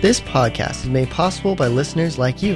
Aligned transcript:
This 0.00 0.18
podcast 0.18 0.84
is 0.84 0.88
made 0.88 1.10
possible 1.10 1.54
by 1.54 1.66
listeners 1.66 2.16
like 2.16 2.42
you. 2.42 2.54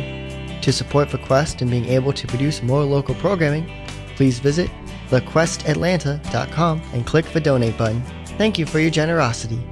To 0.63 0.73
support 0.73 1.11
the 1.11 1.19
Quest 1.19 1.61
and 1.61 1.71
being 1.71 1.85
able 1.85 2.15
to 2.15 2.27
produce 2.27 2.63
more 2.63 2.83
local 2.85 3.15
programming, 3.17 3.71
please 4.17 4.39
visit 4.39 4.71
thequestatlanta.com 5.11 6.83
and 6.95 7.07
click 7.07 7.27
the 7.27 7.41
donate 7.41 7.77
button. 7.77 8.03
Thank 8.39 8.59
you 8.59 8.65
for 8.65 8.79
your 8.79 8.91
generosity. 8.91 9.63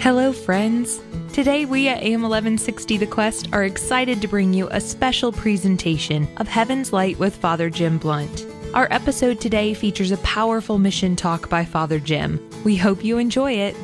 Hello, 0.00 0.32
friends. 0.32 1.02
Today, 1.34 1.66
we 1.66 1.86
at 1.88 2.02
AM 2.02 2.22
1160 2.22 2.96
The 2.96 3.06
Quest 3.06 3.50
are 3.52 3.64
excited 3.64 4.22
to 4.22 4.28
bring 4.28 4.54
you 4.54 4.68
a 4.70 4.80
special 4.80 5.32
presentation 5.32 6.26
of 6.38 6.48
Heaven's 6.48 6.94
Light 6.94 7.18
with 7.18 7.36
Father 7.36 7.68
Jim 7.68 7.98
Blount. 7.98 8.46
Our 8.72 8.86
episode 8.92 9.40
today 9.40 9.74
features 9.74 10.12
a 10.12 10.16
powerful 10.18 10.78
mission 10.78 11.16
talk 11.16 11.48
by 11.48 11.64
Father 11.64 11.98
Jim. 11.98 12.38
We 12.62 12.76
hope 12.76 13.02
you 13.02 13.18
enjoy 13.18 13.54
it. 13.54 13.74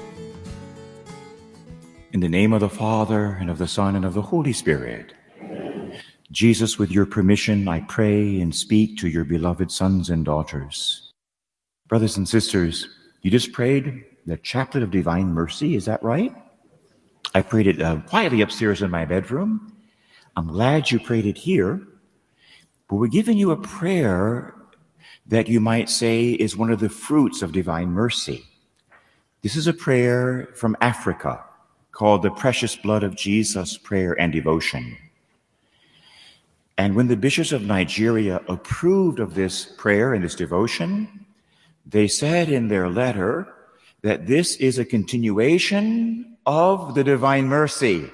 In 2.12 2.20
the 2.20 2.28
name 2.28 2.52
of 2.52 2.61
the 2.61 2.69
Father, 2.69 3.37
and 3.41 3.51
of 3.51 3.59
the 3.59 3.66
Son, 3.66 3.97
and 3.97 4.05
of 4.05 4.14
the 4.14 4.23
Holy 4.23 4.52
Spirit. 4.52 5.12
Jesus, 6.30 6.78
with 6.78 6.92
your 6.92 7.05
permission, 7.05 7.66
I 7.66 7.80
pray 7.80 8.41
and 8.41 8.55
speak 8.55 8.97
to 8.98 9.09
your 9.09 9.25
beloved 9.25 9.73
sons 9.73 10.09
and 10.09 10.25
daughters. 10.25 11.12
Brothers 11.89 12.16
and 12.16 12.28
sisters, 12.28 12.89
you 13.23 13.30
just 13.33 13.50
prayed 13.50 14.05
the 14.25 14.37
chaplet 14.37 14.84
of 14.84 14.92
divine 14.92 15.34
mercy, 15.34 15.75
is 15.75 15.87
that 15.87 16.00
right? 16.05 16.33
I 17.34 17.42
prayed 17.42 17.66
it 17.66 17.83
uh, 17.83 18.03
quietly 18.03 18.41
upstairs 18.41 18.83
in 18.83 18.91
my 18.92 19.05
bedroom. 19.05 19.73
I'm 20.37 20.47
glad 20.47 20.92
you 20.92 21.00
prayed 21.00 21.27
it 21.27 21.39
here. 21.39 21.83
But 22.89 22.97
we're 22.97 23.09
giving 23.09 23.37
you 23.37 23.50
a 23.50 23.56
prayer 23.56 24.55
that 25.29 25.48
you 25.48 25.61
might 25.61 25.89
say 25.89 26.30
is 26.30 26.57
one 26.57 26.71
of 26.71 26.80
the 26.80 26.89
fruits 26.89 27.43
of 27.43 27.53
divine 27.53 27.89
mercy. 27.89 28.45
This 29.43 29.57
is 29.57 29.67
a 29.67 29.73
prayer 29.73 30.48
from 30.55 30.77
Africa 30.80 31.45
called 31.93 32.23
the 32.23 32.31
Precious 32.31 32.77
Blood 32.77 33.03
of 33.03 33.17
Jesus 33.17 33.77
Prayer 33.77 34.19
and 34.20 34.33
Devotion. 34.33 34.97
And 36.78 36.95
when 36.95 37.09
the 37.09 37.17
bishops 37.17 37.53
of 37.53 37.62
Nigeria 37.62 38.41
approved 38.48 39.19
of 39.19 39.34
this 39.34 39.65
prayer 39.65 40.12
and 40.12 40.23
this 40.23 40.34
devotion, 40.34 41.27
they 41.87 42.06
said 42.06 42.50
in 42.50 42.69
their 42.69 42.89
letter 42.89 43.48
that 44.03 44.27
this 44.27 44.56
is 44.56 44.78
a 44.78 44.84
continuation 44.84 46.37
of 46.45 46.95
the 46.95 47.03
divine 47.03 47.47
mercy. 47.47 48.11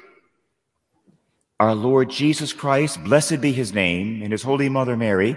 Our 1.58 1.75
Lord 1.75 2.08
Jesus 2.08 2.53
Christ, 2.53 3.03
blessed 3.05 3.41
be 3.41 3.53
his 3.53 3.73
name, 3.73 4.23
and 4.23 4.33
his 4.33 4.42
Holy 4.42 4.69
Mother 4.69 4.97
Mary, 4.97 5.36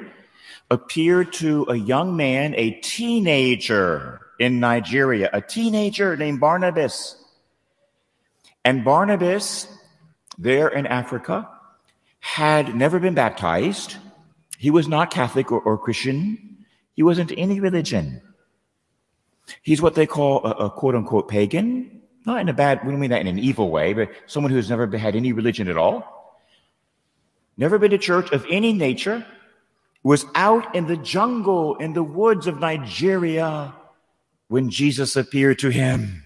appeared 0.71 1.33
to 1.33 1.65
a 1.69 1.75
young 1.75 2.15
man, 2.15 2.53
a 2.55 2.71
teenager 2.81 4.21
in 4.39 4.59
Nigeria, 4.59 5.29
a 5.31 5.41
teenager 5.41 6.17
named 6.17 6.39
Barnabas. 6.39 7.17
And 8.63 8.83
Barnabas, 8.83 9.67
there 10.37 10.67
in 10.67 10.87
Africa, 10.87 11.47
had 12.19 12.75
never 12.75 12.99
been 12.99 13.13
baptized. 13.13 13.97
He 14.57 14.71
was 14.71 14.87
not 14.87 15.11
Catholic 15.11 15.51
or, 15.51 15.61
or 15.61 15.77
Christian. 15.77 16.65
He 16.95 17.03
wasn't 17.03 17.31
any 17.37 17.59
religion. 17.59 18.21
He's 19.61 19.81
what 19.81 19.93
they 19.93 20.07
call 20.07 20.43
a, 20.43 20.51
a 20.65 20.69
quote 20.71 20.95
unquote 20.95 21.27
pagan, 21.27 22.01
not 22.25 22.41
in 22.41 22.49
a 22.49 22.53
bad, 22.53 22.83
we 22.83 22.91
don't 22.91 22.99
mean 22.99 23.11
that 23.11 23.21
in 23.21 23.27
an 23.27 23.37
evil 23.37 23.69
way, 23.69 23.93
but 23.93 24.09
someone 24.25 24.51
who's 24.51 24.69
never 24.69 24.87
had 24.97 25.15
any 25.15 25.31
religion 25.33 25.67
at 25.67 25.77
all, 25.77 26.41
never 27.57 27.77
been 27.77 27.91
to 27.91 27.99
church 27.99 28.31
of 28.31 28.45
any 28.49 28.73
nature, 28.73 29.23
was 30.05 30.23
out 30.35 30.75
in 30.75 30.85
the 30.85 30.97
jungle, 30.97 31.77
in 31.77 31.93
the 31.93 32.03
woods 32.03 32.45
of 32.45 32.59
Nigeria 32.59 33.73
when 34.49 34.69
Jesus 34.69 35.15
appeared 35.15 35.57
to 35.59 35.69
him. 35.69 36.23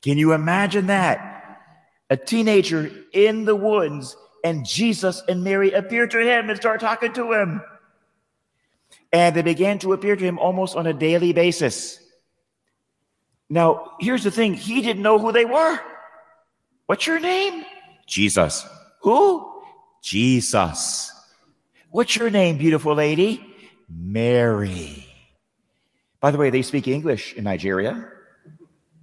Can 0.00 0.16
you 0.16 0.32
imagine 0.32 0.86
that? 0.86 1.58
A 2.08 2.16
teenager 2.16 2.88
in 3.12 3.44
the 3.44 3.56
woods 3.56 4.16
and 4.44 4.64
Jesus 4.64 5.24
and 5.28 5.42
Mary 5.42 5.72
appear 5.72 6.06
to 6.06 6.20
him 6.20 6.48
and 6.48 6.56
start 6.56 6.78
talking 6.78 7.12
to 7.14 7.32
him. 7.32 7.62
And 9.12 9.34
they 9.34 9.42
began 9.42 9.80
to 9.80 9.92
appear 9.92 10.14
to 10.14 10.24
him 10.24 10.38
almost 10.38 10.76
on 10.76 10.86
a 10.86 10.94
daily 10.94 11.32
basis. 11.32 11.98
Now, 13.50 13.94
here's 13.98 14.22
the 14.22 14.30
thing 14.30 14.54
he 14.54 14.82
didn't 14.82 15.02
know 15.02 15.18
who 15.18 15.32
they 15.32 15.44
were. 15.44 15.80
What's 16.86 17.08
your 17.08 17.18
name? 17.18 17.64
Jesus. 18.06 18.64
Who? 19.00 19.62
Jesus. 20.00 21.10
What's 21.96 22.14
your 22.14 22.28
name, 22.28 22.58
beautiful 22.58 22.94
lady? 22.94 23.42
Mary. 23.88 25.06
By 26.20 26.30
the 26.30 26.36
way, 26.36 26.50
they 26.50 26.60
speak 26.60 26.88
English 26.88 27.32
in 27.32 27.44
Nigeria. 27.44 28.12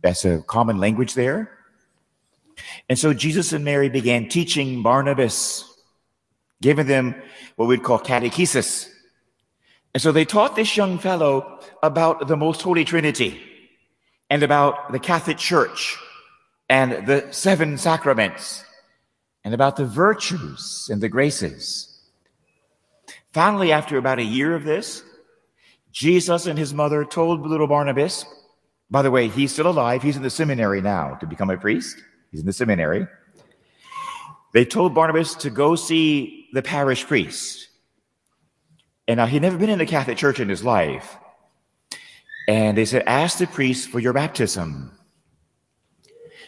That's 0.03 0.25
a 0.25 0.43
common 0.43 0.77
language 0.77 1.15
there. 1.15 1.49
And 2.87 2.99
so 2.99 3.11
Jesus 3.11 3.51
and 3.51 3.65
Mary 3.65 3.89
began 3.89 4.29
teaching 4.29 4.83
Barnabas, 4.83 5.65
giving 6.61 6.85
them 6.85 7.15
what 7.55 7.65
we'd 7.65 7.81
call 7.81 7.97
catechesis. 7.97 8.87
And 9.95 9.99
so 10.03 10.11
they 10.11 10.23
taught 10.23 10.55
this 10.55 10.77
young 10.77 10.99
fellow 10.99 11.61
about 11.81 12.27
the 12.27 12.37
most 12.37 12.61
holy 12.61 12.85
Trinity 12.85 13.41
and 14.29 14.43
about 14.43 14.91
the 14.91 14.99
Catholic 14.99 15.39
Church 15.39 15.97
and 16.69 17.07
the 17.07 17.25
seven 17.31 17.79
sacraments 17.79 18.63
and 19.43 19.55
about 19.55 19.77
the 19.77 19.85
virtues 19.87 20.89
and 20.91 21.01
the 21.01 21.09
graces. 21.09 21.89
Finally, 23.33 23.71
after 23.71 23.97
about 23.97 24.19
a 24.19 24.23
year 24.23 24.55
of 24.55 24.63
this, 24.63 25.03
Jesus 25.91 26.45
and 26.45 26.57
his 26.57 26.73
mother 26.73 27.03
told 27.03 27.41
little 27.41 27.67
Barnabas, 27.67 28.25
by 28.91 29.01
the 29.01 29.09
way, 29.09 29.27
he's 29.27 29.51
still 29.51 29.67
alive. 29.67 30.03
He's 30.03 30.15
in 30.15 30.21
the 30.21 30.29
seminary 30.29 30.81
now 30.81 31.15
to 31.15 31.25
become 31.25 31.49
a 31.49 31.57
priest. 31.57 31.97
He's 32.31 32.41
in 32.41 32.45
the 32.45 32.53
seminary. 32.53 33.07
They 34.53 34.65
told 34.65 34.93
Barnabas 34.93 35.33
to 35.35 35.49
go 35.49 35.75
see 35.75 36.47
the 36.53 36.61
parish 36.61 37.05
priest. 37.07 37.69
And 39.07 39.17
now 39.17 39.25
he'd 39.25 39.41
never 39.41 39.57
been 39.57 39.71
in 39.71 39.79
the 39.79 39.87
Catholic 39.87 40.17
Church 40.17 40.39
in 40.39 40.47
his 40.47 40.63
life. 40.63 41.17
And 42.47 42.77
they 42.77 42.85
said, 42.85 43.03
Ask 43.07 43.39
the 43.39 43.47
priest 43.47 43.89
for 43.89 43.99
your 43.99 44.13
baptism. 44.13 44.91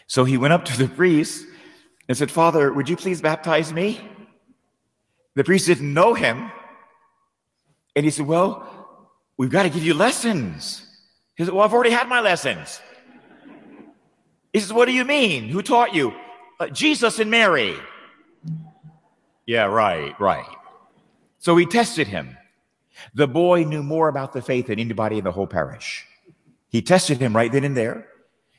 So 0.06 0.24
he 0.24 0.38
went 0.38 0.52
up 0.52 0.64
to 0.66 0.78
the 0.78 0.88
priest 0.88 1.44
and 2.08 2.16
said, 2.16 2.30
Father, 2.30 2.72
would 2.72 2.88
you 2.88 2.96
please 2.96 3.20
baptize 3.20 3.72
me? 3.72 4.00
The 5.34 5.42
priest 5.42 5.66
didn't 5.66 5.92
know 5.92 6.14
him. 6.14 6.52
And 7.96 8.04
he 8.04 8.10
said, 8.10 8.26
Well, 8.26 8.68
we've 9.38 9.50
got 9.50 9.64
to 9.64 9.70
give 9.70 9.82
you 9.82 9.94
lessons. 9.94 10.86
He 11.34 11.44
said, 11.44 11.52
Well, 11.52 11.64
I've 11.64 11.72
already 11.72 11.90
had 11.90 12.08
my 12.08 12.20
lessons. 12.20 12.80
He 14.52 14.60
says, 14.60 14.72
What 14.72 14.84
do 14.84 14.92
you 14.92 15.04
mean? 15.04 15.48
Who 15.48 15.62
taught 15.62 15.94
you? 15.94 16.12
Uh, 16.60 16.68
Jesus 16.68 17.18
and 17.18 17.30
Mary. 17.30 17.74
Yeah, 19.46 19.64
right, 19.64 20.18
right. 20.20 20.46
So 21.38 21.56
he 21.56 21.66
tested 21.66 22.06
him. 22.06 22.36
The 23.14 23.28
boy 23.28 23.64
knew 23.64 23.82
more 23.82 24.08
about 24.08 24.32
the 24.32 24.42
faith 24.42 24.66
than 24.66 24.78
anybody 24.78 25.18
in 25.18 25.24
the 25.24 25.32
whole 25.32 25.46
parish. 25.46 26.06
He 26.68 26.82
tested 26.82 27.18
him 27.18 27.34
right 27.34 27.50
then 27.50 27.64
and 27.64 27.76
there. 27.76 28.08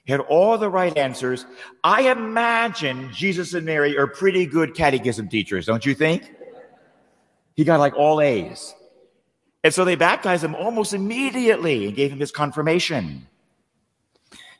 He 0.05 0.13
had 0.13 0.21
all 0.21 0.57
the 0.57 0.69
right 0.69 0.95
answers. 0.97 1.45
I 1.83 2.09
imagine 2.11 3.11
Jesus 3.11 3.53
and 3.53 3.65
Mary 3.65 3.97
are 3.97 4.07
pretty 4.07 4.45
good 4.45 4.73
catechism 4.73 5.27
teachers, 5.27 5.65
don't 5.65 5.85
you 5.85 5.93
think? 5.93 6.31
He 7.55 7.65
got 7.65 7.79
like 7.79 7.95
all 7.95 8.21
A's. 8.21 8.73
And 9.63 9.73
so 9.73 9.83
they 9.83 9.95
baptized 9.95 10.43
him 10.43 10.55
almost 10.55 10.93
immediately 10.93 11.87
and 11.87 11.95
gave 11.95 12.11
him 12.11 12.19
his 12.19 12.31
confirmation. 12.31 13.27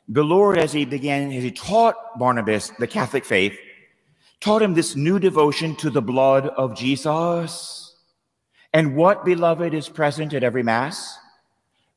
The 0.08 0.24
Lord, 0.24 0.58
as 0.58 0.72
he 0.72 0.84
began, 0.84 1.32
as 1.32 1.42
he 1.42 1.50
taught 1.50 2.18
Barnabas 2.18 2.70
the 2.78 2.86
Catholic 2.86 3.24
faith, 3.24 3.58
taught 4.40 4.62
him 4.62 4.74
this 4.74 4.96
new 4.96 5.18
devotion 5.18 5.76
to 5.76 5.90
the 5.90 6.02
blood 6.02 6.46
of 6.48 6.76
Jesus. 6.76 7.94
And 8.72 8.96
what, 8.96 9.24
beloved, 9.24 9.74
is 9.74 9.88
present 9.88 10.34
at 10.34 10.42
every 10.42 10.62
Mass? 10.62 11.18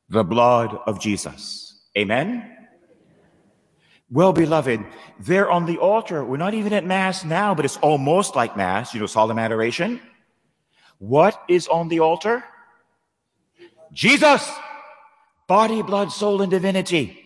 The 0.08 0.24
blood 0.24 0.78
of 0.86 1.00
Jesus. 1.00 1.80
Amen? 1.96 2.48
Well, 4.10 4.34
beloved, 4.34 4.84
there 5.18 5.50
on 5.50 5.64
the 5.64 5.78
altar, 5.78 6.22
we're 6.22 6.36
not 6.36 6.52
even 6.52 6.74
at 6.74 6.84
Mass 6.84 7.24
now, 7.24 7.54
but 7.54 7.64
it's 7.64 7.78
almost 7.78 8.36
like 8.36 8.58
Mass, 8.58 8.92
you 8.92 9.00
know, 9.00 9.06
solemn 9.06 9.38
adoration. 9.38 10.00
What 10.98 11.42
is 11.48 11.66
on 11.68 11.88
the 11.88 12.00
altar? 12.00 12.44
Jesus, 13.92 14.50
body, 15.46 15.82
blood, 15.82 16.10
soul, 16.10 16.42
and 16.42 16.50
divinity. 16.50 17.18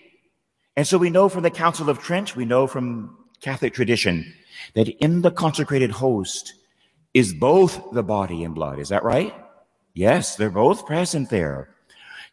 And 0.76 0.86
so 0.86 0.98
we 0.98 1.10
know 1.10 1.28
from 1.28 1.42
the 1.42 1.50
Council 1.50 1.88
of 1.88 2.00
Trent, 2.00 2.36
we 2.36 2.44
know 2.44 2.66
from 2.66 3.16
Catholic 3.40 3.72
tradition, 3.72 4.34
that 4.74 4.88
in 4.88 5.22
the 5.22 5.30
consecrated 5.30 5.90
host, 5.90 6.54
is 7.14 7.32
both 7.32 7.92
the 7.92 8.02
body 8.02 8.44
and 8.44 8.54
blood. 8.54 8.78
Is 8.78 8.90
that 8.90 9.04
right? 9.04 9.34
Yes, 9.94 10.36
they're 10.36 10.50
both 10.50 10.86
present 10.86 11.30
there. 11.30 11.70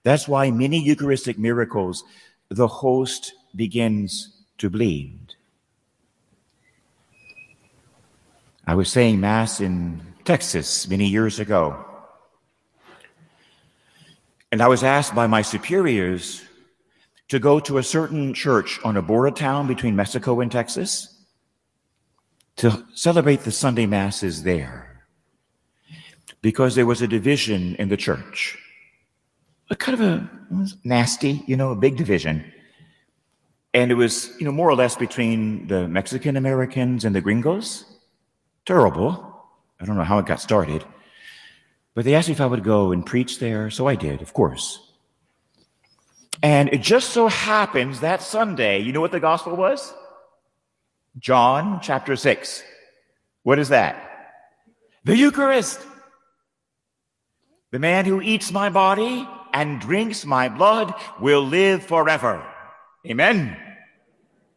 That's 0.03 0.27
why 0.27 0.51
many 0.51 0.83
Eucharistic 0.83 1.39
miracles, 1.39 2.03
the 2.50 2.68
host 2.68 3.33
begins 3.56 4.44
to 4.57 4.69
bleed. 4.69 5.36
I 8.68 8.75
was 8.75 8.91
saying 8.91 9.19
Mass 9.19 9.62
in 9.62 10.01
Texas 10.25 10.88
many 10.88 11.07
years 11.07 11.39
ago. 11.39 11.93
And 14.53 14.61
I 14.61 14.67
was 14.67 14.83
asked 14.83 15.15
by 15.15 15.25
my 15.25 15.41
superiors, 15.41 16.44
to 17.29 17.39
go 17.39 17.59
to 17.61 17.79
a 17.79 17.83
certain 17.83 18.35
church 18.35 18.79
on 18.83 18.97
a 18.97 19.01
border 19.01 19.31
town 19.31 19.65
between 19.65 19.95
Mexico 19.95 20.41
and 20.41 20.51
Texas 20.51 21.25
to 22.57 22.85
celebrate 22.94 23.39
the 23.45 23.51
Sunday 23.51 23.88
Masses 23.88 24.44
there 24.44 25.07
because 26.44 26.75
there 26.75 26.85
was 26.85 27.01
a 27.01 27.07
division 27.07 27.75
in 27.77 27.89
the 27.89 27.97
church. 27.97 28.59
A 29.71 29.75
kind 29.75 30.00
of 30.00 30.05
a 30.07 30.29
nasty, 30.83 31.41
you 31.47 31.57
know, 31.57 31.71
a 31.71 31.75
big 31.75 31.97
division. 31.97 32.45
And 33.73 33.89
it 33.89 33.95
was, 33.95 34.39
you 34.39 34.45
know, 34.45 34.51
more 34.51 34.69
or 34.69 34.75
less 34.75 34.95
between 34.95 35.65
the 35.65 35.88
Mexican 35.88 36.38
Americans 36.38 37.05
and 37.05 37.15
the 37.15 37.21
gringos. 37.21 37.85
Terrible. 38.67 39.47
I 39.79 39.85
don't 39.85 39.97
know 39.97 40.03
how 40.03 40.19
it 40.19 40.27
got 40.27 40.41
started. 40.41 40.85
But 41.95 42.06
they 42.06 42.16
asked 42.16 42.28
me 42.28 42.34
if 42.34 42.42
I 42.42 42.48
would 42.48 42.63
go 42.63 42.92
and 42.92 43.06
preach 43.06 43.40
there, 43.40 43.69
so 43.69 43.88
I 43.88 43.95
did, 43.95 44.22
of 44.22 44.34
course. 44.34 44.80
And 46.42 46.69
it 46.74 46.81
just 46.81 47.12
so 47.12 47.28
happens 47.28 48.00
that 48.00 48.22
Sunday, 48.22 48.80
you 48.80 48.92
know 48.92 49.01
what 49.01 49.12
the 49.12 49.19
gospel 49.19 49.56
was? 49.56 49.94
John 51.19 51.80
chapter 51.81 52.16
6. 52.16 52.63
What 53.44 53.60
is 53.60 53.69
that? 53.69 54.10
The 55.04 55.16
Eucharist. 55.16 55.80
The 57.72 57.80
man 57.80 58.06
who 58.06 58.22
eats 58.22 58.51
my 58.51 58.69
body 58.69 59.28
and 59.54 59.80
drinks 59.80 60.25
my 60.25 60.50
blood 60.50 60.94
will 61.19 61.46
live 61.46 61.86
forever. 61.86 62.44
Amen. 63.07 63.57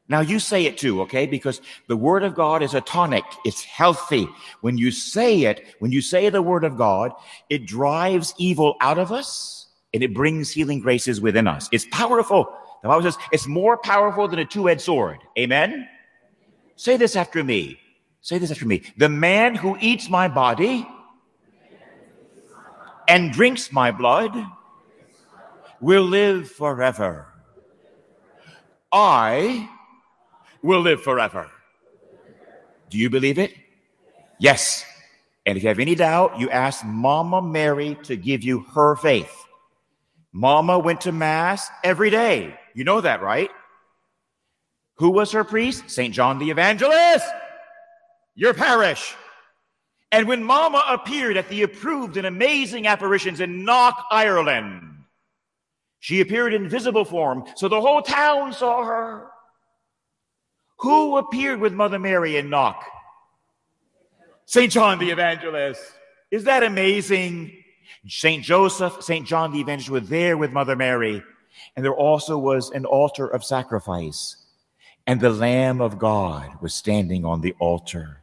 Now 0.08 0.20
you 0.20 0.38
say 0.38 0.66
it 0.66 0.78
too, 0.78 1.00
okay? 1.02 1.26
Because 1.26 1.60
the 1.88 1.96
word 1.96 2.22
of 2.22 2.34
God 2.34 2.62
is 2.62 2.74
a 2.74 2.80
tonic. 2.80 3.24
It's 3.44 3.64
healthy. 3.64 4.28
When 4.60 4.78
you 4.78 4.90
say 4.90 5.44
it, 5.44 5.64
when 5.80 5.90
you 5.90 6.00
say 6.00 6.28
the 6.28 6.42
word 6.42 6.64
of 6.64 6.76
God, 6.76 7.12
it 7.50 7.66
drives 7.66 8.32
evil 8.38 8.76
out 8.80 8.98
of 8.98 9.10
us 9.10 9.66
and 9.92 10.02
it 10.02 10.14
brings 10.14 10.50
healing 10.52 10.78
graces 10.78 11.20
within 11.20 11.48
us. 11.48 11.68
It's 11.72 11.86
powerful. 11.90 12.48
The 12.82 12.88
Bible 12.88 13.02
says 13.02 13.18
it's 13.32 13.48
more 13.48 13.78
powerful 13.78 14.28
than 14.28 14.38
a 14.38 14.44
two-edged 14.44 14.80
sword. 14.80 15.18
Amen. 15.36 15.88
Say 16.76 16.96
this 16.96 17.16
after 17.16 17.42
me. 17.42 17.80
Say 18.20 18.38
this 18.38 18.50
after 18.50 18.66
me. 18.66 18.82
The 18.96 19.08
man 19.08 19.54
who 19.54 19.76
eats 19.80 20.08
my 20.08 20.28
body 20.28 20.86
and 23.08 23.32
drinks 23.32 23.72
my 23.72 23.90
blood 23.90 24.36
will 25.80 26.04
live 26.04 26.50
forever. 26.50 27.26
I 28.92 29.68
will 30.66 30.80
live 30.80 31.02
forever. 31.02 31.50
Do 32.90 32.98
you 32.98 33.08
believe 33.08 33.38
it? 33.38 33.54
Yes. 34.38 34.84
And 35.46 35.56
if 35.56 35.62
you 35.62 35.68
have 35.68 35.78
any 35.78 35.94
doubt, 35.94 36.38
you 36.38 36.50
ask 36.50 36.84
Mama 36.84 37.40
Mary 37.40 37.96
to 38.02 38.16
give 38.16 38.42
you 38.42 38.60
her 38.74 38.96
faith. 38.96 39.32
Mama 40.32 40.78
went 40.78 41.00
to 41.02 41.12
Mass 41.12 41.70
every 41.82 42.10
day. 42.10 42.58
You 42.74 42.84
know 42.84 43.00
that, 43.00 43.22
right? 43.22 43.50
Who 44.96 45.10
was 45.10 45.32
her 45.32 45.44
priest? 45.44 45.88
St. 45.88 46.12
John 46.12 46.38
the 46.38 46.50
Evangelist, 46.50 47.26
your 48.34 48.52
parish. 48.52 49.14
And 50.10 50.26
when 50.26 50.42
Mama 50.42 50.84
appeared 50.88 51.36
at 51.36 51.48
the 51.48 51.62
approved 51.62 52.16
and 52.16 52.26
amazing 52.26 52.86
apparitions 52.86 53.40
in 53.40 53.64
Knock, 53.64 54.04
Ireland, 54.10 55.04
she 56.00 56.20
appeared 56.20 56.54
in 56.54 56.68
visible 56.68 57.04
form, 57.04 57.44
so 57.56 57.68
the 57.68 57.80
whole 57.80 58.02
town 58.02 58.52
saw 58.52 58.84
her. 58.84 59.30
Who 60.78 61.16
appeared 61.16 61.60
with 61.60 61.72
Mother 61.72 61.98
Mary 61.98 62.36
in 62.36 62.50
Knock? 62.50 62.84
St. 64.44 64.70
John 64.70 64.98
the 64.98 65.10
Evangelist. 65.10 65.82
Is 66.30 66.44
that 66.44 66.62
amazing? 66.62 67.52
St. 68.06 68.42
Joseph, 68.44 69.02
St. 69.02 69.26
John 69.26 69.52
the 69.52 69.60
Evangelist 69.60 69.90
were 69.90 70.00
there 70.00 70.36
with 70.36 70.52
Mother 70.52 70.76
Mary. 70.76 71.22
And 71.74 71.84
there 71.84 71.94
also 71.94 72.38
was 72.38 72.70
an 72.70 72.84
altar 72.84 73.26
of 73.26 73.44
sacrifice. 73.44 74.36
And 75.06 75.20
the 75.20 75.30
Lamb 75.30 75.80
of 75.80 75.98
God 75.98 76.60
was 76.60 76.74
standing 76.74 77.24
on 77.24 77.40
the 77.40 77.54
altar, 77.58 78.22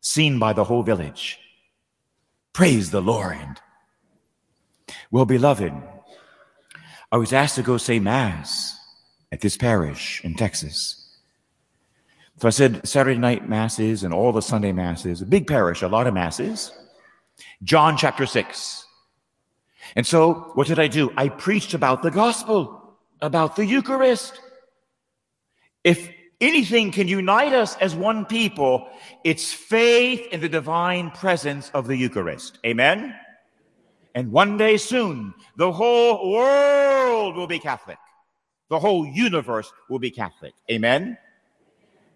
seen 0.00 0.38
by 0.38 0.52
the 0.52 0.64
whole 0.64 0.82
village. 0.82 1.38
Praise 2.52 2.90
the 2.90 3.00
Lord. 3.00 3.60
Well, 5.10 5.24
beloved, 5.24 5.72
I 7.10 7.16
was 7.16 7.32
asked 7.32 7.54
to 7.56 7.62
go 7.62 7.78
say 7.78 7.98
Mass 7.98 8.78
at 9.32 9.40
this 9.40 9.56
parish 9.56 10.22
in 10.24 10.34
Texas. 10.34 11.03
So 12.44 12.48
I 12.48 12.50
said 12.50 12.86
Saturday 12.86 13.18
night 13.18 13.48
masses 13.48 14.04
and 14.04 14.12
all 14.12 14.30
the 14.30 14.42
Sunday 14.42 14.70
masses, 14.70 15.22
a 15.22 15.24
big 15.24 15.46
parish, 15.46 15.80
a 15.80 15.88
lot 15.88 16.06
of 16.06 16.12
masses. 16.12 16.72
John 17.62 17.96
chapter 17.96 18.26
6. 18.26 18.84
And 19.96 20.06
so 20.06 20.50
what 20.52 20.66
did 20.66 20.78
I 20.78 20.88
do? 20.88 21.10
I 21.16 21.30
preached 21.30 21.72
about 21.72 22.02
the 22.02 22.10
gospel, 22.10 22.98
about 23.22 23.56
the 23.56 23.64
Eucharist. 23.64 24.38
If 25.84 26.10
anything 26.38 26.90
can 26.92 27.08
unite 27.08 27.54
us 27.54 27.78
as 27.78 27.94
one 27.94 28.26
people, 28.26 28.90
it's 29.24 29.50
faith 29.50 30.28
in 30.30 30.42
the 30.42 30.48
divine 30.50 31.12
presence 31.12 31.70
of 31.72 31.86
the 31.86 31.96
Eucharist. 31.96 32.58
Amen? 32.66 33.14
And 34.14 34.30
one 34.30 34.58
day 34.58 34.76
soon, 34.76 35.32
the 35.56 35.72
whole 35.72 36.30
world 36.30 37.36
will 37.36 37.46
be 37.46 37.58
Catholic. 37.58 37.96
The 38.68 38.80
whole 38.80 39.06
universe 39.06 39.72
will 39.88 39.98
be 39.98 40.10
Catholic. 40.10 40.52
Amen? 40.70 41.16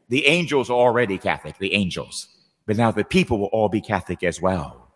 The 0.08 0.26
angels 0.26 0.70
are 0.70 0.74
already 0.78 1.18
Catholic, 1.18 1.58
the 1.58 1.74
angels. 1.74 2.28
But 2.66 2.76
now 2.76 2.90
the 2.90 3.04
people 3.04 3.38
will 3.38 3.46
all 3.46 3.68
be 3.68 3.80
Catholic 3.80 4.22
as 4.22 4.40
well. 4.40 4.88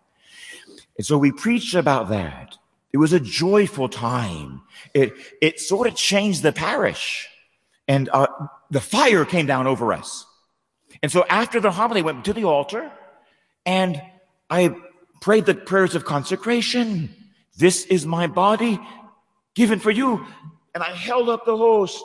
And 0.97 1.07
so 1.07 1.17
we 1.19 1.33
preached 1.33 1.75
about 1.75 2.09
that. 2.11 2.57
It 2.93 2.99
was 2.99 3.13
a 3.13 3.21
joyful 3.21 3.89
time. 3.89 4.63
It, 4.93 5.15
it 5.41 5.59
sort 5.59 5.87
of 5.87 5.95
changed 5.95 6.43
the 6.43 6.53
parish. 6.53 7.29
And 7.89 8.09
uh, 8.13 8.27
the 8.71 8.81
fire 8.81 9.25
came 9.25 9.47
down 9.47 9.67
over 9.67 9.93
us. 9.93 10.27
And 11.03 11.11
so 11.11 11.25
after 11.29 11.61
the 11.61 11.71
homily, 11.71 12.01
I 12.01 12.05
went 12.05 12.25
to 12.27 12.33
the 12.33 12.45
altar 12.45 12.91
and 13.65 14.01
I 14.51 14.77
prayed 15.21 15.47
the 15.47 15.55
prayers 15.55 15.95
of 15.95 16.05
consecration. 16.05 17.15
This 17.57 17.87
is 17.87 18.05
my 18.05 18.27
body 18.27 18.79
given 19.55 19.79
for 19.79 19.91
you. 19.91 20.27
And 20.75 20.83
I 20.83 20.93
held 20.93 21.29
up 21.29 21.47
the 21.47 21.57
host. 21.57 22.05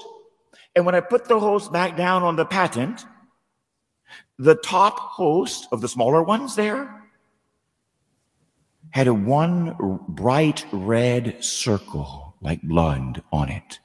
And 0.77 0.85
when 0.85 0.93
I 0.93 0.99
put 0.99 1.25
the 1.25 1.39
host 1.39 1.71
back 1.71 1.97
down 1.97 2.21
on 2.21 2.35
the 2.35 2.45
paten, 2.45 2.97
the 4.37 4.53
top 4.53 4.99
host 4.99 5.67
of 5.71 5.81
the 5.81 5.87
smaller 5.87 6.21
ones 6.21 6.55
there 6.55 7.03
had 8.91 9.07
a 9.07 9.13
one 9.13 9.75
bright 10.07 10.67
red 10.71 11.43
circle 11.43 12.35
like 12.41 12.61
blood 12.61 13.23
on 13.33 13.49
it. 13.49 13.79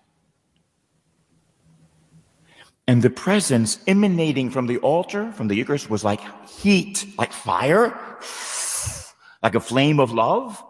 And 2.87 3.00
the 3.00 3.09
presence 3.09 3.79
emanating 3.87 4.51
from 4.51 4.67
the 4.67 4.77
altar, 4.81 5.32
from 5.32 5.49
the 5.49 5.55
Eucharist, 5.55 5.89
was 5.89 6.05
like 6.05 6.20
heat, 6.46 7.06
like 7.17 7.32
fire, 7.32 7.89
like 9.43 9.55
a 9.55 9.61
flame 9.61 9.99
of 9.99 10.13
love. 10.13 10.63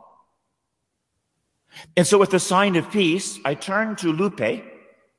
And 1.97 2.07
so, 2.07 2.17
with 2.17 2.31
the 2.31 2.39
sign 2.39 2.77
of 2.77 2.93
peace, 2.93 3.41
I 3.45 3.55
turned 3.55 3.99
to 3.99 4.13
Lupe, 4.13 4.72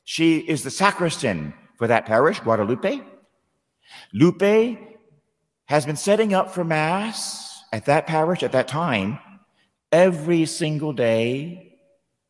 she 0.04 0.40
is 0.40 0.64
the 0.64 0.72
sacristan 0.72 1.54
for 1.78 1.88
that 1.88 2.06
parish, 2.06 2.40
Guadalupe. 2.40 3.02
Lupe 4.14 4.78
has 5.66 5.86
been 5.86 5.96
setting 5.96 6.34
up 6.34 6.52
for 6.52 6.64
Mass 6.64 7.64
at 7.72 7.86
that 7.86 8.08
parish 8.08 8.44
at 8.44 8.52
that 8.52 8.68
time 8.68 9.20
every 9.92 10.46
single 10.46 10.94
day, 10.94 11.78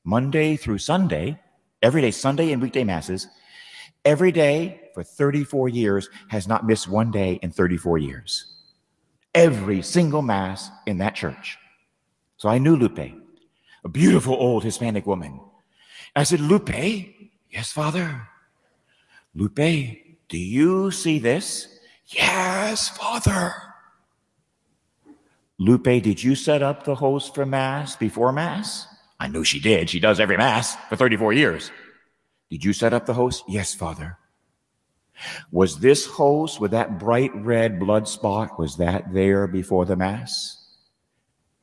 Monday 0.03 0.55
through 0.55 0.77
Sunday, 0.77 1.39
every 1.81 2.01
day, 2.01 2.11
Sunday 2.11 2.51
and 2.51 2.61
weekday 2.61 2.83
Masses, 2.83 3.27
every 4.05 4.31
day 4.31 4.81
for 4.93 5.03
34 5.03 5.69
years, 5.69 6.09
has 6.27 6.47
not 6.47 6.65
missed 6.67 6.87
one 6.87 7.09
day 7.09 7.39
in 7.41 7.51
34 7.51 7.97
years. 7.97 8.53
Every 9.33 9.81
single 9.81 10.21
Mass 10.21 10.69
in 10.85 10.99
that 10.99 11.15
church. 11.15 11.57
So 12.37 12.49
I 12.49 12.57
knew 12.57 12.75
Lupe, 12.75 13.13
a 13.83 13.89
beautiful 13.89 14.35
old 14.35 14.63
Hispanic 14.63 15.07
woman. 15.07 15.39
I 16.15 16.23
said, 16.23 16.41
Lupe, 16.41 17.12
Yes, 17.53 17.71
Father. 17.71 18.27
Lupe, 19.35 19.55
do 19.55 20.37
you 20.39 20.89
see 20.89 21.19
this? 21.19 21.67
Yes, 22.07 22.89
Father. 22.89 23.53
Lupe, 25.59 25.83
did 25.83 26.23
you 26.23 26.33
set 26.33 26.63
up 26.63 26.83
the 26.83 26.95
host 26.95 27.35
for 27.35 27.45
Mass 27.45 27.95
before 27.95 28.31
Mass? 28.33 28.87
I 29.19 29.27
knew 29.27 29.43
she 29.43 29.59
did. 29.59 29.91
She 29.91 29.99
does 29.99 30.19
every 30.19 30.35
Mass 30.35 30.75
for 30.89 30.95
34 30.95 31.33
years. 31.33 31.69
Did 32.49 32.65
you 32.65 32.73
set 32.73 32.91
up 32.91 33.05
the 33.05 33.13
host? 33.13 33.43
Yes, 33.47 33.75
Father. 33.75 34.17
Was 35.51 35.77
this 35.77 36.07
host 36.07 36.59
with 36.59 36.71
that 36.71 36.97
bright 36.97 37.31
red 37.35 37.79
blood 37.79 38.07
spot, 38.07 38.57
was 38.57 38.77
that 38.77 39.13
there 39.13 39.45
before 39.45 39.85
the 39.85 39.95
Mass? 39.95 40.59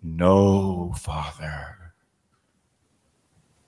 No, 0.04 0.94
Father. 0.96 1.79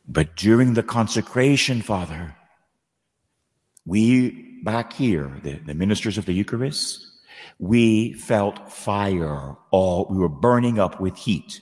But 0.06 0.36
during 0.36 0.74
the 0.74 0.82
consecration, 0.82 1.82
Father, 1.82 2.34
we 3.86 4.60
back 4.64 4.92
here, 4.92 5.40
the, 5.42 5.54
the 5.54 5.74
ministers 5.74 6.18
of 6.18 6.26
the 6.26 6.32
Eucharist, 6.32 7.06
we 7.58 8.12
felt 8.14 8.70
fire 8.70 9.56
all, 9.70 10.06
we 10.10 10.18
were 10.18 10.28
burning 10.28 10.78
up 10.78 11.00
with 11.00 11.16
heat. 11.16 11.60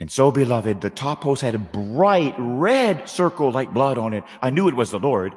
And 0.00 0.10
so, 0.10 0.30
beloved, 0.30 0.80
the 0.80 0.90
top 0.90 1.20
post 1.22 1.42
had 1.42 1.54
a 1.54 1.58
bright 1.58 2.34
red 2.36 3.08
circle 3.08 3.52
like 3.52 3.72
blood 3.72 3.96
on 3.96 4.12
it. 4.12 4.24
I 4.42 4.50
knew 4.50 4.68
it 4.68 4.74
was 4.74 4.90
the 4.90 4.98
Lord. 4.98 5.34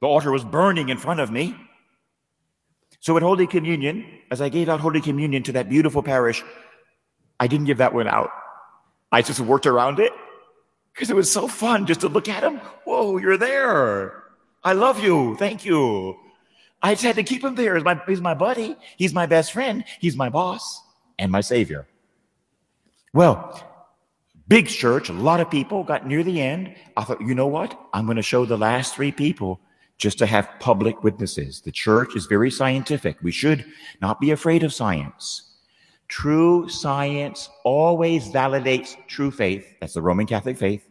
The 0.00 0.06
altar 0.06 0.30
was 0.30 0.44
burning 0.44 0.88
in 0.88 0.96
front 0.96 1.20
of 1.20 1.30
me. 1.30 1.56
So 3.00 3.16
at 3.16 3.22
Holy 3.22 3.46
Communion, 3.46 4.06
as 4.30 4.40
I 4.40 4.48
gave 4.48 4.68
out 4.68 4.80
Holy 4.80 5.00
Communion 5.00 5.42
to 5.44 5.52
that 5.52 5.68
beautiful 5.68 6.02
parish, 6.02 6.42
I 7.38 7.46
didn't 7.46 7.66
give 7.66 7.78
that 7.78 7.94
one 7.94 8.08
out. 8.08 8.30
I 9.10 9.22
just 9.22 9.40
worked 9.40 9.66
around 9.66 9.98
it 10.00 10.12
because 10.96 11.10
it 11.10 11.16
was 11.16 11.30
so 11.30 11.46
fun 11.46 11.84
just 11.84 12.00
to 12.00 12.08
look 12.08 12.26
at 12.26 12.42
him. 12.42 12.56
Whoa, 12.84 13.18
you're 13.18 13.36
there. 13.36 14.24
I 14.64 14.72
love 14.72 14.98
you. 15.04 15.36
Thank 15.36 15.62
you. 15.62 16.16
I 16.82 16.94
just 16.94 17.04
had 17.04 17.16
to 17.16 17.22
keep 17.22 17.44
him 17.44 17.54
there. 17.54 17.74
He's 17.74 17.84
my, 17.84 18.00
he's 18.06 18.22
my 18.22 18.32
buddy. 18.32 18.76
He's 18.96 19.12
my 19.12 19.26
best 19.26 19.52
friend. 19.52 19.84
He's 20.00 20.16
my 20.16 20.30
boss 20.30 20.82
and 21.18 21.30
my 21.30 21.42
savior. 21.42 21.86
Well, 23.12 23.62
big 24.48 24.68
church, 24.68 25.10
a 25.10 25.12
lot 25.12 25.40
of 25.40 25.50
people 25.50 25.84
got 25.84 26.06
near 26.06 26.22
the 26.22 26.40
end. 26.40 26.74
I 26.96 27.04
thought, 27.04 27.20
you 27.20 27.34
know 27.34 27.46
what? 27.46 27.78
I'm 27.92 28.06
going 28.06 28.16
to 28.16 28.22
show 28.22 28.46
the 28.46 28.56
last 28.56 28.94
three 28.94 29.12
people 29.12 29.60
just 29.98 30.16
to 30.18 30.26
have 30.26 30.48
public 30.60 31.04
witnesses. 31.04 31.60
The 31.60 31.72
church 31.72 32.16
is 32.16 32.24
very 32.24 32.50
scientific. 32.50 33.18
We 33.22 33.32
should 33.32 33.66
not 34.00 34.18
be 34.18 34.30
afraid 34.30 34.62
of 34.62 34.72
science. 34.72 35.45
True 36.08 36.68
science 36.68 37.48
always 37.64 38.28
validates 38.28 38.96
true 39.06 39.30
faith. 39.30 39.74
That's 39.80 39.94
the 39.94 40.02
Roman 40.02 40.26
Catholic 40.26 40.56
faith. 40.56 40.86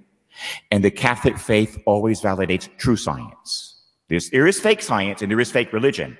And 0.71 0.83
the 0.83 0.91
Catholic 0.91 1.37
faith 1.37 1.77
always 1.85 2.21
validates 2.21 2.69
true 2.77 2.97
science. 2.97 3.81
There's, 4.09 4.29
there 4.29 4.47
is 4.47 4.59
fake 4.59 4.81
science 4.81 5.21
and 5.21 5.31
there 5.31 5.39
is 5.39 5.51
fake 5.51 5.71
religion, 5.73 6.17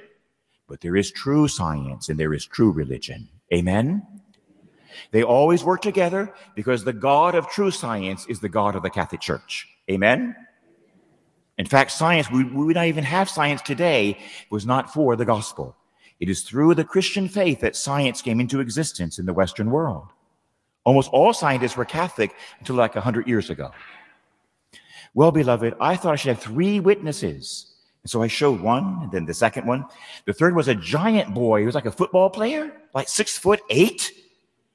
but 0.67 0.81
there 0.81 0.95
is 0.95 1.11
true 1.11 1.47
science 1.47 2.09
and 2.09 2.19
there 2.19 2.33
is 2.33 2.45
true 2.45 2.71
religion. 2.71 3.27
Amen? 3.53 4.01
They 5.11 5.23
always 5.23 5.63
work 5.63 5.81
together 5.81 6.33
because 6.55 6.83
the 6.83 6.93
God 6.93 7.35
of 7.35 7.49
true 7.49 7.71
science 7.71 8.25
is 8.27 8.39
the 8.39 8.49
God 8.49 8.75
of 8.75 8.83
the 8.83 8.89
Catholic 8.89 9.21
Church. 9.21 9.67
Amen? 9.91 10.35
In 11.57 11.65
fact, 11.65 11.91
science, 11.91 12.29
we, 12.31 12.43
we 12.43 12.65
would 12.65 12.75
not 12.75 12.87
even 12.87 13.03
have 13.03 13.29
science 13.29 13.61
today, 13.61 14.17
was 14.49 14.65
not 14.65 14.91
for 14.91 15.15
the 15.15 15.25
gospel. 15.25 15.75
It 16.19 16.29
is 16.29 16.43
through 16.43 16.75
the 16.75 16.83
Christian 16.83 17.27
faith 17.27 17.59
that 17.59 17.75
science 17.75 18.21
came 18.21 18.39
into 18.39 18.59
existence 18.59 19.19
in 19.19 19.25
the 19.25 19.33
Western 19.33 19.69
world. 19.69 20.07
Almost 20.85 21.09
all 21.11 21.33
scientists 21.33 21.75
were 21.75 21.85
Catholic 21.85 22.33
until 22.59 22.75
like 22.75 22.95
100 22.95 23.27
years 23.27 23.49
ago. 23.49 23.71
Well, 25.13 25.31
beloved, 25.31 25.73
I 25.79 25.95
thought 25.95 26.13
I 26.13 26.15
should 26.15 26.35
have 26.35 26.41
three 26.41 26.79
witnesses. 26.79 27.73
And 28.03 28.09
so 28.09 28.21
I 28.21 28.27
showed 28.27 28.61
one, 28.61 28.99
and 29.01 29.11
then 29.11 29.25
the 29.25 29.33
second 29.33 29.65
one. 29.65 29.85
The 30.25 30.33
third 30.33 30.55
was 30.55 30.67
a 30.67 30.75
giant 30.75 31.33
boy. 31.33 31.61
He 31.61 31.65
was 31.65 31.73
like 31.73 31.87
a 31.87 31.91
football 31.91 32.29
player, 32.29 32.71
like 32.93 33.09
six 33.09 33.37
foot 33.37 33.61
eight. 33.69 34.11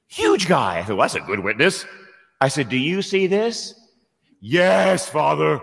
Huge 0.07 0.47
guy. 0.47 0.79
I 0.79 0.83
thought, 0.83 0.97
well, 0.97 1.03
that's 1.03 1.15
a 1.15 1.21
good 1.21 1.39
witness. 1.39 1.85
I 2.41 2.49
said, 2.49 2.67
Do 2.67 2.75
you 2.75 3.01
see 3.01 3.27
this? 3.27 3.79
Yes, 4.41 5.07
Father. 5.07 5.61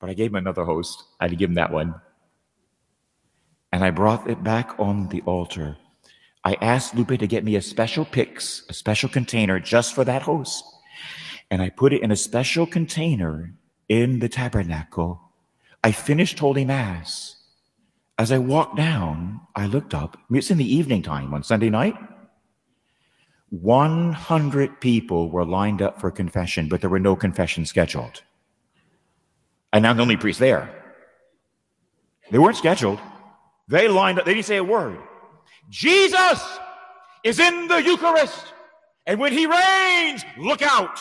But 0.00 0.10
I 0.10 0.14
gave 0.14 0.30
him 0.30 0.36
another 0.36 0.64
host. 0.64 1.04
I 1.20 1.24
had 1.24 1.30
to 1.30 1.36
give 1.36 1.50
him 1.50 1.54
that 1.54 1.70
one 1.70 1.94
and 3.74 3.82
I 3.82 3.90
brought 3.90 4.30
it 4.30 4.44
back 4.44 4.78
on 4.78 5.08
the 5.08 5.20
altar. 5.22 5.76
I 6.44 6.56
asked 6.60 6.94
Lupe 6.94 7.18
to 7.18 7.26
get 7.26 7.42
me 7.42 7.56
a 7.56 7.60
special 7.60 8.04
pyx, 8.04 8.62
a 8.68 8.72
special 8.72 9.08
container 9.08 9.58
just 9.58 9.96
for 9.96 10.04
that 10.04 10.22
host. 10.22 10.62
And 11.50 11.60
I 11.60 11.70
put 11.70 11.92
it 11.92 12.00
in 12.00 12.12
a 12.12 12.16
special 12.16 12.66
container 12.68 13.52
in 13.88 14.20
the 14.20 14.28
tabernacle. 14.28 15.20
I 15.82 15.90
finished 15.90 16.38
Holy 16.38 16.64
Mass. 16.64 17.34
As 18.16 18.30
I 18.30 18.38
walked 18.38 18.76
down, 18.76 19.40
I 19.56 19.66
looked 19.66 19.92
up. 19.92 20.18
It's 20.30 20.52
in 20.52 20.58
the 20.58 20.72
evening 20.72 21.02
time 21.02 21.34
on 21.34 21.42
Sunday 21.42 21.68
night. 21.68 21.96
100 23.50 24.80
people 24.80 25.32
were 25.32 25.44
lined 25.44 25.82
up 25.82 26.00
for 26.00 26.12
confession, 26.12 26.68
but 26.68 26.80
there 26.80 26.90
were 26.90 27.00
no 27.00 27.16
confessions 27.16 27.70
scheduled. 27.70 28.22
And 29.72 29.84
I'm 29.84 29.96
the 29.96 30.02
only 30.02 30.16
priest 30.16 30.38
there. 30.38 30.70
They 32.30 32.38
weren't 32.38 32.56
scheduled. 32.56 33.00
They 33.68 33.88
lined 33.88 34.18
up, 34.18 34.24
they 34.24 34.34
didn't 34.34 34.46
say 34.46 34.56
a 34.56 34.64
word. 34.64 34.98
Jesus 35.70 36.42
is 37.22 37.38
in 37.38 37.68
the 37.68 37.82
Eucharist. 37.82 38.52
And 39.06 39.18
when 39.18 39.32
he 39.32 39.46
reigns, 39.46 40.24
look 40.38 40.62
out. 40.62 40.98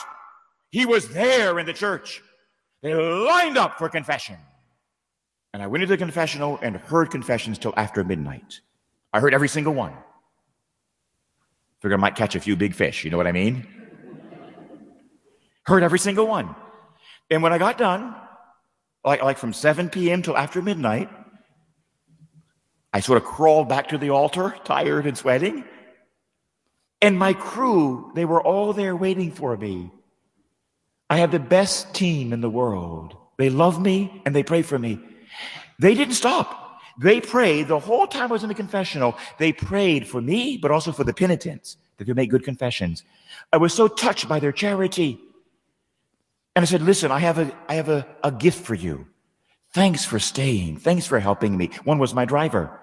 He 0.71 0.85
was 0.85 1.09
there 1.09 1.59
in 1.59 1.65
the 1.65 1.73
church. 1.73 2.21
They 2.81 2.93
lined 2.93 3.57
up 3.57 3.77
for 3.77 3.89
confession. 3.89 4.37
And 5.53 5.61
I 5.61 5.67
went 5.67 5.83
into 5.83 5.93
the 5.93 5.97
confessional 5.97 6.57
and 6.61 6.75
heard 6.75 7.11
confessions 7.11 7.59
till 7.59 7.73
after 7.77 8.03
midnight. 8.03 8.61
I 9.13 9.19
heard 9.19 9.33
every 9.33 9.47
single 9.47 9.73
one. 9.73 9.93
Figured 11.81 11.99
I 11.99 12.01
might 12.01 12.15
catch 12.15 12.35
a 12.35 12.39
few 12.39 12.55
big 12.55 12.73
fish, 12.73 13.03
you 13.03 13.11
know 13.11 13.17
what 13.17 13.27
I 13.27 13.31
mean? 13.31 13.67
heard 15.65 15.83
every 15.83 15.99
single 15.99 16.27
one. 16.27 16.55
And 17.29 17.41
when 17.41 17.53
I 17.53 17.57
got 17.57 17.77
done, 17.77 18.15
like, 19.05 19.23
like 19.23 19.37
from 19.37 19.53
7 19.53 19.89
p.m. 19.89 20.21
till 20.21 20.37
after 20.37 20.61
midnight, 20.61 21.09
I 22.93 22.99
sort 22.99 23.17
of 23.17 23.27
crawled 23.27 23.67
back 23.67 23.89
to 23.89 23.97
the 23.97 24.11
altar, 24.11 24.55
tired 24.63 25.07
and 25.07 25.17
sweating. 25.17 25.65
And 27.01 27.17
my 27.17 27.33
crew, 27.33 28.11
they 28.13 28.23
were 28.23 28.41
all 28.41 28.71
there 28.71 28.95
waiting 28.95 29.31
for 29.31 29.57
me. 29.57 29.91
I 31.09 31.17
have 31.17 31.31
the 31.31 31.39
best 31.39 31.93
team 31.93 32.31
in 32.31 32.41
the 32.41 32.49
world. 32.49 33.17
They 33.37 33.49
love 33.49 33.81
me 33.81 34.21
and 34.25 34.35
they 34.35 34.43
pray 34.43 34.61
for 34.61 34.77
me. 34.77 34.99
They 35.79 35.95
didn't 35.95 36.13
stop. 36.13 36.79
They 36.99 37.19
prayed 37.19 37.67
the 37.67 37.79
whole 37.79 38.05
time 38.05 38.29
I 38.29 38.33
was 38.33 38.43
in 38.43 38.49
the 38.49 38.55
confessional. 38.55 39.17
They 39.39 39.51
prayed 39.51 40.07
for 40.07 40.21
me, 40.21 40.57
but 40.57 40.71
also 40.71 40.91
for 40.91 41.03
the 41.03 41.13
penitents 41.13 41.77
that 41.97 42.05
they 42.05 42.13
make 42.13 42.29
good 42.29 42.43
confessions. 42.43 43.03
I 43.51 43.57
was 43.57 43.73
so 43.73 43.87
touched 43.87 44.29
by 44.29 44.39
their 44.39 44.51
charity. 44.51 45.19
And 46.55 46.61
I 46.61 46.65
said, 46.67 46.83
listen, 46.83 47.11
I 47.11 47.19
have 47.19 47.39
a, 47.39 47.51
I 47.67 47.73
have 47.75 47.89
a, 47.89 48.05
a 48.23 48.31
gift 48.31 48.63
for 48.63 48.75
you. 48.75 49.07
Thanks 49.71 50.05
for 50.05 50.19
staying. 50.19 50.77
Thanks 50.77 51.07
for 51.07 51.19
helping 51.19 51.57
me. 51.57 51.71
One 51.83 51.97
was 51.97 52.13
my 52.13 52.25
driver. 52.25 52.79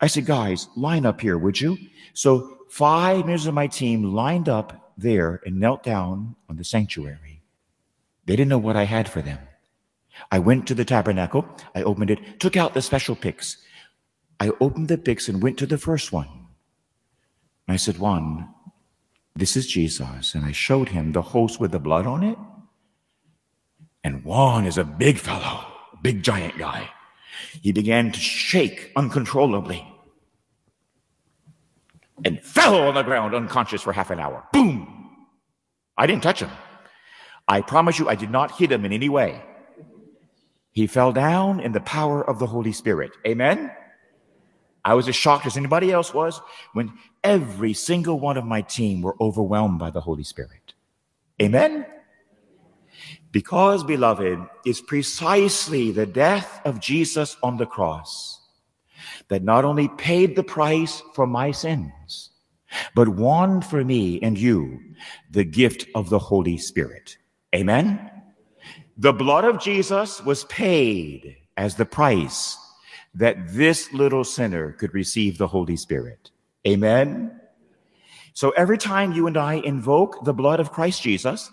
I 0.00 0.06
said, 0.06 0.26
guys, 0.26 0.68
line 0.76 1.06
up 1.06 1.20
here, 1.20 1.38
would 1.38 1.60
you? 1.60 1.78
So 2.12 2.58
five 2.68 3.18
members 3.18 3.46
of 3.46 3.54
my 3.54 3.66
team 3.66 4.14
lined 4.14 4.48
up 4.48 4.92
there 4.96 5.40
and 5.44 5.58
knelt 5.58 5.82
down 5.82 6.36
on 6.48 6.56
the 6.56 6.64
sanctuary. 6.64 7.42
They 8.26 8.36
didn't 8.36 8.48
know 8.48 8.58
what 8.58 8.76
I 8.76 8.84
had 8.84 9.08
for 9.08 9.22
them. 9.22 9.38
I 10.30 10.38
went 10.38 10.66
to 10.68 10.74
the 10.74 10.84
tabernacle. 10.84 11.44
I 11.74 11.82
opened 11.82 12.10
it, 12.10 12.40
took 12.40 12.56
out 12.56 12.74
the 12.74 12.82
special 12.82 13.16
pyx. 13.16 13.58
I 14.40 14.52
opened 14.60 14.88
the 14.88 14.98
pyx 14.98 15.28
and 15.28 15.42
went 15.42 15.58
to 15.58 15.66
the 15.66 15.78
first 15.78 16.12
one. 16.12 16.28
And 17.66 17.74
I 17.74 17.76
said, 17.76 17.98
Juan, 17.98 18.48
this 19.34 19.56
is 19.56 19.66
Jesus. 19.66 20.34
And 20.34 20.44
I 20.44 20.52
showed 20.52 20.90
him 20.90 21.12
the 21.12 21.22
host 21.22 21.60
with 21.60 21.72
the 21.72 21.78
blood 21.78 22.06
on 22.06 22.22
it. 22.22 22.38
And 24.02 24.24
Juan 24.24 24.66
is 24.66 24.78
a 24.78 24.84
big 24.84 25.18
fellow, 25.18 25.64
big 26.02 26.22
giant 26.22 26.58
guy. 26.58 26.90
He 27.62 27.72
began 27.72 28.12
to 28.12 28.20
shake 28.20 28.92
uncontrollably 28.96 29.86
and 32.24 32.40
fell 32.42 32.76
on 32.76 32.94
the 32.94 33.02
ground 33.02 33.34
unconscious 33.34 33.82
for 33.82 33.92
half 33.92 34.10
an 34.10 34.20
hour. 34.20 34.44
Boom! 34.52 35.16
I 35.96 36.06
didn't 36.06 36.22
touch 36.22 36.40
him. 36.40 36.50
I 37.46 37.60
promise 37.60 37.98
you, 37.98 38.08
I 38.08 38.14
did 38.14 38.30
not 38.30 38.52
hit 38.52 38.72
him 38.72 38.84
in 38.84 38.92
any 38.92 39.08
way. 39.08 39.42
He 40.72 40.86
fell 40.86 41.12
down 41.12 41.60
in 41.60 41.72
the 41.72 41.80
power 41.80 42.28
of 42.28 42.38
the 42.38 42.46
Holy 42.46 42.72
Spirit. 42.72 43.12
Amen? 43.26 43.70
I 44.84 44.94
was 44.94 45.08
as 45.08 45.16
shocked 45.16 45.46
as 45.46 45.56
anybody 45.56 45.92
else 45.92 46.12
was 46.12 46.40
when 46.72 46.92
every 47.22 47.72
single 47.72 48.18
one 48.18 48.36
of 48.36 48.44
my 48.44 48.60
team 48.60 49.00
were 49.00 49.16
overwhelmed 49.20 49.78
by 49.78 49.90
the 49.90 50.00
Holy 50.00 50.24
Spirit. 50.24 50.74
Amen? 51.40 51.86
Because, 53.34 53.82
beloved, 53.82 54.38
it's 54.64 54.80
precisely 54.80 55.90
the 55.90 56.06
death 56.06 56.60
of 56.64 56.78
Jesus 56.78 57.36
on 57.42 57.56
the 57.56 57.66
cross 57.66 58.40
that 59.26 59.42
not 59.42 59.64
only 59.64 59.88
paid 59.88 60.36
the 60.36 60.44
price 60.44 61.02
for 61.14 61.26
my 61.26 61.50
sins, 61.50 62.30
but 62.94 63.08
won 63.08 63.60
for 63.60 63.84
me 63.84 64.20
and 64.22 64.38
you 64.38 64.78
the 65.32 65.42
gift 65.42 65.84
of 65.96 66.10
the 66.10 66.18
Holy 66.20 66.56
Spirit. 66.56 67.18
Amen? 67.52 68.08
The 68.98 69.12
blood 69.12 69.44
of 69.44 69.58
Jesus 69.58 70.22
was 70.22 70.44
paid 70.44 71.36
as 71.56 71.74
the 71.74 71.86
price 71.86 72.56
that 73.16 73.52
this 73.52 73.92
little 73.92 74.22
sinner 74.22 74.70
could 74.74 74.94
receive 74.94 75.38
the 75.38 75.48
Holy 75.48 75.76
Spirit. 75.76 76.30
Amen? 76.68 77.40
So 78.32 78.50
every 78.50 78.78
time 78.78 79.12
you 79.12 79.26
and 79.26 79.36
I 79.36 79.54
invoke 79.54 80.24
the 80.24 80.34
blood 80.34 80.60
of 80.60 80.70
Christ 80.70 81.02
Jesus, 81.02 81.50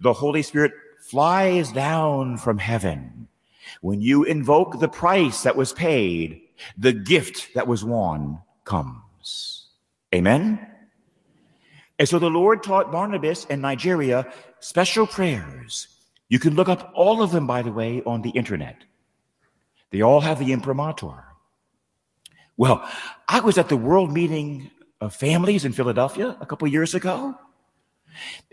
the 0.00 0.14
Holy 0.14 0.40
Spirit 0.40 0.72
flies 1.10 1.72
down 1.72 2.36
from 2.36 2.58
heaven. 2.58 3.26
When 3.80 4.00
you 4.00 4.24
invoke 4.24 4.78
the 4.78 4.88
price 4.88 5.42
that 5.42 5.56
was 5.56 5.72
paid, 5.72 6.40
the 6.78 6.92
gift 6.92 7.54
that 7.54 7.66
was 7.66 7.84
won 7.84 8.40
comes. 8.64 9.66
Amen? 10.14 10.64
And 11.98 12.08
so 12.08 12.18
the 12.18 12.30
Lord 12.30 12.62
taught 12.62 12.92
Barnabas 12.92 13.44
and 13.50 13.60
Nigeria 13.60 14.32
special 14.60 15.06
prayers. 15.06 15.88
You 16.28 16.38
can 16.38 16.54
look 16.54 16.68
up 16.68 16.92
all 16.94 17.22
of 17.22 17.32
them, 17.32 17.46
by 17.46 17.62
the 17.62 17.72
way, 17.72 18.02
on 18.06 18.22
the 18.22 18.30
internet. 18.30 18.76
They 19.90 20.02
all 20.02 20.20
have 20.20 20.38
the 20.38 20.52
imprimatur. 20.52 21.24
Well, 22.56 22.88
I 23.28 23.40
was 23.40 23.58
at 23.58 23.68
the 23.68 23.76
World 23.76 24.12
Meeting 24.12 24.70
of 25.00 25.14
Families 25.14 25.64
in 25.64 25.72
Philadelphia 25.72 26.36
a 26.40 26.46
couple 26.46 26.68
years 26.68 26.94
ago. 26.94 27.34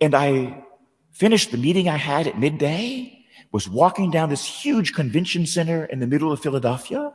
And 0.01 0.15
I 0.15 0.63
finished 1.17 1.51
the 1.51 1.57
meeting 1.57 1.89
I 1.89 1.97
had 1.97 2.27
at 2.27 2.39
midday, 2.39 3.25
was 3.51 3.67
walking 3.67 4.11
down 4.11 4.29
this 4.29 4.45
huge 4.45 4.93
convention 4.93 5.45
center 5.45 5.85
in 5.85 5.99
the 5.99 6.07
middle 6.07 6.31
of 6.31 6.41
Philadelphia, 6.41 7.13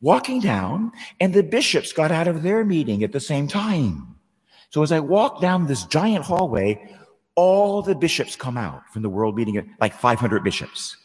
walking 0.00 0.40
down, 0.40 0.92
and 1.18 1.32
the 1.32 1.42
bishops 1.42 1.92
got 1.92 2.12
out 2.12 2.28
of 2.28 2.42
their 2.42 2.64
meeting 2.64 3.02
at 3.02 3.12
the 3.12 3.20
same 3.20 3.48
time. 3.48 4.16
So 4.70 4.82
as 4.82 4.92
I 4.92 5.00
walk 5.00 5.40
down 5.40 5.66
this 5.66 5.84
giant 5.84 6.24
hallway, 6.24 6.94
all 7.36 7.80
the 7.80 7.94
bishops 7.94 8.36
come 8.36 8.58
out 8.58 8.82
from 8.92 9.02
the 9.02 9.08
world 9.08 9.36
meeting, 9.36 9.74
like 9.80 9.94
500 9.94 10.44
bishops. 10.44 10.96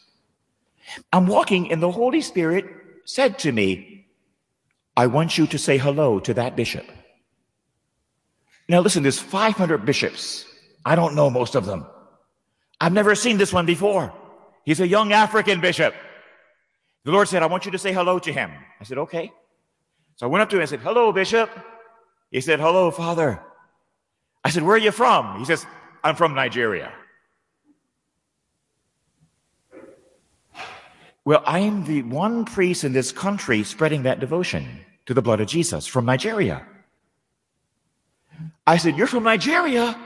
I'm 1.12 1.26
walking, 1.26 1.72
and 1.72 1.82
the 1.82 1.90
Holy 1.90 2.20
Spirit 2.20 2.66
said 3.04 3.38
to 3.40 3.52
me, 3.52 4.06
I 4.96 5.06
want 5.06 5.38
you 5.38 5.46
to 5.46 5.58
say 5.58 5.78
hello 5.78 6.20
to 6.20 6.34
that 6.34 6.56
bishop. 6.56 6.86
Now, 8.68 8.80
listen, 8.80 9.02
there's 9.02 9.18
500 9.18 9.84
bishops. 9.84 10.44
I 10.86 10.94
don't 10.94 11.16
know 11.16 11.28
most 11.28 11.56
of 11.56 11.66
them. 11.66 11.84
I've 12.80 12.92
never 12.92 13.16
seen 13.16 13.38
this 13.38 13.52
one 13.52 13.66
before. 13.66 14.12
He's 14.64 14.78
a 14.78 14.86
young 14.86 15.12
African 15.12 15.60
bishop. 15.60 15.92
The 17.04 17.10
Lord 17.10 17.26
said, 17.26 17.42
I 17.42 17.46
want 17.46 17.66
you 17.66 17.72
to 17.72 17.78
say 17.78 17.92
hello 17.92 18.20
to 18.20 18.32
him. 18.32 18.52
I 18.80 18.84
said, 18.84 18.98
okay. 18.98 19.32
So 20.14 20.26
I 20.26 20.30
went 20.30 20.42
up 20.42 20.50
to 20.50 20.56
him 20.56 20.60
and 20.60 20.70
said, 20.70 20.80
hello, 20.80 21.10
bishop. 21.10 21.50
He 22.30 22.40
said, 22.40 22.60
hello, 22.60 22.92
father. 22.92 23.42
I 24.44 24.50
said, 24.50 24.62
where 24.62 24.76
are 24.76 24.78
you 24.78 24.92
from? 24.92 25.40
He 25.40 25.44
says, 25.44 25.66
I'm 26.04 26.14
from 26.14 26.36
Nigeria. 26.36 26.92
Well, 31.24 31.42
I'm 31.44 31.84
the 31.84 32.02
one 32.02 32.44
priest 32.44 32.84
in 32.84 32.92
this 32.92 33.10
country 33.10 33.64
spreading 33.64 34.04
that 34.04 34.20
devotion 34.20 34.84
to 35.06 35.14
the 35.14 35.22
blood 35.22 35.40
of 35.40 35.48
Jesus 35.48 35.84
from 35.88 36.06
Nigeria. 36.06 36.64
I 38.64 38.76
said, 38.76 38.96
You're 38.96 39.08
from 39.08 39.24
Nigeria? 39.24 39.98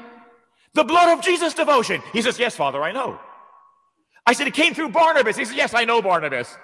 The 0.74 0.84
blood 0.84 1.18
of 1.18 1.24
Jesus 1.24 1.54
devotion. 1.54 2.02
He 2.12 2.22
says, 2.22 2.38
Yes, 2.38 2.56
Father, 2.56 2.82
I 2.82 2.92
know. 2.92 3.18
I 4.26 4.32
said, 4.32 4.46
It 4.46 4.54
came 4.54 4.74
through 4.74 4.90
Barnabas. 4.90 5.36
He 5.36 5.44
said, 5.44 5.56
Yes, 5.56 5.74
I 5.74 5.84
know 5.84 6.00
Barnabas. 6.00 6.56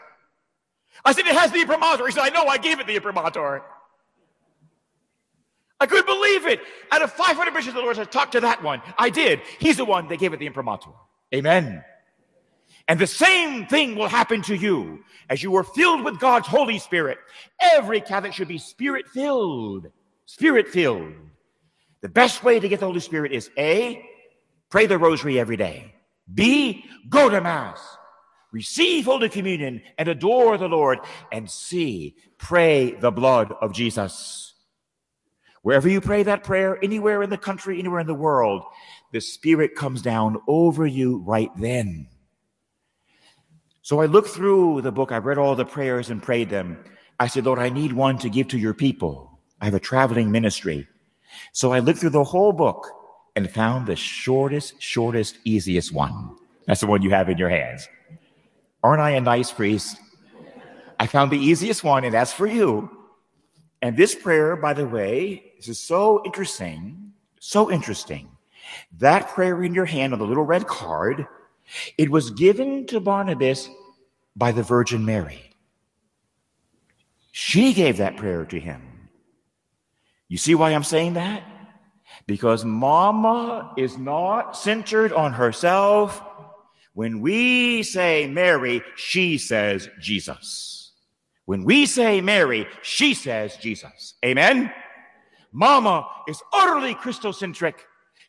I 1.04 1.12
said, 1.12 1.26
It 1.26 1.34
has 1.34 1.50
the 1.52 1.60
imprimatur. 1.60 2.06
He 2.06 2.12
said, 2.12 2.22
I 2.22 2.28
know, 2.28 2.46
I 2.46 2.58
gave 2.58 2.78
it 2.80 2.86
the 2.86 2.96
imprimatur. 2.96 3.62
I 5.78 5.86
couldn't 5.86 6.06
believe 6.06 6.46
it. 6.46 6.60
Out 6.90 7.02
of 7.02 7.12
500 7.12 7.52
bishops, 7.52 7.74
the 7.74 7.80
Lord 7.80 7.96
said, 7.96 8.12
Talk 8.12 8.30
to 8.32 8.40
that 8.40 8.62
one. 8.62 8.80
I 8.96 9.10
did. 9.10 9.40
He's 9.58 9.76
the 9.76 9.84
one 9.84 10.08
that 10.08 10.18
gave 10.18 10.32
it 10.32 10.38
the 10.38 10.46
imprimatur. 10.46 10.90
Amen. 11.34 11.84
And 12.88 13.00
the 13.00 13.06
same 13.06 13.66
thing 13.66 13.96
will 13.96 14.08
happen 14.08 14.42
to 14.42 14.54
you 14.54 15.04
as 15.28 15.42
you 15.42 15.50
were 15.50 15.64
filled 15.64 16.04
with 16.04 16.20
God's 16.20 16.46
Holy 16.46 16.78
Spirit. 16.78 17.18
Every 17.60 18.00
Catholic 18.00 18.32
should 18.32 18.48
be 18.48 18.58
spirit 18.58 19.08
filled. 19.08 19.88
Spirit 20.24 20.68
filled. 20.68 21.14
The 22.06 22.12
best 22.12 22.44
way 22.44 22.60
to 22.60 22.68
get 22.68 22.78
the 22.78 22.86
Holy 22.86 23.00
Spirit 23.00 23.32
is 23.32 23.50
A, 23.58 24.00
pray 24.70 24.86
the 24.86 24.96
rosary 24.96 25.40
every 25.40 25.56
day. 25.56 25.92
B, 26.32 26.84
go 27.08 27.28
to 27.28 27.40
Mass. 27.40 27.80
Receive 28.52 29.06
Holy 29.06 29.28
Communion 29.28 29.82
and 29.98 30.06
adore 30.06 30.56
the 30.56 30.68
Lord. 30.68 31.00
And 31.32 31.50
C, 31.50 32.14
pray 32.38 32.92
the 32.92 33.10
blood 33.10 33.52
of 33.60 33.72
Jesus. 33.72 34.54
Wherever 35.62 35.88
you 35.88 36.00
pray 36.00 36.22
that 36.22 36.44
prayer, 36.44 36.78
anywhere 36.80 37.24
in 37.24 37.30
the 37.30 37.36
country, 37.36 37.80
anywhere 37.80 37.98
in 37.98 38.06
the 38.06 38.14
world, 38.14 38.62
the 39.10 39.20
Spirit 39.20 39.74
comes 39.74 40.00
down 40.00 40.40
over 40.46 40.86
you 40.86 41.24
right 41.26 41.50
then. 41.56 42.06
So 43.82 44.00
I 44.00 44.06
looked 44.06 44.28
through 44.28 44.82
the 44.82 44.92
book, 44.92 45.10
I 45.10 45.18
read 45.18 45.38
all 45.38 45.56
the 45.56 45.64
prayers 45.64 46.08
and 46.08 46.22
prayed 46.22 46.50
them. 46.50 46.84
I 47.18 47.26
said, 47.26 47.46
Lord, 47.46 47.58
I 47.58 47.68
need 47.68 47.94
one 47.94 48.16
to 48.18 48.30
give 48.30 48.46
to 48.50 48.58
your 48.58 48.74
people. 48.74 49.40
I 49.60 49.64
have 49.64 49.74
a 49.74 49.80
traveling 49.80 50.30
ministry. 50.30 50.86
So 51.52 51.72
I 51.72 51.80
looked 51.80 52.00
through 52.00 52.10
the 52.10 52.24
whole 52.24 52.52
book 52.52 52.88
and 53.34 53.50
found 53.50 53.86
the 53.86 53.96
shortest, 53.96 54.80
shortest, 54.80 55.38
easiest 55.44 55.92
one. 55.92 56.36
That's 56.66 56.80
the 56.80 56.86
one 56.86 57.02
you 57.02 57.10
have 57.10 57.28
in 57.28 57.38
your 57.38 57.50
hands. 57.50 57.88
Aren't 58.82 59.02
I 59.02 59.10
a 59.10 59.20
nice 59.20 59.52
priest? 59.52 59.98
I 60.98 61.06
found 61.06 61.30
the 61.30 61.38
easiest 61.38 61.84
one, 61.84 62.04
and 62.04 62.14
that's 62.14 62.32
for 62.32 62.46
you. 62.46 62.90
And 63.82 63.96
this 63.96 64.14
prayer, 64.14 64.56
by 64.56 64.72
the 64.72 64.86
way, 64.86 65.52
this 65.56 65.68
is 65.68 65.78
so 65.78 66.22
interesting, 66.24 67.12
so 67.38 67.70
interesting. 67.70 68.28
That 68.98 69.28
prayer 69.28 69.62
in 69.62 69.74
your 69.74 69.84
hand 69.84 70.12
on 70.12 70.18
the 70.18 70.26
little 70.26 70.44
red 70.44 70.66
card 70.66 71.26
it 71.98 72.10
was 72.10 72.30
given 72.30 72.86
to 72.86 73.00
Barnabas 73.00 73.68
by 74.34 74.52
the 74.52 74.62
Virgin 74.62 75.04
Mary. 75.04 75.50
She 77.32 77.72
gave 77.72 77.96
that 77.98 78.16
prayer 78.16 78.44
to 78.46 78.60
him. 78.60 78.82
You 80.28 80.38
see 80.38 80.54
why 80.54 80.70
I'm 80.72 80.84
saying 80.84 81.14
that? 81.14 81.42
Because 82.26 82.64
mama 82.64 83.72
is 83.76 83.96
not 83.96 84.56
centered 84.56 85.12
on 85.12 85.32
herself. 85.32 86.22
When 86.94 87.20
we 87.20 87.82
say 87.82 88.26
Mary, 88.26 88.82
she 88.96 89.38
says 89.38 89.88
Jesus. 90.00 90.92
When 91.44 91.62
we 91.62 91.86
say 91.86 92.20
Mary, 92.20 92.66
she 92.82 93.14
says 93.14 93.56
Jesus. 93.56 94.14
Amen? 94.24 94.72
Mama 95.52 96.08
is 96.26 96.42
utterly 96.52 96.94
Christocentric. 96.94 97.74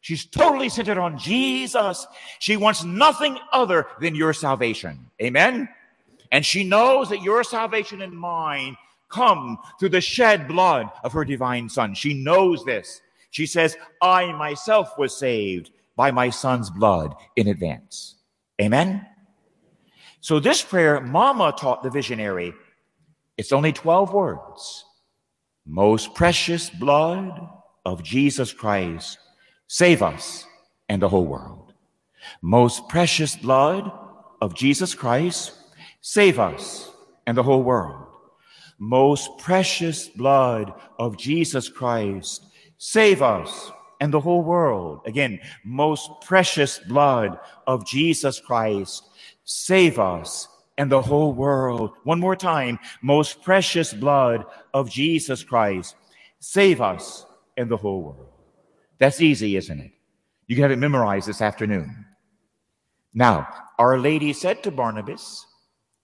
She's 0.01 0.25
totally 0.25 0.69
centered 0.69 0.99
on 0.99 1.17
Jesus. 1.17 2.05
She 2.39 2.55
wants 2.57 2.83
nothing 2.83 3.37
other 3.51 3.87
than 3.99 4.15
your 4.15 4.33
salvation. 4.33 5.09
Amen. 5.21 5.67
And 6.31 6.45
she 6.45 6.63
knows 6.63 7.09
that 7.09 7.23
your 7.23 7.43
salvation 7.43 8.01
and 8.01 8.13
mine 8.13 8.77
come 9.09 9.57
through 9.79 9.89
the 9.89 10.01
shed 10.01 10.47
blood 10.47 10.89
of 11.03 11.13
her 11.13 11.25
divine 11.25 11.69
son. 11.69 11.93
She 11.93 12.13
knows 12.13 12.63
this. 12.65 13.01
She 13.31 13.45
says, 13.45 13.77
I 14.01 14.31
myself 14.33 14.97
was 14.97 15.15
saved 15.15 15.71
by 15.95 16.11
my 16.11 16.29
son's 16.29 16.69
blood 16.69 17.15
in 17.35 17.47
advance. 17.47 18.15
Amen. 18.61 19.05
So 20.21 20.39
this 20.39 20.61
prayer, 20.61 20.99
Mama 20.99 21.53
taught 21.57 21.83
the 21.83 21.89
visionary. 21.89 22.53
It's 23.37 23.51
only 23.51 23.71
12 23.71 24.13
words. 24.13 24.85
Most 25.65 26.15
precious 26.15 26.69
blood 26.69 27.49
of 27.85 28.03
Jesus 28.03 28.51
Christ 28.51 29.19
Save 29.67 30.01
us 30.01 30.45
and 30.87 31.01
the 31.01 31.09
whole 31.09 31.25
world. 31.25 31.73
Most 32.41 32.87
precious 32.87 33.35
blood 33.35 33.91
of 34.41 34.55
Jesus 34.55 34.95
Christ, 34.95 35.51
save 36.01 36.39
us 36.39 36.91
and 37.25 37.37
the 37.37 37.43
whole 37.43 37.63
world. 37.63 38.06
Most 38.79 39.37
precious 39.37 40.07
blood 40.07 40.73
of 40.99 41.17
Jesus 41.17 41.69
Christ, 41.69 42.45
save 42.77 43.21
us 43.21 43.71
and 43.99 44.13
the 44.13 44.19
whole 44.19 44.43
world. 44.43 45.01
Again, 45.05 45.39
most 45.63 46.09
precious 46.21 46.79
blood 46.79 47.39
of 47.65 47.85
Jesus 47.85 48.39
Christ, 48.39 49.03
save 49.43 49.97
us 49.97 50.47
and 50.77 50.91
the 50.91 51.01
whole 51.01 51.33
world. 51.33 51.91
One 52.03 52.19
more 52.19 52.35
time, 52.35 52.77
most 53.01 53.41
precious 53.41 53.93
blood 53.93 54.45
of 54.73 54.89
Jesus 54.89 55.43
Christ, 55.43 55.95
save 56.39 56.81
us 56.81 57.25
and 57.57 57.69
the 57.69 57.77
whole 57.77 58.03
world. 58.03 58.29
That's 58.99 59.21
easy, 59.21 59.55
isn't 59.55 59.79
it? 59.79 59.91
You 60.47 60.55
can 60.55 60.63
have 60.63 60.71
it 60.71 60.77
memorized 60.77 61.27
this 61.27 61.41
afternoon. 61.41 62.05
Now, 63.13 63.47
Our 63.79 63.97
Lady 63.97 64.33
said 64.33 64.63
to 64.63 64.71
Barnabas, 64.71 65.45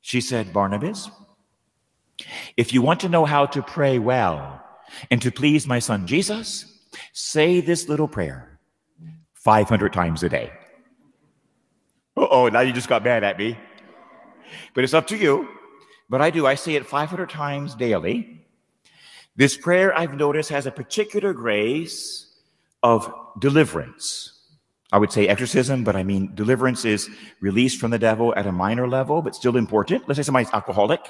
she 0.02 0.20
said, 0.20 0.52
Barnabas, 0.52 1.10
if 2.58 2.74
you 2.74 2.82
want 2.82 3.00
to 3.02 3.10
know 3.10 3.26
how 3.26 3.46
to 3.48 3.62
pray 3.62 4.00
well 4.00 4.64
and 5.10 5.22
to 5.22 5.32
please 5.32 5.68
my 5.68 5.80
son 5.80 6.08
Jesus, 6.08 6.66
say 7.14 7.62
this 7.62 7.90
little 7.90 8.08
prayer 8.08 8.60
500 9.34 9.92
times 9.92 10.24
a 10.24 10.30
day. 10.30 10.52
oh, 12.16 12.48
now 12.50 12.62
you 12.62 12.72
just 12.72 12.90
got 12.90 13.04
mad 13.04 13.24
at 13.24 13.38
me. 13.38 13.58
But 14.74 14.84
it's 14.84 14.94
up 14.94 15.08
to 15.08 15.18
you. 15.18 15.48
But 16.10 16.22
I 16.22 16.30
do, 16.30 16.46
I 16.46 16.56
say 16.56 16.76
it 16.76 16.86
500 16.86 17.30
times 17.30 17.76
daily. 17.76 18.46
This 19.36 19.58
prayer 19.58 19.98
I've 19.98 20.14
noticed 20.14 20.50
has 20.52 20.68
a 20.68 20.72
particular 20.72 21.34
grace 21.34 22.32
of 22.84 23.12
deliverance. 23.40 24.30
I 24.92 25.00
would 25.00 25.12
say 25.12 25.28
exorcism, 25.28 25.84
but 25.84 25.96
I 25.96 26.04
mean 26.04 26.36
deliverance 26.36 26.86
is 26.86 27.10
released 27.42 27.80
from 27.80 27.90
the 27.90 27.98
devil 27.98 28.32
at 28.36 28.46
a 28.46 28.52
minor 28.52 28.88
level, 28.88 29.24
but 29.24 29.34
still 29.34 29.58
important. 29.58 30.08
Let's 30.08 30.18
say 30.18 30.24
somebody's 30.24 30.54
alcoholic. 30.54 31.02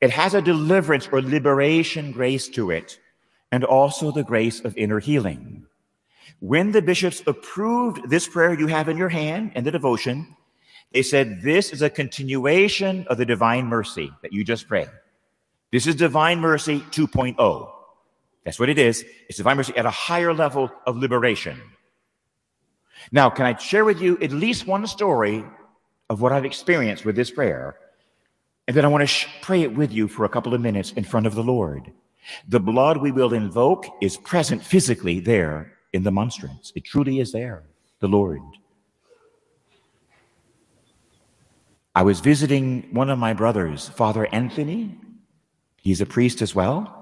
It 0.00 0.10
has 0.10 0.34
a 0.34 0.42
deliverance 0.42 1.08
or 1.10 1.22
liberation 1.22 2.12
grace 2.12 2.48
to 2.48 2.70
it, 2.70 2.98
and 3.52 3.64
also 3.64 4.10
the 4.10 4.24
grace 4.24 4.60
of 4.60 4.76
inner 4.76 4.98
healing. 4.98 5.66
When 6.40 6.72
the 6.72 6.82
bishops 6.82 7.22
approved 7.26 8.08
this 8.08 8.26
prayer 8.26 8.58
you 8.58 8.66
have 8.68 8.88
in 8.88 8.96
your 8.96 9.08
hand 9.08 9.52
and 9.54 9.66
the 9.66 9.70
devotion, 9.70 10.36
they 10.92 11.02
said, 11.02 11.42
This 11.42 11.72
is 11.72 11.82
a 11.82 11.90
continuation 11.90 13.06
of 13.08 13.18
the 13.18 13.26
divine 13.26 13.66
mercy 13.66 14.12
that 14.22 14.32
you 14.32 14.44
just 14.44 14.66
prayed. 14.66 14.90
This 15.70 15.86
is 15.86 15.94
divine 15.94 16.40
mercy 16.40 16.80
2.0. 16.90 17.70
That's 18.44 18.58
what 18.58 18.68
it 18.68 18.78
is. 18.78 19.04
It's 19.28 19.36
divine 19.36 19.56
mercy 19.58 19.76
at 19.76 19.86
a 19.86 19.90
higher 19.90 20.32
level 20.32 20.70
of 20.86 20.96
liberation. 20.96 21.60
Now, 23.12 23.30
can 23.30 23.46
I 23.46 23.56
share 23.56 23.84
with 23.84 24.00
you 24.00 24.18
at 24.20 24.32
least 24.32 24.66
one 24.66 24.86
story 24.86 25.44
of 26.08 26.20
what 26.20 26.32
I've 26.32 26.44
experienced 26.44 27.04
with 27.04 27.16
this 27.16 27.30
prayer? 27.30 27.76
And 28.66 28.76
then 28.76 28.84
I 28.84 28.88
want 28.88 29.08
to 29.08 29.28
pray 29.42 29.62
it 29.62 29.74
with 29.74 29.92
you 29.92 30.06
for 30.08 30.24
a 30.24 30.28
couple 30.28 30.54
of 30.54 30.60
minutes 30.60 30.92
in 30.92 31.04
front 31.04 31.26
of 31.26 31.34
the 31.34 31.42
Lord. 31.42 31.92
The 32.48 32.60
blood 32.60 32.98
we 32.98 33.10
will 33.10 33.32
invoke 33.32 33.86
is 34.00 34.16
present 34.16 34.62
physically 34.62 35.20
there 35.20 35.72
in 35.92 36.02
the 36.02 36.10
monstrance. 36.10 36.72
It 36.74 36.84
truly 36.84 37.20
is 37.20 37.32
there, 37.32 37.64
the 38.00 38.08
Lord. 38.08 38.40
I 41.94 42.02
was 42.02 42.20
visiting 42.20 42.88
one 42.92 43.10
of 43.10 43.18
my 43.18 43.32
brothers, 43.32 43.88
Father 43.88 44.28
Anthony. 44.32 44.96
He's 45.76 46.00
a 46.00 46.06
priest 46.06 46.40
as 46.40 46.54
well. 46.54 46.96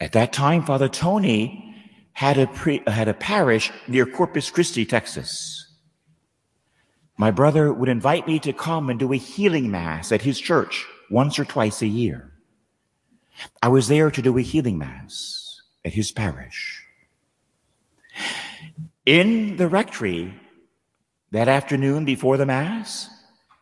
At 0.00 0.12
that 0.12 0.32
time, 0.32 0.64
Father 0.64 0.88
Tony 0.88 1.74
had 2.12 2.38
a, 2.38 2.46
pre, 2.46 2.82
had 2.86 3.08
a 3.08 3.14
parish 3.14 3.70
near 3.86 4.06
Corpus 4.06 4.50
Christi, 4.50 4.86
Texas. 4.86 5.65
My 7.18 7.30
brother 7.30 7.72
would 7.72 7.88
invite 7.88 8.26
me 8.26 8.38
to 8.40 8.52
come 8.52 8.90
and 8.90 8.98
do 8.98 9.12
a 9.12 9.16
healing 9.16 9.70
mass 9.70 10.12
at 10.12 10.22
his 10.22 10.38
church 10.38 10.86
once 11.10 11.38
or 11.38 11.44
twice 11.44 11.80
a 11.80 11.86
year. 11.86 12.32
I 13.62 13.68
was 13.68 13.88
there 13.88 14.10
to 14.10 14.22
do 14.22 14.36
a 14.36 14.42
healing 14.42 14.78
mass 14.78 15.60
at 15.84 15.94
his 15.94 16.12
parish. 16.12 16.82
In 19.06 19.56
the 19.56 19.68
rectory 19.68 20.34
that 21.30 21.48
afternoon 21.48 22.04
before 22.04 22.36
the 22.36 22.46
mass, 22.46 23.08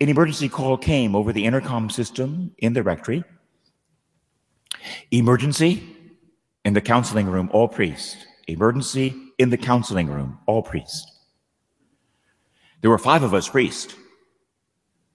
an 0.01 0.09
emergency 0.09 0.49
call 0.49 0.77
came 0.77 1.15
over 1.15 1.33
the 1.33 1.45
intercom 1.45 1.91
system 1.91 2.53
in 2.59 2.73
the 2.73 2.83
rectory. 2.83 3.25
Emergency 5.11 5.83
in 6.65 6.75
the 6.75 6.81
counseling 6.81 7.27
room, 7.27 7.51
all 7.53 7.69
priests. 7.69 8.17
Emergency 8.49 9.15
in 9.39 9.51
the 9.51 9.57
counseling 9.57 10.09
room, 10.09 10.39
all 10.47 10.63
priests. 10.63 11.14
There 12.85 12.91
were 12.91 12.99
five 12.99 13.23
of 13.23 13.33
us 13.33 13.49
priests. 13.49 13.95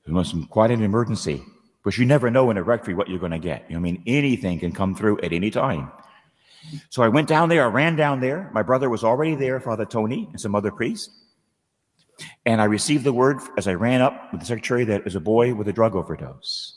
It 0.07 0.11
was 0.11 0.33
quite 0.49 0.71
an 0.71 0.81
emergency, 0.81 1.43
but 1.83 1.95
you 1.99 2.05
never 2.07 2.31
know 2.31 2.49
in 2.49 2.57
a 2.57 2.63
rectory 2.63 2.95
what 2.95 3.07
you're 3.07 3.19
going 3.19 3.31
to 3.31 3.37
get. 3.37 3.69
You 3.69 3.75
know, 3.75 3.79
I 3.79 3.83
mean, 3.83 4.01
anything 4.07 4.57
can 4.57 4.71
come 4.71 4.95
through 4.95 5.21
at 5.21 5.33
any 5.33 5.51
time. 5.51 5.91
So 6.89 7.03
I 7.03 7.09
went 7.09 7.27
down 7.27 7.47
there, 7.47 7.63
I 7.63 7.67
ran 7.67 7.95
down 7.95 8.21
there. 8.21 8.49
My 8.55 8.63
brother 8.63 8.89
was 8.89 9.03
already 9.03 9.35
there, 9.35 9.59
Father 9.59 9.85
Tony, 9.85 10.27
and 10.31 10.41
some 10.41 10.55
other 10.55 10.71
priests. 10.71 11.11
And 12.43 12.59
I 12.59 12.63
received 12.63 13.03
the 13.03 13.13
word 13.13 13.37
as 13.55 13.67
I 13.67 13.75
ran 13.75 14.01
up 14.01 14.31
with 14.31 14.41
the 14.41 14.47
secretary 14.47 14.83
that 14.85 15.01
it 15.01 15.05
was 15.05 15.13
a 15.13 15.19
boy 15.19 15.53
with 15.53 15.67
a 15.67 15.73
drug 15.73 15.95
overdose. 15.95 16.75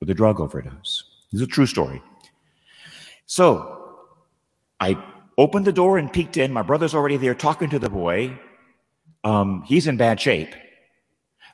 With 0.00 0.10
a 0.10 0.14
drug 0.14 0.38
overdose. 0.38 1.02
This 1.32 1.40
is 1.40 1.46
a 1.46 1.50
true 1.50 1.64
story. 1.64 2.02
So 3.24 4.00
I 4.80 5.02
opened 5.38 5.64
the 5.64 5.72
door 5.72 5.96
and 5.96 6.12
peeked 6.12 6.36
in. 6.36 6.52
My 6.52 6.60
brother's 6.60 6.94
already 6.94 7.16
there 7.16 7.34
talking 7.34 7.70
to 7.70 7.78
the 7.78 7.88
boy. 7.88 8.38
Um, 9.24 9.62
he's 9.62 9.86
in 9.86 9.96
bad 9.96 10.20
shape. 10.20 10.54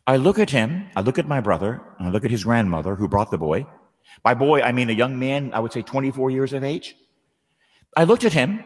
I 0.06 0.16
look 0.16 0.38
at 0.38 0.50
him, 0.50 0.86
I 0.96 1.02
look 1.02 1.18
at 1.18 1.28
my 1.28 1.40
brother, 1.40 1.82
I 2.00 2.08
look 2.08 2.24
at 2.24 2.30
his 2.30 2.44
grandmother 2.44 2.94
who 2.94 3.08
brought 3.08 3.30
the 3.30 3.38
boy. 3.38 3.66
By 4.22 4.34
boy, 4.34 4.62
I 4.62 4.72
mean 4.72 4.88
a 4.88 4.94
young 4.94 5.18
man, 5.18 5.52
I 5.52 5.60
would 5.60 5.72
say 5.72 5.82
24 5.82 6.30
years 6.30 6.52
of 6.54 6.64
age. 6.64 6.96
I 7.94 8.04
looked 8.04 8.24
at 8.24 8.32
him 8.32 8.64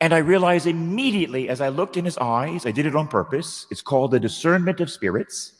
and 0.00 0.14
I 0.14 0.18
realized 0.18 0.66
immediately 0.66 1.48
as 1.48 1.60
I 1.60 1.68
looked 1.68 1.96
in 1.96 2.04
his 2.04 2.18
eyes, 2.18 2.64
I 2.64 2.70
did 2.70 2.86
it 2.86 2.96
on 2.96 3.08
purpose. 3.08 3.66
It's 3.70 3.82
called 3.82 4.10
the 4.10 4.20
discernment 4.20 4.80
of 4.80 4.90
spirits. 4.90 5.52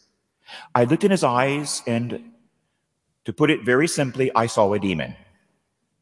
I 0.74 0.84
looked 0.84 1.04
in 1.04 1.10
his 1.10 1.24
eyes 1.24 1.82
and 1.86 2.32
to 3.24 3.32
put 3.32 3.50
it 3.50 3.64
very 3.64 3.88
simply, 3.88 4.30
I 4.34 4.46
saw 4.46 4.72
a 4.72 4.78
demon. 4.78 5.16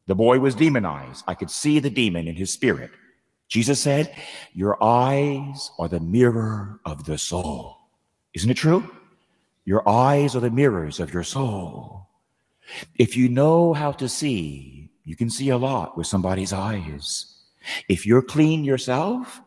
The 0.07 0.15
boy 0.15 0.39
was 0.39 0.55
demonized. 0.55 1.23
I 1.27 1.33
could 1.33 1.49
see 1.49 1.79
the 1.79 1.89
demon 1.89 2.27
in 2.27 2.35
his 2.35 2.51
spirit. 2.51 2.91
Jesus 3.47 3.79
said, 3.79 4.15
Your 4.53 4.81
eyes 4.83 5.71
are 5.77 5.87
the 5.87 5.99
mirror 5.99 6.79
of 6.85 7.05
the 7.05 7.17
soul. 7.17 7.77
Isn't 8.33 8.49
it 8.49 8.57
true? 8.57 8.89
Your 9.65 9.87
eyes 9.87 10.35
are 10.35 10.39
the 10.39 10.51
mirrors 10.51 10.99
of 10.99 11.13
your 11.13 11.23
soul. 11.23 12.07
If 12.97 13.15
you 13.15 13.29
know 13.29 13.73
how 13.73 13.91
to 13.93 14.09
see, 14.09 14.89
you 15.03 15.15
can 15.15 15.29
see 15.29 15.49
a 15.49 15.57
lot 15.57 15.97
with 15.97 16.07
somebody's 16.07 16.53
eyes. 16.53 17.27
If 17.87 18.05
you're 18.05 18.21
clean 18.21 18.63
yourself, 18.63 19.41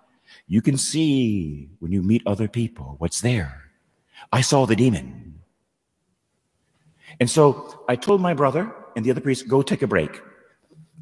you 0.47 0.63
can 0.63 0.77
see 0.77 1.69
when 1.81 1.93
you 1.93 2.03
meet 2.03 2.23
other 2.27 2.49
people 2.49 2.97
what's 2.99 3.21
there. 3.21 3.71
I 4.33 4.41
saw 4.41 4.67
the 4.67 4.77
demon. 4.77 5.41
And 7.21 7.29
so 7.29 7.85
I 7.89 7.97
told 7.97 8.21
my 8.21 8.35
brother 8.35 8.73
and 8.97 9.05
the 9.05 9.11
other 9.11 9.21
priest, 9.21 9.49
go 9.49 9.63
take 9.63 9.83
a 9.83 9.87
break. 9.87 10.21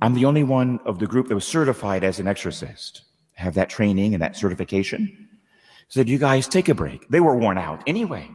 I'm 0.03 0.15
the 0.15 0.27
only 0.27 0.45
one 0.45 0.81
of 0.85 0.99
the 0.99 1.07
group 1.07 1.29
that 1.29 1.35
was 1.35 1.47
certified 1.47 2.05
as 2.05 2.21
an 2.21 2.29
exorcist, 2.29 3.03
have 3.35 3.55
that 3.55 3.71
training 3.71 4.15
and 4.15 4.23
that 4.23 4.37
certification. 4.37 5.29
Said, 5.89 6.09
you 6.09 6.19
guys 6.19 6.49
take 6.49 6.69
a 6.69 6.75
break. 6.75 7.09
They 7.09 7.21
were 7.21 7.37
worn 7.37 7.59
out 7.59 7.83
anyway. 7.87 8.29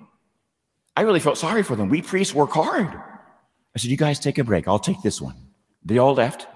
I 0.95 1.01
really 1.01 1.19
felt 1.19 1.37
sorry 1.37 1.63
for 1.63 1.75
them. 1.75 1.89
We 1.89 2.01
priests 2.01 2.33
work 2.33 2.51
hard. 2.51 2.87
I 2.87 3.79
said, 3.79 3.91
you 3.91 3.97
guys 3.97 4.19
take 4.19 4.37
a 4.37 4.43
break. 4.43 4.67
I'll 4.67 4.79
take 4.79 5.01
this 5.01 5.21
one. 5.21 5.35
They 5.83 5.97
all 5.97 6.13
left. 6.13 6.47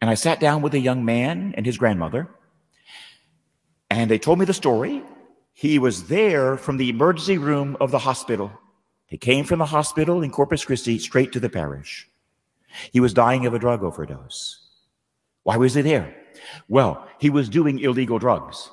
And 0.00 0.10
I 0.10 0.14
sat 0.14 0.40
down 0.40 0.62
with 0.62 0.74
a 0.74 0.78
young 0.78 1.04
man 1.04 1.54
and 1.56 1.64
his 1.64 1.78
grandmother. 1.78 2.28
And 3.90 4.10
they 4.10 4.18
told 4.18 4.38
me 4.38 4.44
the 4.44 4.54
story. 4.54 5.02
He 5.52 5.78
was 5.78 6.08
there 6.08 6.56
from 6.56 6.78
the 6.78 6.88
emergency 6.88 7.38
room 7.38 7.76
of 7.80 7.90
the 7.90 8.00
hospital. 8.00 8.50
He 9.06 9.18
came 9.18 9.44
from 9.44 9.60
the 9.60 9.66
hospital 9.66 10.22
in 10.22 10.30
Corpus 10.30 10.64
Christi 10.64 10.98
straight 10.98 11.32
to 11.32 11.40
the 11.40 11.48
parish. 11.48 12.08
He 12.92 13.00
was 13.00 13.14
dying 13.14 13.46
of 13.46 13.54
a 13.54 13.58
drug 13.58 13.82
overdose. 13.82 14.60
Why 15.42 15.56
was 15.56 15.74
he 15.74 15.82
there? 15.82 16.14
Well, 16.68 17.06
he 17.18 17.30
was 17.30 17.48
doing 17.48 17.78
illegal 17.78 18.18
drugs. 18.18 18.70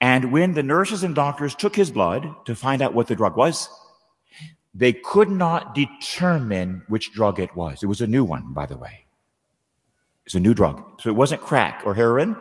And 0.00 0.32
when 0.32 0.54
the 0.54 0.62
nurses 0.62 1.02
and 1.02 1.14
doctors 1.14 1.54
took 1.54 1.76
his 1.76 1.90
blood 1.90 2.34
to 2.46 2.54
find 2.54 2.82
out 2.82 2.94
what 2.94 3.06
the 3.06 3.16
drug 3.16 3.36
was, 3.36 3.68
they 4.74 4.92
could 4.92 5.30
not 5.30 5.74
determine 5.74 6.82
which 6.88 7.12
drug 7.12 7.40
it 7.40 7.54
was. 7.56 7.82
It 7.82 7.86
was 7.86 8.00
a 8.00 8.06
new 8.06 8.24
one, 8.24 8.52
by 8.52 8.66
the 8.66 8.76
way. 8.76 9.04
It's 10.26 10.34
a 10.34 10.40
new 10.40 10.54
drug. 10.54 11.00
So 11.00 11.10
it 11.10 11.16
wasn't 11.16 11.42
crack 11.42 11.82
or 11.84 11.94
heroin. 11.94 12.36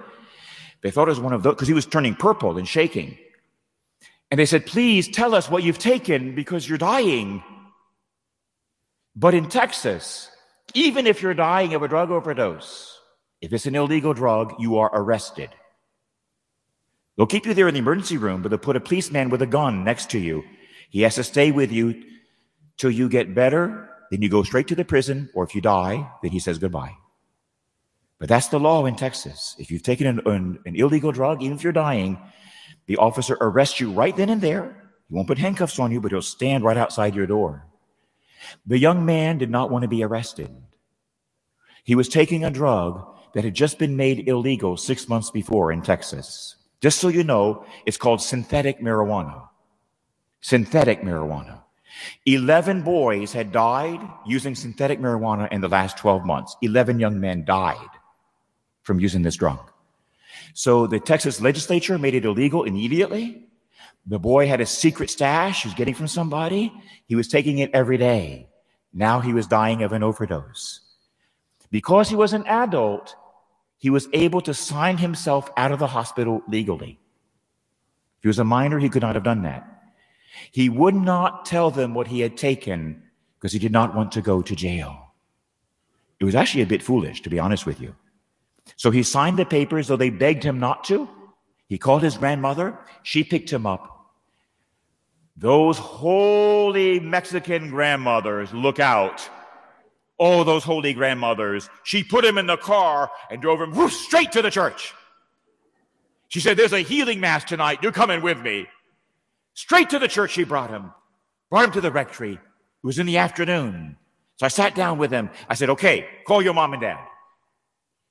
They 0.81 0.91
thought 0.91 1.07
it 1.07 1.11
was 1.11 1.19
one 1.19 1.33
of 1.33 1.43
those 1.43 1.55
because 1.55 1.67
he 1.67 1.73
was 1.73 1.85
turning 1.85 2.15
purple 2.15 2.57
and 2.57 2.67
shaking. 2.67 3.17
And 4.31 4.39
they 4.39 4.45
said, 4.45 4.65
Please 4.65 5.07
tell 5.07 5.33
us 5.33 5.49
what 5.49 5.63
you've 5.63 5.79
taken 5.79 6.35
because 6.35 6.69
you're 6.69 6.77
dying. 6.77 7.43
But 9.19 9.33
in 9.33 9.49
Texas, 9.49 10.31
even 10.73 11.05
if 11.05 11.21
you're 11.21 11.33
dying 11.33 11.73
of 11.73 11.83
a 11.83 11.89
drug 11.89 12.09
overdose, 12.09 12.97
if 13.41 13.51
it's 13.51 13.65
an 13.65 13.75
illegal 13.75 14.13
drug, 14.13 14.53
you 14.59 14.77
are 14.77 14.89
arrested. 14.93 15.49
They'll 17.17 17.27
keep 17.27 17.45
you 17.45 17.53
there 17.53 17.67
in 17.67 17.73
the 17.73 17.81
emergency 17.81 18.15
room, 18.15 18.41
but 18.41 18.47
they'll 18.47 18.57
put 18.57 18.77
a 18.77 18.79
policeman 18.79 19.29
with 19.29 19.41
a 19.41 19.45
gun 19.45 19.83
next 19.83 20.09
to 20.11 20.19
you. 20.19 20.45
He 20.89 21.01
has 21.01 21.15
to 21.15 21.25
stay 21.25 21.51
with 21.51 21.69
you 21.69 22.01
till 22.77 22.91
you 22.91 23.09
get 23.09 23.35
better. 23.35 23.89
Then 24.09 24.21
you 24.21 24.29
go 24.29 24.43
straight 24.43 24.69
to 24.69 24.75
the 24.75 24.85
prison, 24.85 25.29
or 25.35 25.43
if 25.43 25.53
you 25.53 25.59
die, 25.59 26.09
then 26.23 26.31
he 26.31 26.39
says 26.39 26.57
goodbye. 26.57 26.95
But 28.19 28.29
that's 28.29 28.47
the 28.47 28.59
law 28.59 28.85
in 28.85 28.95
Texas. 28.95 29.53
If 29.59 29.69
you've 29.69 29.83
taken 29.83 30.07
an, 30.07 30.21
an, 30.27 30.59
an 30.65 30.77
illegal 30.77 31.11
drug, 31.11 31.43
even 31.43 31.57
if 31.57 31.63
you're 31.63 31.73
dying, 31.73 32.17
the 32.85 32.95
officer 32.95 33.37
arrests 33.41 33.81
you 33.81 33.91
right 33.91 34.15
then 34.15 34.29
and 34.29 34.39
there. 34.39 34.91
He 35.09 35.13
won't 35.13 35.27
put 35.27 35.39
handcuffs 35.39 35.77
on 35.77 35.91
you, 35.91 35.99
but 35.99 36.11
he'll 36.11 36.21
stand 36.21 36.63
right 36.63 36.77
outside 36.77 37.15
your 37.15 37.27
door. 37.27 37.68
The 38.65 38.79
young 38.79 39.05
man 39.05 39.37
did 39.37 39.49
not 39.49 39.71
want 39.71 39.83
to 39.83 39.87
be 39.87 40.03
arrested. 40.03 40.49
He 41.83 41.95
was 41.95 42.09
taking 42.09 42.43
a 42.43 42.51
drug 42.51 43.05
that 43.33 43.43
had 43.43 43.53
just 43.53 43.79
been 43.79 43.95
made 43.95 44.27
illegal 44.27 44.77
six 44.77 45.07
months 45.07 45.31
before 45.31 45.71
in 45.71 45.81
Texas. 45.81 46.55
Just 46.81 46.99
so 46.99 47.07
you 47.07 47.23
know, 47.23 47.65
it's 47.85 47.97
called 47.97 48.21
synthetic 48.21 48.79
marijuana. 48.79 49.47
Synthetic 50.41 51.01
marijuana. 51.01 51.61
11 52.25 52.83
boys 52.83 53.33
had 53.33 53.51
died 53.51 53.99
using 54.25 54.55
synthetic 54.55 54.99
marijuana 54.99 55.51
in 55.51 55.61
the 55.61 55.67
last 55.67 55.97
12 55.97 56.25
months. 56.25 56.55
11 56.61 56.99
young 56.99 57.19
men 57.19 57.43
died 57.43 57.89
from 58.83 58.99
using 58.99 59.21
this 59.21 59.35
drug. 59.35 59.59
So 60.53 60.87
the 60.87 60.99
Texas 60.99 61.41
legislature 61.41 61.97
made 61.97 62.15
it 62.15 62.25
illegal 62.25 62.63
immediately. 62.63 63.48
The 64.07 64.19
boy 64.19 64.47
had 64.47 64.61
a 64.61 64.65
secret 64.65 65.09
stash 65.09 65.63
he 65.63 65.67
was 65.67 65.75
getting 65.75 65.93
from 65.93 66.07
somebody. 66.07 66.73
He 67.05 67.15
was 67.15 67.27
taking 67.27 67.59
it 67.59 67.71
every 67.73 67.97
day. 67.97 68.47
Now 68.93 69.19
he 69.19 69.33
was 69.33 69.47
dying 69.47 69.83
of 69.83 69.93
an 69.93 70.03
overdose. 70.03 70.81
Because 71.71 72.09
he 72.09 72.15
was 72.15 72.33
an 72.33 72.45
adult, 72.47 73.15
he 73.77 73.89
was 73.89 74.07
able 74.13 74.41
to 74.41 74.53
sign 74.53 74.97
himself 74.97 75.49
out 75.55 75.71
of 75.71 75.79
the 75.79 75.87
hospital 75.87 76.41
legally. 76.47 76.99
If 78.17 78.23
he 78.23 78.27
was 78.27 78.39
a 78.39 78.43
minor, 78.43 78.79
he 78.79 78.89
could 78.89 79.03
not 79.03 79.15
have 79.15 79.23
done 79.23 79.43
that. 79.43 79.65
He 80.51 80.69
would 80.69 80.95
not 80.95 81.45
tell 81.45 81.71
them 81.71 81.93
what 81.93 82.07
he 82.07 82.21
had 82.21 82.37
taken 82.37 83.03
because 83.37 83.53
he 83.53 83.59
did 83.59 83.71
not 83.71 83.95
want 83.95 84.11
to 84.13 84.21
go 84.21 84.41
to 84.41 84.55
jail. 84.55 85.13
It 86.19 86.25
was 86.25 86.35
actually 86.35 86.63
a 86.63 86.67
bit 86.67 86.83
foolish, 86.83 87.21
to 87.21 87.29
be 87.29 87.39
honest 87.39 87.65
with 87.65 87.79
you. 87.79 87.95
So 88.75 88.91
he 88.91 89.03
signed 89.03 89.37
the 89.37 89.45
papers, 89.45 89.87
though 89.87 89.95
they 89.95 90.09
begged 90.09 90.43
him 90.43 90.59
not 90.59 90.83
to. 90.85 91.07
He 91.69 91.77
called 91.77 92.01
his 92.01 92.17
grandmother. 92.17 92.77
She 93.03 93.23
picked 93.23 93.53
him 93.53 93.65
up. 93.65 93.95
Those 95.37 95.77
holy 95.77 96.99
Mexican 96.99 97.69
grandmothers, 97.69 98.51
look 98.53 98.79
out. 98.79 99.29
Oh, 100.19 100.43
those 100.43 100.65
holy 100.65 100.93
grandmothers. 100.93 101.69
She 101.83 102.03
put 102.03 102.25
him 102.25 102.37
in 102.37 102.47
the 102.47 102.57
car 102.57 103.09
and 103.31 103.41
drove 103.41 103.61
him 103.61 103.73
whoosh, 103.73 103.95
straight 103.95 104.33
to 104.33 104.41
the 104.41 104.51
church. 104.51 104.93
She 106.27 106.41
said, 106.41 106.57
There's 106.57 106.73
a 106.73 106.79
healing 106.79 107.21
mass 107.21 107.45
tonight. 107.45 107.79
You're 107.81 107.93
coming 107.93 108.21
with 108.21 108.41
me. 108.41 108.67
Straight 109.53 109.91
to 109.91 109.99
the 109.99 110.09
church, 110.09 110.31
she 110.31 110.43
brought 110.43 110.71
him, 110.71 110.91
brought 111.49 111.65
him 111.65 111.71
to 111.71 111.81
the 111.81 111.91
rectory. 111.91 112.33
It 112.33 112.39
was 112.83 112.99
in 112.99 113.05
the 113.05 113.17
afternoon. 113.17 113.95
So 114.37 114.45
I 114.45 114.49
sat 114.49 114.75
down 114.75 114.97
with 114.97 115.11
him. 115.11 115.29
I 115.47 115.53
said, 115.53 115.69
Okay, 115.69 116.07
call 116.25 116.41
your 116.41 116.53
mom 116.53 116.73
and 116.73 116.81
dad. 116.81 117.05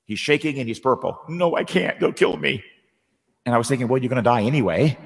He's 0.05 0.19
shaking 0.19 0.57
and 0.57 0.67
he's 0.67 0.79
purple. 0.79 1.19
No, 1.27 1.55
I 1.55 1.63
can't. 1.63 1.99
They'll 1.99 2.13
kill 2.13 2.37
me. 2.37 2.63
And 3.45 3.55
I 3.55 3.57
was 3.57 3.67
thinking, 3.67 3.87
well, 3.87 4.01
you're 4.01 4.09
going 4.09 4.23
to 4.23 4.29
die 4.29 4.43
anyway. 4.43 4.97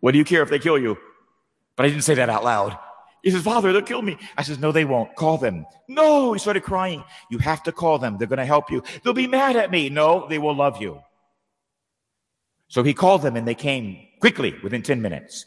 What 0.00 0.12
do 0.12 0.18
you 0.18 0.24
care 0.24 0.42
if 0.42 0.50
they 0.50 0.58
kill 0.58 0.78
you? 0.78 0.98
But 1.76 1.86
I 1.86 1.88
didn't 1.88 2.04
say 2.04 2.14
that 2.14 2.28
out 2.28 2.44
loud. 2.44 2.78
He 3.22 3.30
says, 3.30 3.42
Father, 3.42 3.72
they'll 3.72 3.82
kill 3.82 4.02
me. 4.02 4.16
I 4.36 4.42
says, 4.42 4.58
No, 4.58 4.72
they 4.72 4.84
won't. 4.84 5.14
Call 5.14 5.38
them. 5.38 5.66
No, 5.88 6.32
he 6.32 6.38
started 6.38 6.62
crying. 6.62 7.04
You 7.30 7.38
have 7.38 7.62
to 7.64 7.72
call 7.72 7.98
them. 7.98 8.16
They're 8.16 8.26
going 8.26 8.38
to 8.38 8.46
help 8.46 8.70
you. 8.70 8.82
They'll 9.02 9.12
be 9.12 9.26
mad 9.26 9.56
at 9.56 9.70
me. 9.70 9.90
No, 9.90 10.26
they 10.28 10.38
will 10.38 10.54
love 10.54 10.80
you. 10.80 11.02
So 12.68 12.82
he 12.82 12.94
called 12.94 13.22
them 13.22 13.36
and 13.36 13.46
they 13.46 13.54
came 13.54 13.98
quickly 14.20 14.54
within 14.62 14.82
10 14.82 15.02
minutes. 15.02 15.44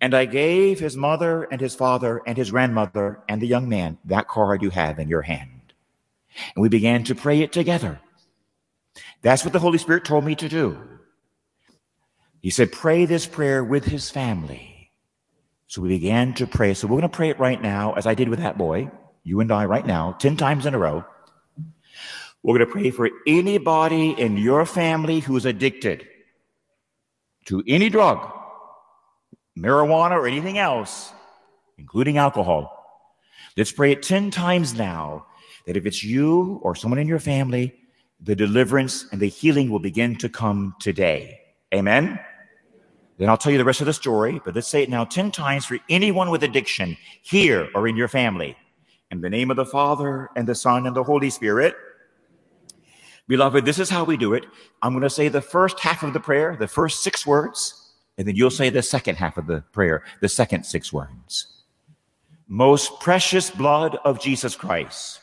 And 0.00 0.14
I 0.14 0.24
gave 0.24 0.80
his 0.80 0.96
mother 0.96 1.44
and 1.44 1.60
his 1.60 1.74
father 1.74 2.22
and 2.26 2.36
his 2.36 2.50
grandmother 2.50 3.20
and 3.28 3.42
the 3.42 3.46
young 3.46 3.68
man 3.68 3.98
that 4.04 4.28
card 4.28 4.62
you 4.62 4.70
have 4.70 4.98
in 4.98 5.08
your 5.08 5.22
hand. 5.22 5.74
And 6.54 6.62
we 6.62 6.68
began 6.68 7.04
to 7.04 7.14
pray 7.14 7.40
it 7.42 7.52
together. 7.52 8.00
That's 9.22 9.44
what 9.44 9.52
the 9.52 9.58
Holy 9.58 9.78
Spirit 9.78 10.04
told 10.04 10.24
me 10.24 10.34
to 10.36 10.48
do. 10.48 10.78
He 12.40 12.50
said, 12.50 12.72
pray 12.72 13.04
this 13.04 13.26
prayer 13.26 13.64
with 13.64 13.84
his 13.84 14.10
family. 14.10 14.92
So 15.66 15.82
we 15.82 15.88
began 15.88 16.34
to 16.34 16.46
pray. 16.46 16.74
So 16.74 16.86
we're 16.86 17.00
going 17.00 17.02
to 17.02 17.16
pray 17.16 17.30
it 17.30 17.38
right 17.38 17.60
now, 17.60 17.92
as 17.94 18.06
I 18.06 18.14
did 18.14 18.28
with 18.28 18.38
that 18.38 18.56
boy, 18.56 18.90
you 19.22 19.40
and 19.40 19.52
I 19.52 19.66
right 19.66 19.86
now, 19.86 20.12
10 20.12 20.36
times 20.36 20.64
in 20.64 20.74
a 20.74 20.78
row. 20.78 21.04
We're 22.42 22.56
going 22.56 22.66
to 22.66 22.72
pray 22.72 22.90
for 22.90 23.10
anybody 23.26 24.10
in 24.10 24.36
your 24.36 24.64
family 24.64 25.20
who's 25.20 25.44
addicted 25.44 26.06
to 27.46 27.62
any 27.66 27.90
drug, 27.90 28.18
marijuana, 29.58 30.12
or 30.12 30.26
anything 30.26 30.58
else, 30.58 31.12
including 31.76 32.16
alcohol. 32.16 32.74
Let's 33.56 33.72
pray 33.72 33.92
it 33.92 34.02
10 34.02 34.30
times 34.30 34.74
now 34.74 35.26
that 35.66 35.76
if 35.76 35.84
it's 35.84 36.04
you 36.04 36.60
or 36.62 36.74
someone 36.76 37.00
in 37.00 37.08
your 37.08 37.18
family, 37.18 37.74
the 38.20 38.36
deliverance 38.36 39.06
and 39.12 39.20
the 39.20 39.28
healing 39.28 39.70
will 39.70 39.80
begin 39.80 40.16
to 40.16 40.28
come 40.28 40.76
today. 40.80 41.40
Amen. 41.74 42.18
Then 43.18 43.28
I'll 43.28 43.36
tell 43.36 43.50
you 43.50 43.58
the 43.58 43.64
rest 43.64 43.80
of 43.80 43.86
the 43.86 43.92
story, 43.92 44.40
but 44.44 44.54
let's 44.54 44.68
say 44.68 44.84
it 44.84 44.88
now 44.88 45.04
10 45.04 45.32
times 45.32 45.66
for 45.66 45.78
anyone 45.88 46.30
with 46.30 46.44
addiction 46.44 46.96
here 47.22 47.68
or 47.74 47.88
in 47.88 47.96
your 47.96 48.06
family. 48.06 48.56
In 49.10 49.20
the 49.20 49.28
name 49.28 49.50
of 49.50 49.56
the 49.56 49.66
Father 49.66 50.30
and 50.36 50.46
the 50.46 50.54
Son 50.54 50.86
and 50.86 50.94
the 50.94 51.02
Holy 51.02 51.28
Spirit. 51.28 51.74
Beloved, 53.26 53.64
this 53.64 53.80
is 53.80 53.90
how 53.90 54.04
we 54.04 54.16
do 54.16 54.34
it. 54.34 54.46
I'm 54.82 54.92
going 54.92 55.02
to 55.02 55.10
say 55.10 55.28
the 55.28 55.40
first 55.42 55.80
half 55.80 56.04
of 56.04 56.12
the 56.12 56.20
prayer, 56.20 56.56
the 56.58 56.68
first 56.68 57.02
six 57.02 57.26
words, 57.26 57.92
and 58.16 58.28
then 58.28 58.36
you'll 58.36 58.50
say 58.50 58.70
the 58.70 58.82
second 58.82 59.16
half 59.16 59.36
of 59.36 59.48
the 59.48 59.64
prayer, 59.72 60.04
the 60.20 60.28
second 60.28 60.64
six 60.64 60.92
words. 60.92 61.64
Most 62.46 63.00
precious 63.00 63.50
blood 63.50 63.98
of 64.04 64.20
Jesus 64.20 64.54
Christ. 64.54 65.20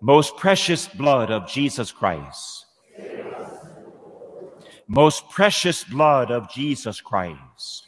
Most 0.00 0.36
precious 0.36 0.86
blood 0.86 1.32
of 1.32 1.48
Jesus 1.48 1.90
Christ 1.90 2.66
most 4.90 5.28
precious 5.28 5.84
blood 5.84 6.30
of 6.30 6.50
Jesus 6.50 7.02
Christ. 7.02 7.86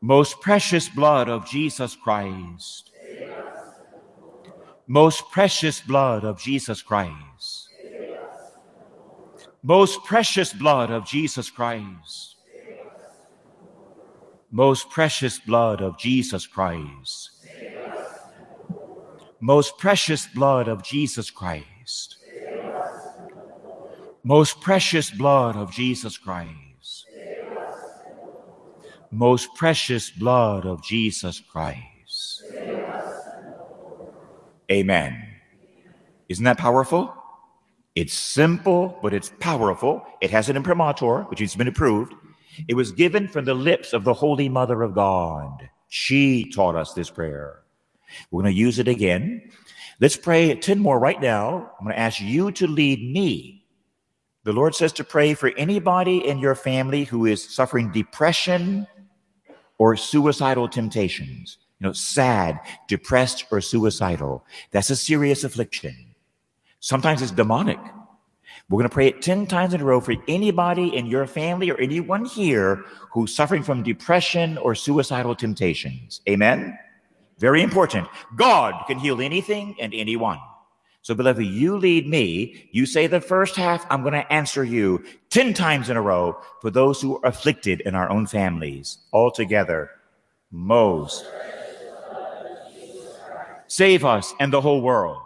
Most 0.00 0.40
precious 0.40 0.88
blood 0.88 1.28
of 1.28 1.46
Jesus 1.46 1.94
Christ. 1.94 2.90
Most 4.86 5.30
precious 5.30 5.82
blood 5.82 6.24
of 6.24 6.40
Jesus 6.40 6.80
Christ. 6.80 7.68
Most 9.62 10.04
precious 10.04 10.54
blood 10.54 10.90
of 10.90 11.04
Jesus 11.04 11.50
Christ. 11.50 12.36
Most 14.50 14.88
precious 14.88 15.38
blood 15.38 15.82
of 15.82 15.98
Jesus 15.98 16.46
Christ. 16.46 17.30
Most 19.38 19.76
precious 19.76 20.26
blood 20.26 20.66
of 20.66 20.82
Jesus 20.82 21.30
Christ 21.30 22.17
most 24.24 24.60
precious 24.60 25.10
blood 25.10 25.56
of 25.56 25.72
Jesus 25.72 26.18
Christ. 26.18 27.06
Most 29.10 29.54
precious 29.54 30.10
blood 30.10 30.66
of 30.66 30.82
Jesus 30.84 31.40
Christ. 31.40 32.42
Amen. 34.70 35.24
Isn't 36.28 36.44
that 36.44 36.58
powerful? 36.58 37.14
It's 37.94 38.12
simple, 38.12 38.98
but 39.02 39.14
it's 39.14 39.32
powerful. 39.40 40.04
It 40.20 40.30
has 40.30 40.48
an 40.48 40.56
imprimatur, 40.56 41.22
which 41.24 41.40
has 41.40 41.54
been 41.54 41.68
approved. 41.68 42.14
It 42.68 42.74
was 42.74 42.92
given 42.92 43.28
from 43.28 43.44
the 43.44 43.54
lips 43.54 43.92
of 43.92 44.04
the 44.04 44.14
Holy 44.14 44.48
Mother 44.48 44.82
of 44.82 44.94
God. 44.94 45.68
She 45.88 46.50
taught 46.50 46.76
us 46.76 46.92
this 46.92 47.10
prayer. 47.10 47.62
We're 48.30 48.42
going 48.42 48.54
to 48.54 48.60
use 48.60 48.78
it 48.78 48.88
again. 48.88 49.50
Let's 50.00 50.16
pray 50.16 50.54
10 50.54 50.78
more 50.78 50.98
right 50.98 51.20
now. 51.20 51.72
I'm 51.78 51.86
going 51.86 51.96
to 51.96 52.00
ask 52.00 52.20
you 52.20 52.52
to 52.52 52.66
lead 52.66 53.00
me 53.00 53.57
the 54.44 54.52
Lord 54.52 54.74
says 54.74 54.92
to 54.94 55.04
pray 55.04 55.34
for 55.34 55.52
anybody 55.56 56.26
in 56.26 56.38
your 56.38 56.54
family 56.54 57.04
who 57.04 57.26
is 57.26 57.42
suffering 57.42 57.92
depression 57.92 58.86
or 59.78 59.96
suicidal 59.96 60.68
temptations. 60.68 61.58
You 61.80 61.86
know, 61.88 61.92
sad, 61.92 62.58
depressed, 62.88 63.44
or 63.52 63.60
suicidal. 63.60 64.44
That's 64.72 64.90
a 64.90 64.96
serious 64.96 65.44
affliction. 65.44 66.14
Sometimes 66.80 67.22
it's 67.22 67.30
demonic. 67.30 67.78
We're 68.68 68.78
going 68.78 68.88
to 68.88 68.94
pray 68.94 69.06
it 69.08 69.22
10 69.22 69.46
times 69.46 69.74
in 69.74 69.80
a 69.80 69.84
row 69.84 70.00
for 70.00 70.14
anybody 70.26 70.94
in 70.94 71.06
your 71.06 71.26
family 71.26 71.70
or 71.70 71.78
anyone 71.78 72.24
here 72.24 72.84
who's 73.12 73.34
suffering 73.34 73.62
from 73.62 73.82
depression 73.82 74.58
or 74.58 74.74
suicidal 74.74 75.34
temptations. 75.34 76.20
Amen? 76.28 76.78
Very 77.38 77.62
important. 77.62 78.08
God 78.36 78.84
can 78.86 78.98
heal 78.98 79.20
anything 79.20 79.76
and 79.80 79.94
anyone. 79.94 80.38
So, 81.02 81.14
beloved, 81.14 81.44
you 81.44 81.76
lead 81.76 82.08
me. 82.08 82.68
You 82.72 82.84
say 82.84 83.06
the 83.06 83.20
first 83.20 83.56
half, 83.56 83.86
I'm 83.90 84.02
going 84.02 84.14
to 84.14 84.32
answer 84.32 84.64
you 84.64 85.04
10 85.30 85.54
times 85.54 85.88
in 85.88 85.96
a 85.96 86.02
row 86.02 86.40
for 86.60 86.70
those 86.70 87.00
who 87.00 87.16
are 87.16 87.26
afflicted 87.26 87.80
in 87.82 87.94
our 87.94 88.10
own 88.10 88.26
families. 88.26 88.98
All 89.12 89.30
together, 89.30 89.90
most. 90.50 91.24
Save 93.68 94.04
us 94.04 94.34
and 94.40 94.52
the 94.52 94.60
whole 94.60 94.80
world. 94.80 95.22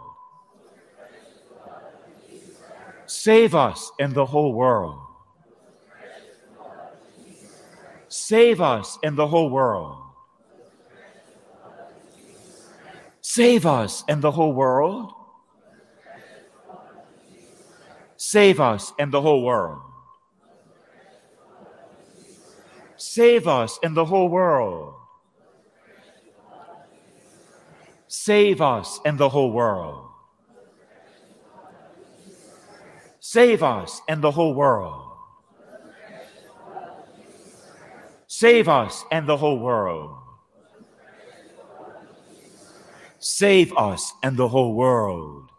Save 3.05 3.55
us 3.55 3.91
and 3.99 4.13
the 4.13 4.25
whole 4.25 4.53
world. 4.53 4.99
Save 8.09 8.61
us 8.61 8.99
and 9.03 9.17
the 9.17 9.27
whole 9.27 9.49
world. 9.49 9.97
Save 13.21 13.65
us 13.65 14.03
and 14.07 14.21
the 14.21 14.31
whole 14.31 14.53
world. 14.53 15.13
Save 18.33 18.59
us 18.59 18.93
and 18.97 19.11
the 19.11 19.21
whole 19.21 19.43
world. 19.43 19.79
Save 22.97 23.47
us 23.47 23.77
and 23.83 23.95
the 23.95 24.05
whole 24.05 24.27
world. 24.27 24.95
Save 28.07 28.59
us 28.59 28.99
and 29.05 29.19
the 29.19 29.29
whole 29.29 29.51
world. 29.51 30.09
Save 33.19 33.61
us 33.61 34.01
and 34.09 34.23
the 34.23 34.31
whole 34.31 34.55
world. 34.55 35.11
Save 38.25 38.67
us 38.67 39.05
and 39.11 39.27
the 39.27 39.37
whole 39.37 39.59
world. 39.59 40.17
Save 43.19 43.77
us 43.77 44.11
and 44.23 44.37
the 44.37 44.47
whole 44.47 44.73
world. 44.73 45.52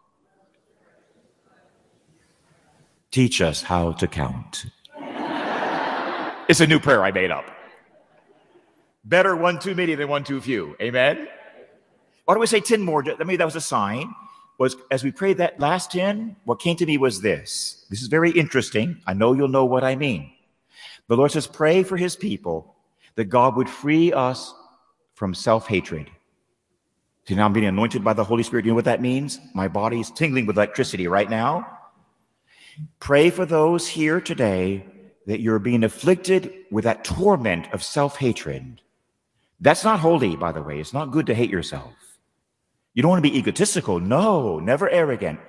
Teach 3.15 3.41
us 3.41 3.63
how 3.63 3.93
to 3.93 4.09
count. 4.09 4.67
it's 6.49 6.59
a 6.59 6.67
new 6.67 6.81
prayer 6.81 7.05
I 7.05 7.13
made 7.13 7.31
up. 7.31 7.45
Better 9.05 9.37
one 9.37 9.61
too 9.61 9.77
many 9.77 9.95
than 9.95 10.09
one 10.09 10.25
too 10.25 10.41
few. 10.41 10.75
Amen. 10.83 11.29
Why 12.25 12.35
do 12.35 12.41
we 12.41 12.49
say 12.49 12.59
10 12.59 12.83
more? 12.83 13.05
I 13.09 13.23
mean, 13.23 13.39
that 13.39 13.45
was 13.45 13.55
a 13.55 13.61
sign. 13.61 14.13
Was 14.59 14.75
as 14.91 15.05
we 15.05 15.13
prayed 15.13 15.37
that 15.37 15.61
last 15.61 15.93
10, 15.93 16.35
what 16.43 16.59
came 16.59 16.75
to 16.75 16.87
me 16.87 16.99
was 16.99 17.21
this. 17.21 17.87
This 17.89 18.03
is 18.03 18.09
very 18.09 18.33
interesting. 18.33 19.01
I 19.07 19.15
know 19.15 19.33
you'll 19.33 19.47
know 19.47 19.65
what 19.65 19.85
I 19.85 19.95
mean. 19.95 20.33
The 21.07 21.17
Lord 21.17 21.31
says, 21.31 21.47
pray 21.47 21.85
for 21.85 21.97
his 21.97 22.17
people 22.17 22.75
that 23.15 23.27
God 23.27 23.55
would 23.55 23.71
free 23.71 24.13
us 24.13 24.53
from 25.15 25.35
self 25.35 25.69
hatred. 25.69 26.11
See, 27.29 27.37
now 27.37 27.45
I'm 27.45 27.53
being 27.53 27.67
anointed 27.67 28.03
by 28.03 28.15
the 28.15 28.25
Holy 28.25 28.43
Spirit. 28.43 28.65
You 28.65 28.73
know 28.73 28.75
what 28.75 28.87
that 28.87 29.01
means? 29.01 29.39
My 29.55 29.69
body's 29.69 30.11
tingling 30.11 30.47
with 30.47 30.57
electricity 30.57 31.07
right 31.07 31.31
now. 31.31 31.75
Pray 33.01 33.31
for 33.31 33.47
those 33.47 33.89
here 33.89 34.21
today 34.21 34.87
that 35.27 35.41
you're 35.41 35.59
being 35.59 35.85
afflicted 35.85 36.53
with 36.71 36.85
that 36.85 37.05
torment 37.05 37.73
of 37.73 37.83
self 37.83 38.17
hatred. 38.17 38.81
That's 39.61 39.85
not 39.85 40.01
holy, 40.01 40.37
by 40.37 40.53
the 40.53 40.63
way. 40.63 40.81
It's 40.81 40.93
not 40.93 41.13
good 41.13 41.27
to 41.27 41.35
hate 41.35 41.51
yourself. 41.51 41.93
You 42.95 43.03
don't 43.03 43.11
want 43.11 43.25
to 43.25 43.31
be 43.31 43.39
egotistical. 43.39 44.01
No, 44.01 44.59
never 44.59 44.89
arrogant. 44.91 45.41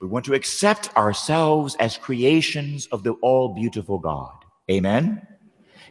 We 0.00 0.08
want 0.08 0.24
to 0.26 0.34
accept 0.34 0.94
ourselves 0.96 1.76
as 1.80 1.98
creations 1.98 2.86
of 2.86 3.02
the 3.02 3.12
all 3.22 3.54
beautiful 3.54 3.98
God. 3.98 4.32
Amen. 4.70 5.26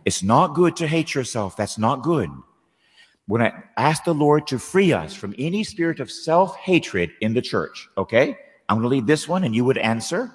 It's 0.05 0.23
not 0.23 0.55
good 0.55 0.75
to 0.77 0.87
hate 0.87 1.15
yourself. 1.15 1.55
That's 1.55 1.77
not 1.77 2.03
good. 2.03 2.29
when 3.27 3.41
I 3.41 3.53
ask 3.77 4.03
the 4.03 4.13
Lord 4.13 4.47
to 4.47 4.59
free 4.59 4.91
us 4.93 5.13
from 5.13 5.35
any 5.37 5.63
spirit 5.63 5.99
of 5.99 6.11
self 6.11 6.55
hatred 6.57 7.11
in 7.21 7.33
the 7.33 7.41
church. 7.41 7.87
Okay? 7.97 8.37
I'm 8.69 8.77
going 8.77 8.83
to 8.83 8.89
lead 8.89 9.07
this 9.07 9.27
one 9.27 9.43
and 9.43 9.55
you 9.55 9.65
would 9.65 9.77
answer. 9.77 10.31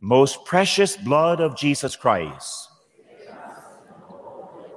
Most 0.00 0.44
precious 0.44 0.96
blood 0.96 1.40
of 1.40 1.56
Jesus 1.56 1.96
Christ. 1.96 2.68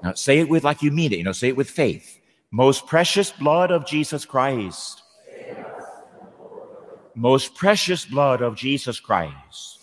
Now 0.04 0.14
say 0.14 0.40
it 0.40 0.50
with 0.50 0.64
like 0.64 0.82
you 0.82 0.92
mean 0.92 1.14
it, 1.14 1.20
you 1.20 1.24
know, 1.24 1.32
say 1.32 1.50
it 1.50 1.58
with 1.58 1.70
faith. 1.70 2.20
Most 2.50 2.88
precious 2.88 3.32
blood 3.32 3.72
of 3.72 3.86
Jesus 3.86 4.26
Christ. 4.26 5.04
Most 7.14 7.56
precious 7.56 8.06
blood 8.06 8.42
of 8.42 8.56
Jesus 8.56 9.00
Christ. 9.00 9.80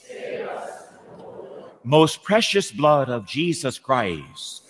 Most 1.85 2.23
precious 2.23 2.71
blood 2.73 3.09
of 3.09 3.27
Jesus 3.27 3.79
Christ 3.79 4.63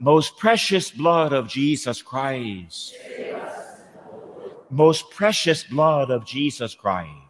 most 0.00 0.38
precious 0.38 0.90
blood 0.90 1.34
of 1.34 1.46
Jesus 1.46 2.00
Christ. 2.00 2.94
Most 4.70 5.10
precious 5.10 5.62
blood 5.62 6.10
of 6.10 6.24
Jesus 6.24 6.74
Christ. 6.74 7.29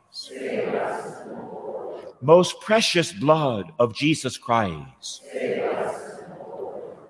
Most 2.22 2.60
precious 2.60 3.12
blood 3.12 3.72
of 3.78 3.94
Jesus 3.94 4.36
Christ. 4.36 5.22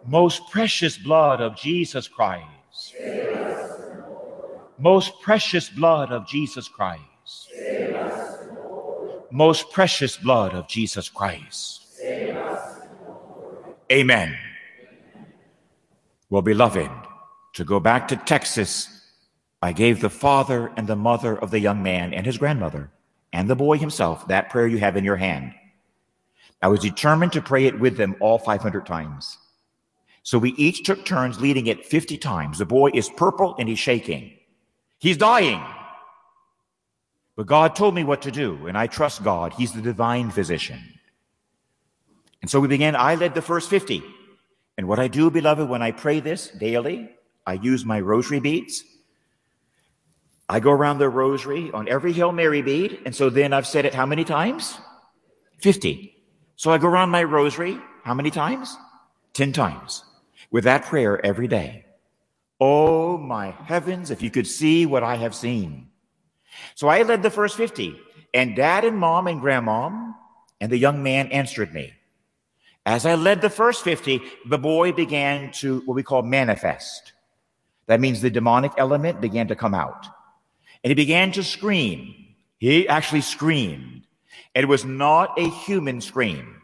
Most 0.06 0.48
precious 0.50 0.96
blood 0.96 1.40
of 1.40 1.56
Jesus 1.56 2.06
Christ. 2.06 2.94
Most 4.78 5.20
precious 5.20 5.68
blood 5.68 6.12
of 6.12 6.28
Jesus 6.28 6.68
Christ. 6.68 7.02
Most 9.32 9.70
precious 9.72 10.16
blood 10.16 10.54
of 10.54 10.68
Jesus 10.68 11.08
Christ. 11.08 11.86
Amen. 13.90 14.38
Well, 16.28 16.42
beloved, 16.42 16.90
to 17.54 17.64
go 17.64 17.80
back 17.80 18.06
to 18.08 18.16
Texas, 18.16 18.88
I 19.60 19.72
gave 19.72 20.00
the 20.00 20.10
father 20.10 20.70
and 20.76 20.86
the 20.86 20.94
mother 20.94 21.36
of 21.36 21.50
the 21.50 21.58
young 21.58 21.82
man 21.82 22.14
and 22.14 22.24
his 22.24 22.38
grandmother 22.38 22.92
and 23.32 23.48
the 23.48 23.56
boy 23.56 23.78
himself 23.78 24.28
that 24.28 24.50
prayer 24.50 24.66
you 24.66 24.78
have 24.78 24.96
in 24.96 25.04
your 25.04 25.16
hand. 25.16 25.54
I 26.62 26.68
was 26.68 26.80
determined 26.80 27.32
to 27.32 27.42
pray 27.42 27.66
it 27.66 27.78
with 27.78 27.96
them 27.96 28.16
all 28.20 28.38
500 28.38 28.84
times. 28.84 29.38
So 30.22 30.38
we 30.38 30.50
each 30.52 30.84
took 30.84 31.04
turns 31.04 31.40
leading 31.40 31.66
it 31.66 31.86
50 31.86 32.18
times. 32.18 32.58
The 32.58 32.66
boy 32.66 32.90
is 32.92 33.08
purple 33.08 33.56
and 33.58 33.68
he's 33.68 33.78
shaking. 33.78 34.32
He's 34.98 35.16
dying. 35.16 35.62
But 37.36 37.46
God 37.46 37.74
told 37.74 37.94
me 37.94 38.04
what 38.04 38.22
to 38.22 38.30
do, 38.30 38.66
and 38.66 38.76
I 38.76 38.86
trust 38.86 39.24
God. 39.24 39.54
He's 39.54 39.72
the 39.72 39.80
divine 39.80 40.30
physician. 40.30 40.78
And 42.42 42.50
so 42.50 42.60
we 42.60 42.68
began. 42.68 42.94
I 42.94 43.14
led 43.14 43.34
the 43.34 43.40
first 43.40 43.70
50. 43.70 44.02
And 44.76 44.86
what 44.86 44.98
I 44.98 45.08
do, 45.08 45.30
beloved, 45.30 45.68
when 45.68 45.82
I 45.82 45.90
pray 45.90 46.20
this 46.20 46.48
daily, 46.48 47.10
I 47.46 47.54
use 47.54 47.84
my 47.84 48.00
rosary 48.00 48.40
beads. 48.40 48.84
I 50.50 50.58
go 50.58 50.72
around 50.72 50.98
the 50.98 51.08
rosary 51.08 51.70
on 51.72 51.88
every 51.88 52.12
Hail 52.12 52.32
Mary 52.32 52.60
bead. 52.60 53.02
And 53.06 53.14
so 53.14 53.30
then 53.30 53.52
I've 53.52 53.68
said 53.68 53.84
it 53.84 53.94
how 53.94 54.04
many 54.04 54.24
times? 54.24 54.76
50. 55.58 56.12
So 56.56 56.72
I 56.72 56.78
go 56.78 56.88
around 56.88 57.10
my 57.10 57.22
rosary 57.22 57.78
how 58.02 58.14
many 58.14 58.32
times? 58.32 58.76
10 59.34 59.52
times 59.52 60.02
with 60.50 60.64
that 60.64 60.86
prayer 60.86 61.24
every 61.24 61.46
day. 61.46 61.84
Oh, 62.60 63.16
my 63.16 63.52
heavens, 63.52 64.10
if 64.10 64.22
you 64.22 64.30
could 64.30 64.46
see 64.46 64.86
what 64.86 65.04
I 65.04 65.14
have 65.14 65.36
seen. 65.36 65.88
So 66.74 66.88
I 66.88 67.02
led 67.02 67.22
the 67.22 67.30
first 67.30 67.56
50, 67.56 67.96
and 68.34 68.56
dad 68.56 68.84
and 68.84 68.98
mom 68.98 69.28
and 69.28 69.40
grandmom 69.40 70.14
and 70.60 70.72
the 70.72 70.76
young 70.76 71.00
man 71.04 71.28
answered 71.28 71.72
me. 71.72 71.94
As 72.84 73.06
I 73.06 73.14
led 73.14 73.40
the 73.40 73.50
first 73.50 73.84
50, 73.84 74.20
the 74.46 74.58
boy 74.58 74.90
began 74.90 75.52
to 75.52 75.80
what 75.84 75.94
we 75.94 76.02
call 76.02 76.22
manifest. 76.22 77.12
That 77.86 78.00
means 78.00 78.20
the 78.20 78.30
demonic 78.30 78.72
element 78.76 79.20
began 79.20 79.46
to 79.46 79.54
come 79.54 79.74
out. 79.74 80.08
And 80.82 80.90
he 80.90 80.94
began 80.94 81.32
to 81.32 81.42
scream. 81.42 82.14
He 82.58 82.88
actually 82.88 83.20
screamed. 83.20 84.06
It 84.54 84.68
was 84.68 84.84
not 84.84 85.38
a 85.38 85.48
human 85.48 86.00
scream. 86.00 86.56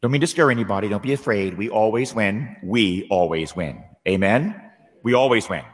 Don't 0.00 0.12
mean 0.12 0.20
to 0.20 0.26
scare 0.26 0.50
anybody. 0.50 0.88
Don't 0.88 1.02
be 1.02 1.12
afraid. 1.12 1.58
We 1.58 1.68
always 1.68 2.14
win. 2.14 2.56
We 2.62 3.06
always 3.10 3.56
win. 3.56 3.82
Amen? 4.06 4.60
We 5.02 5.14
always 5.14 5.48
win. 5.48 5.64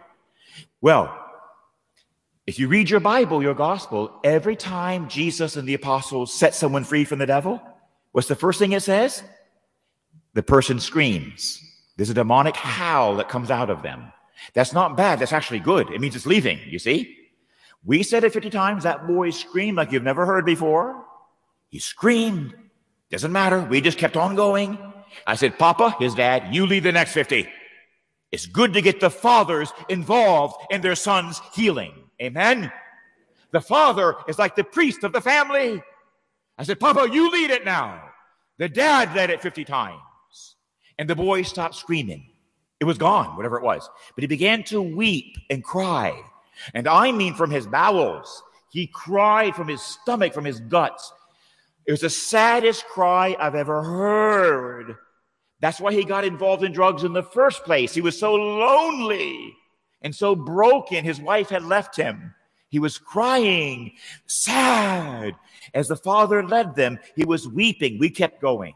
Well, 0.80 1.18
if 2.46 2.58
you 2.58 2.68
read 2.68 2.90
your 2.90 3.00
Bible, 3.00 3.42
your 3.42 3.54
gospel, 3.54 4.20
every 4.24 4.56
time 4.56 5.08
Jesus 5.08 5.56
and 5.56 5.68
the 5.68 5.74
apostles 5.74 6.32
set 6.32 6.54
someone 6.54 6.84
free 6.84 7.04
from 7.04 7.18
the 7.18 7.26
devil, 7.26 7.60
What's 8.14 8.28
the 8.28 8.36
first 8.36 8.60
thing 8.60 8.70
it 8.70 8.84
says? 8.84 9.24
The 10.34 10.42
person 10.44 10.78
screams. 10.78 11.60
There's 11.96 12.10
a 12.10 12.14
demonic 12.14 12.54
howl 12.54 13.16
that 13.16 13.28
comes 13.28 13.50
out 13.50 13.70
of 13.70 13.82
them. 13.82 14.12
That's 14.54 14.72
not 14.72 14.96
bad. 14.96 15.18
That's 15.18 15.32
actually 15.32 15.60
good. 15.60 15.90
It 15.90 16.00
means 16.00 16.16
it's 16.16 16.26
leaving, 16.26 16.58
you 16.66 16.78
see? 16.78 17.16
We 17.84 18.02
said 18.02 18.24
it 18.24 18.32
50 18.32 18.50
times. 18.50 18.84
That 18.84 19.06
boy 19.06 19.30
screamed 19.30 19.76
like 19.76 19.92
you've 19.92 20.02
never 20.02 20.26
heard 20.26 20.46
before. 20.46 21.04
He 21.68 21.78
screamed. 21.78 22.54
Doesn't 23.10 23.32
matter. 23.32 23.60
We 23.62 23.80
just 23.80 23.98
kept 23.98 24.16
on 24.16 24.34
going. 24.34 24.78
I 25.26 25.34
said, 25.36 25.58
Papa, 25.58 25.96
his 25.98 26.14
dad, 26.14 26.54
you 26.54 26.66
lead 26.66 26.82
the 26.82 26.92
next 26.92 27.12
50. 27.12 27.48
It's 28.32 28.46
good 28.46 28.72
to 28.72 28.82
get 28.82 29.00
the 29.00 29.10
fathers 29.10 29.72
involved 29.88 30.56
in 30.70 30.80
their 30.80 30.96
son's 30.96 31.40
healing. 31.54 31.92
Amen. 32.20 32.72
The 33.52 33.60
father 33.60 34.16
is 34.26 34.38
like 34.38 34.56
the 34.56 34.64
priest 34.64 35.04
of 35.04 35.12
the 35.12 35.20
family. 35.20 35.82
I 36.58 36.64
said, 36.64 36.80
Papa, 36.80 37.08
you 37.12 37.30
lead 37.30 37.50
it 37.50 37.64
now. 37.64 38.02
The 38.58 38.68
dad 38.68 39.14
led 39.14 39.30
it 39.30 39.42
50 39.42 39.64
times. 39.64 40.00
And 40.98 41.08
the 41.08 41.14
boy 41.14 41.42
stopped 41.42 41.74
screaming. 41.74 42.30
It 42.84 42.86
was 42.86 42.98
gone, 42.98 43.34
whatever 43.34 43.56
it 43.56 43.62
was. 43.62 43.88
But 44.14 44.24
he 44.24 44.28
began 44.28 44.62
to 44.64 44.82
weep 44.82 45.38
and 45.48 45.64
cry. 45.64 46.20
And 46.74 46.86
I 46.86 47.12
mean 47.12 47.32
from 47.32 47.50
his 47.50 47.66
bowels. 47.66 48.42
He 48.68 48.88
cried 48.88 49.56
from 49.56 49.68
his 49.68 49.80
stomach, 49.80 50.34
from 50.34 50.44
his 50.44 50.60
guts. 50.60 51.10
It 51.86 51.92
was 51.92 52.02
the 52.02 52.10
saddest 52.10 52.84
cry 52.84 53.36
I've 53.40 53.54
ever 53.54 53.82
heard. 53.82 54.96
That's 55.60 55.80
why 55.80 55.94
he 55.94 56.04
got 56.04 56.26
involved 56.26 56.62
in 56.62 56.72
drugs 56.72 57.04
in 57.04 57.14
the 57.14 57.22
first 57.22 57.64
place. 57.64 57.94
He 57.94 58.02
was 58.02 58.18
so 58.18 58.34
lonely 58.34 59.56
and 60.02 60.14
so 60.14 60.36
broken. 60.36 61.06
His 61.06 61.22
wife 61.22 61.48
had 61.48 61.64
left 61.64 61.96
him. 61.96 62.34
He 62.68 62.80
was 62.80 62.98
crying, 62.98 63.92
sad. 64.26 65.36
As 65.72 65.88
the 65.88 65.96
father 65.96 66.46
led 66.46 66.74
them, 66.74 66.98
he 67.16 67.24
was 67.24 67.48
weeping. 67.48 67.98
We 67.98 68.10
kept 68.10 68.42
going. 68.42 68.74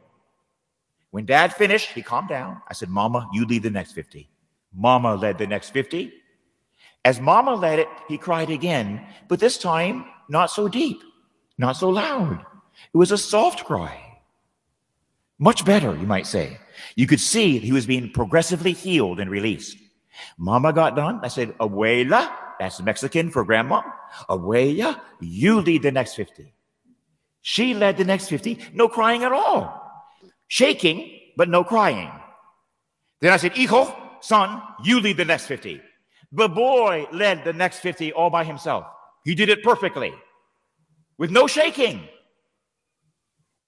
When 1.10 1.24
dad 1.24 1.54
finished, 1.54 1.90
he 1.90 2.02
calmed 2.02 2.28
down. 2.28 2.60
I 2.68 2.74
said, 2.74 2.90
Mama, 2.90 3.28
you 3.32 3.46
lead 3.46 3.62
the 3.62 3.70
next 3.70 3.92
50. 3.92 4.28
Mama 4.74 5.14
led 5.14 5.38
the 5.38 5.46
next 5.46 5.70
50. 5.70 6.12
As 7.04 7.20
Mama 7.20 7.54
led 7.54 7.78
it, 7.78 7.88
he 8.08 8.18
cried 8.18 8.50
again, 8.50 9.06
but 9.28 9.40
this 9.40 9.56
time 9.56 10.04
not 10.28 10.50
so 10.50 10.68
deep, 10.68 11.00
not 11.56 11.76
so 11.76 11.88
loud. 11.88 12.44
It 12.92 12.96
was 12.96 13.12
a 13.12 13.18
soft 13.18 13.64
cry. 13.64 14.04
Much 15.38 15.64
better, 15.64 15.96
you 15.96 16.06
might 16.06 16.26
say. 16.26 16.58
You 16.96 17.06
could 17.06 17.20
see 17.20 17.58
he 17.58 17.72
was 17.72 17.86
being 17.86 18.10
progressively 18.10 18.72
healed 18.72 19.20
and 19.20 19.30
released. 19.30 19.78
Mama 20.36 20.72
got 20.72 20.96
done. 20.96 21.20
I 21.22 21.28
said, 21.28 21.56
Abuela, 21.58 22.30
that's 22.58 22.82
Mexican 22.82 23.30
for 23.30 23.44
grandma. 23.44 23.82
Abuela, 24.28 25.00
you 25.20 25.60
lead 25.60 25.82
the 25.82 25.92
next 25.92 26.14
50. 26.14 26.52
She 27.40 27.72
led 27.72 27.96
the 27.96 28.04
next 28.04 28.28
50, 28.28 28.58
no 28.74 28.88
crying 28.88 29.22
at 29.22 29.32
all. 29.32 29.87
Shaking, 30.48 31.10
but 31.36 31.48
no 31.48 31.62
crying. 31.62 32.10
Then 33.20 33.32
I 33.32 33.36
said, 33.36 33.56
Hijo, 33.56 33.94
son, 34.20 34.62
you 34.82 35.00
lead 35.00 35.16
the 35.16 35.24
next 35.24 35.46
50. 35.46 35.80
The 36.32 36.48
boy 36.48 37.06
led 37.12 37.44
the 37.44 37.52
next 37.52 37.78
50 37.78 38.12
all 38.12 38.30
by 38.30 38.44
himself. 38.44 38.84
He 39.24 39.34
did 39.34 39.48
it 39.48 39.62
perfectly 39.62 40.12
with 41.18 41.30
no 41.30 41.46
shaking. 41.46 42.08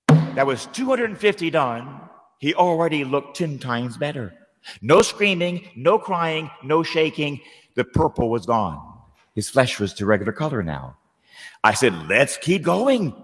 That 0.09 0.47
was 0.47 0.67
250 0.67 1.51
done. 1.51 2.01
He 2.39 2.55
already 2.55 3.05
looked 3.05 3.37
10 3.37 3.59
times 3.59 3.97
better. 3.97 4.33
No 4.81 5.03
screaming, 5.03 5.69
no 5.77 5.99
crying, 5.99 6.51
no 6.63 6.83
shaking. 6.83 7.41
The 7.75 7.85
purple 7.85 8.31
was 8.31 8.47
gone. 8.47 8.81
His 9.35 9.51
flesh 9.51 9.81
was 9.81 9.93
to 9.95 10.07
regular 10.07 10.33
color 10.33 10.63
now. 10.63 10.97
I 11.65 11.75
said, 11.75 12.09
let's 12.09 12.37
keep 12.37 12.63
going. 12.63 13.15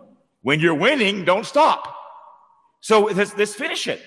When 0.43 0.61
you're 0.61 0.75
winning, 0.75 1.25
don't 1.25 1.47
stop. 1.47 1.96
So 2.81 3.05
let's, 3.05 3.37
let's 3.37 3.55
finish 3.55 3.87
it. 3.89 4.01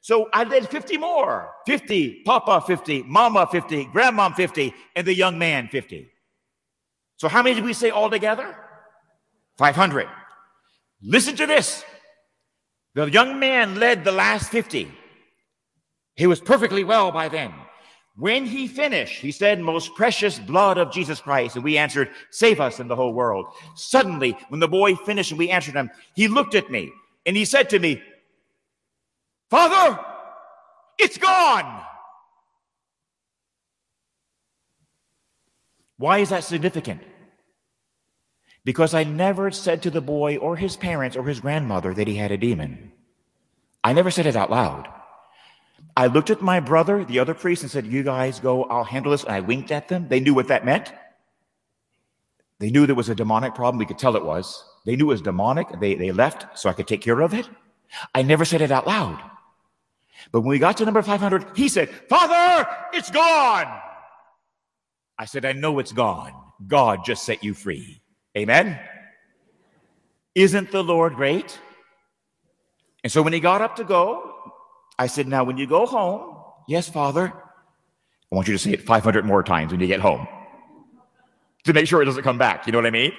So 0.00 0.28
I 0.32 0.44
did 0.44 0.68
50 0.68 0.98
more 0.98 1.50
50, 1.66 2.22
Papa 2.24 2.64
50, 2.66 3.02
Mama 3.04 3.48
50, 3.50 3.86
Grandma 3.86 4.30
50, 4.30 4.72
and 4.94 5.06
the 5.06 5.14
young 5.14 5.38
man 5.38 5.68
50. 5.68 6.08
So 7.16 7.28
how 7.28 7.42
many 7.42 7.56
did 7.56 7.64
we 7.64 7.72
say 7.72 7.90
all 7.90 8.10
together? 8.10 8.56
500. 9.58 10.06
Listen 11.02 11.34
to 11.36 11.46
this. 11.46 11.84
The 12.94 13.10
young 13.10 13.40
man 13.40 13.80
led 13.80 14.04
the 14.04 14.12
last 14.12 14.50
50. 14.50 14.90
He 16.14 16.26
was 16.26 16.40
perfectly 16.40 16.84
well 16.84 17.10
by 17.10 17.28
then. 17.28 17.52
When 18.16 18.46
he 18.46 18.66
finished, 18.66 19.20
he 19.20 19.30
said, 19.30 19.60
Most 19.60 19.94
precious 19.94 20.38
blood 20.38 20.78
of 20.78 20.90
Jesus 20.90 21.20
Christ. 21.20 21.56
And 21.56 21.64
we 21.64 21.76
answered, 21.76 22.10
Save 22.30 22.60
us 22.60 22.80
in 22.80 22.88
the 22.88 22.96
whole 22.96 23.12
world. 23.12 23.46
Suddenly, 23.74 24.36
when 24.48 24.60
the 24.60 24.68
boy 24.68 24.94
finished 24.94 25.32
and 25.32 25.38
we 25.38 25.50
answered 25.50 25.74
him, 25.74 25.90
he 26.14 26.26
looked 26.26 26.54
at 26.54 26.70
me 26.70 26.90
and 27.26 27.36
he 27.36 27.44
said 27.44 27.68
to 27.70 27.78
me, 27.78 28.02
Father, 29.50 29.98
it's 30.98 31.18
gone. 31.18 31.82
Why 35.98 36.18
is 36.18 36.30
that 36.30 36.44
significant? 36.44 37.02
Because 38.64 38.94
I 38.94 39.04
never 39.04 39.50
said 39.50 39.82
to 39.82 39.90
the 39.90 40.00
boy 40.00 40.36
or 40.36 40.56
his 40.56 40.76
parents 40.76 41.16
or 41.16 41.24
his 41.24 41.40
grandmother 41.40 41.94
that 41.94 42.08
he 42.08 42.16
had 42.16 42.32
a 42.32 42.36
demon. 42.36 42.92
I 43.84 43.92
never 43.92 44.10
said 44.10 44.26
it 44.26 44.36
out 44.36 44.50
loud. 44.50 44.88
I 45.96 46.08
looked 46.08 46.30
at 46.30 46.42
my 46.42 46.60
brother, 46.60 47.04
the 47.04 47.20
other 47.20 47.32
priest, 47.32 47.62
and 47.62 47.70
said, 47.70 47.86
You 47.86 48.02
guys 48.02 48.40
go, 48.40 48.64
I'll 48.64 48.84
handle 48.84 49.12
this. 49.12 49.22
And 49.22 49.32
I 49.32 49.40
winked 49.40 49.70
at 49.70 49.88
them. 49.88 50.08
They 50.08 50.20
knew 50.20 50.34
what 50.34 50.48
that 50.48 50.64
meant. 50.64 50.92
They 52.58 52.70
knew 52.70 52.86
there 52.86 52.94
was 52.94 53.08
a 53.08 53.14
demonic 53.14 53.54
problem. 53.54 53.78
We 53.78 53.86
could 53.86 53.98
tell 53.98 54.16
it 54.16 54.24
was. 54.24 54.64
They 54.84 54.96
knew 54.96 55.06
it 55.06 55.14
was 55.14 55.22
demonic. 55.22 55.68
They, 55.80 55.94
they 55.94 56.10
left 56.12 56.58
so 56.58 56.68
I 56.68 56.72
could 56.72 56.88
take 56.88 57.00
care 57.00 57.20
of 57.20 57.32
it. 57.32 57.48
I 58.14 58.22
never 58.22 58.44
said 58.44 58.60
it 58.60 58.72
out 58.72 58.86
loud. 58.86 59.22
But 60.32 60.40
when 60.40 60.50
we 60.50 60.58
got 60.58 60.76
to 60.78 60.84
number 60.84 61.02
500, 61.02 61.56
he 61.56 61.68
said, 61.68 61.88
Father, 61.88 62.68
it's 62.92 63.10
gone. 63.10 63.80
I 65.18 65.24
said, 65.24 65.44
I 65.44 65.52
know 65.52 65.78
it's 65.78 65.92
gone. 65.92 66.32
God 66.66 67.04
just 67.04 67.24
set 67.24 67.42
you 67.44 67.54
free. 67.54 68.02
Amen. 68.36 68.78
Isn't 70.34 70.70
the 70.70 70.84
Lord 70.84 71.14
great? 71.14 71.58
And 73.02 73.10
so 73.10 73.22
when 73.22 73.32
he 73.32 73.40
got 73.40 73.62
up 73.62 73.76
to 73.76 73.84
go, 73.84 74.32
I 74.98 75.06
said, 75.06 75.26
Now, 75.26 75.44
when 75.44 75.56
you 75.56 75.66
go 75.66 75.86
home, 75.86 76.36
yes, 76.66 76.88
Father, 76.88 77.32
I 77.32 78.34
want 78.34 78.48
you 78.48 78.54
to 78.54 78.58
say 78.58 78.72
it 78.72 78.82
500 78.82 79.24
more 79.24 79.42
times 79.42 79.72
when 79.72 79.80
you 79.80 79.86
get 79.86 80.00
home 80.00 80.26
to 81.64 81.72
make 81.72 81.86
sure 81.86 82.02
it 82.02 82.06
doesn't 82.06 82.22
come 82.22 82.38
back. 82.38 82.66
You 82.66 82.72
know 82.72 82.78
what 82.78 82.86
I 82.86 82.90
mean? 82.90 83.12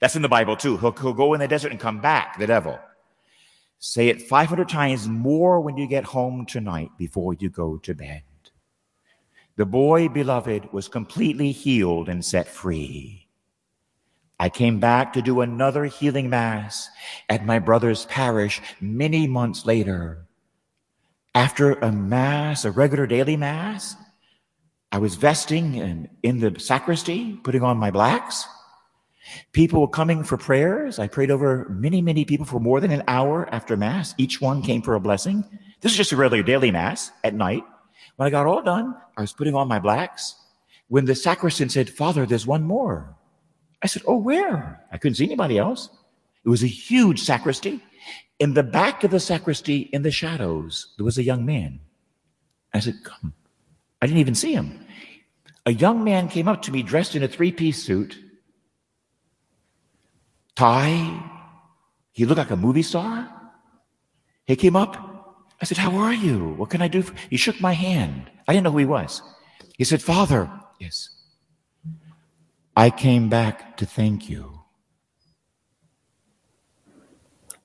That's 0.00 0.16
in 0.16 0.22
the 0.22 0.28
Bible 0.28 0.56
too. 0.56 0.76
He'll, 0.76 0.92
he'll 0.92 1.12
go 1.12 1.34
in 1.34 1.40
the 1.40 1.48
desert 1.48 1.70
and 1.70 1.80
come 1.80 2.00
back, 2.00 2.38
the 2.38 2.46
devil. 2.46 2.78
Say 3.86 4.08
it 4.08 4.22
500 4.22 4.66
times 4.66 5.06
more 5.06 5.60
when 5.60 5.76
you 5.76 5.86
get 5.86 6.04
home 6.04 6.46
tonight 6.46 6.90
before 6.96 7.34
you 7.34 7.50
go 7.50 7.76
to 7.76 7.94
bed. 7.94 8.22
The 9.56 9.66
boy, 9.66 10.08
beloved, 10.08 10.72
was 10.72 10.88
completely 10.88 11.52
healed 11.52 12.08
and 12.08 12.24
set 12.24 12.48
free. 12.48 13.28
I 14.40 14.48
came 14.48 14.80
back 14.80 15.12
to 15.12 15.20
do 15.20 15.42
another 15.42 15.84
healing 15.84 16.30
mass 16.30 16.88
at 17.28 17.44
my 17.44 17.58
brother's 17.58 18.06
parish 18.06 18.62
many 18.80 19.26
months 19.26 19.66
later. 19.66 20.28
After 21.34 21.74
a 21.74 21.92
mass, 21.92 22.64
a 22.64 22.70
regular 22.70 23.06
daily 23.06 23.36
mass, 23.36 23.96
I 24.92 24.96
was 24.96 25.16
vesting 25.16 25.74
in, 25.74 26.08
in 26.22 26.40
the 26.40 26.58
sacristy, 26.58 27.34
putting 27.44 27.62
on 27.62 27.76
my 27.76 27.90
blacks. 27.90 28.46
People 29.52 29.80
were 29.80 29.88
coming 29.88 30.22
for 30.22 30.36
prayers. 30.36 30.98
I 30.98 31.08
prayed 31.08 31.30
over 31.30 31.66
many, 31.70 32.02
many 32.02 32.24
people 32.24 32.46
for 32.46 32.60
more 32.60 32.80
than 32.80 32.90
an 32.90 33.02
hour 33.08 33.48
after 33.52 33.76
Mass. 33.76 34.14
Each 34.18 34.40
one 34.40 34.62
came 34.62 34.82
for 34.82 34.94
a 34.94 35.00
blessing. 35.00 35.44
This 35.80 35.92
is 35.92 35.98
just 35.98 36.12
a 36.12 36.16
regular 36.16 36.42
daily 36.42 36.70
Mass 36.70 37.10
at 37.22 37.34
night. 37.34 37.64
When 38.16 38.26
I 38.26 38.30
got 38.30 38.46
all 38.46 38.62
done, 38.62 38.94
I 39.16 39.20
was 39.20 39.32
putting 39.32 39.54
on 39.54 39.68
my 39.68 39.78
blacks. 39.78 40.36
When 40.88 41.06
the 41.06 41.14
sacristan 41.14 41.68
said, 41.68 41.90
Father, 41.90 42.26
there's 42.26 42.46
one 42.46 42.62
more. 42.62 43.16
I 43.82 43.86
said, 43.86 44.02
Oh, 44.06 44.16
where? 44.16 44.84
I 44.92 44.98
couldn't 44.98 45.16
see 45.16 45.24
anybody 45.24 45.58
else. 45.58 45.88
It 46.44 46.48
was 46.48 46.62
a 46.62 46.68
huge 46.68 47.22
sacristy. 47.22 47.80
In 48.38 48.54
the 48.54 48.62
back 48.62 49.04
of 49.04 49.10
the 49.10 49.20
sacristy, 49.20 49.88
in 49.92 50.02
the 50.02 50.10
shadows, 50.10 50.94
there 50.96 51.04
was 51.04 51.18
a 51.18 51.22
young 51.22 51.46
man. 51.46 51.80
I 52.72 52.80
said, 52.80 52.96
Come. 53.04 53.34
I 54.02 54.06
didn't 54.06 54.20
even 54.20 54.34
see 54.34 54.52
him. 54.52 54.84
A 55.66 55.72
young 55.72 56.04
man 56.04 56.28
came 56.28 56.46
up 56.46 56.60
to 56.62 56.72
me 56.72 56.82
dressed 56.82 57.14
in 57.14 57.22
a 57.22 57.28
three 57.28 57.50
piece 57.50 57.82
suit 57.82 58.18
tie. 60.56 61.22
He 62.12 62.24
looked 62.24 62.38
like 62.38 62.50
a 62.50 62.56
movie 62.56 62.82
star. 62.82 63.30
He 64.46 64.56
came 64.56 64.76
up. 64.76 64.96
I 65.60 65.64
said, 65.64 65.78
How 65.78 65.96
are 65.96 66.14
you? 66.14 66.54
What 66.54 66.70
can 66.70 66.82
I 66.82 66.88
do? 66.88 67.02
For-? 67.02 67.14
He 67.30 67.36
shook 67.36 67.60
my 67.60 67.72
hand. 67.72 68.30
I 68.46 68.52
didn't 68.52 68.64
know 68.64 68.72
who 68.72 68.78
he 68.78 68.84
was. 68.84 69.22
He 69.76 69.84
said, 69.84 70.02
Father, 70.02 70.50
yes. 70.78 71.10
I 72.76 72.90
came 72.90 73.28
back 73.28 73.76
to 73.78 73.86
thank 73.86 74.28
you. 74.28 74.60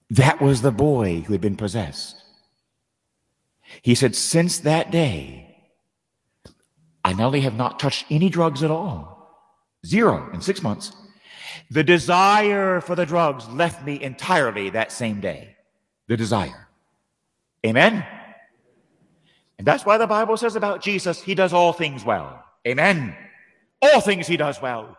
That 0.09 0.41
was 0.41 0.61
the 0.61 0.71
boy 0.71 1.21
who 1.21 1.33
had 1.33 1.41
been 1.41 1.55
possessed. 1.55 2.15
He 3.81 3.93
said, 3.95 4.15
Since 4.15 4.59
that 4.59 4.91
day, 4.91 5.57
I 7.03 7.13
not 7.13 7.27
only 7.27 7.41
have 7.41 7.55
not 7.55 7.79
touched 7.79 8.05
any 8.09 8.29
drugs 8.29 8.63
at 8.63 8.71
all, 8.71 9.19
zero 9.85 10.29
in 10.33 10.41
six 10.41 10.61
months, 10.63 10.91
the 11.69 11.83
desire 11.83 12.81
for 12.81 12.95
the 12.95 13.05
drugs 13.05 13.47
left 13.49 13.85
me 13.85 14.01
entirely 14.01 14.69
that 14.71 14.91
same 14.91 15.19
day. 15.19 15.55
The 16.07 16.17
desire. 16.17 16.67
Amen? 17.65 18.05
And 19.57 19.67
that's 19.67 19.85
why 19.85 19.97
the 19.97 20.07
Bible 20.07 20.37
says 20.37 20.55
about 20.55 20.81
Jesus, 20.81 21.21
he 21.21 21.35
does 21.35 21.53
all 21.53 21.73
things 21.73 22.05
well. 22.05 22.43
Amen? 22.67 23.15
All 23.81 24.01
things 24.01 24.27
he 24.27 24.37
does 24.37 24.61
well. 24.61 24.97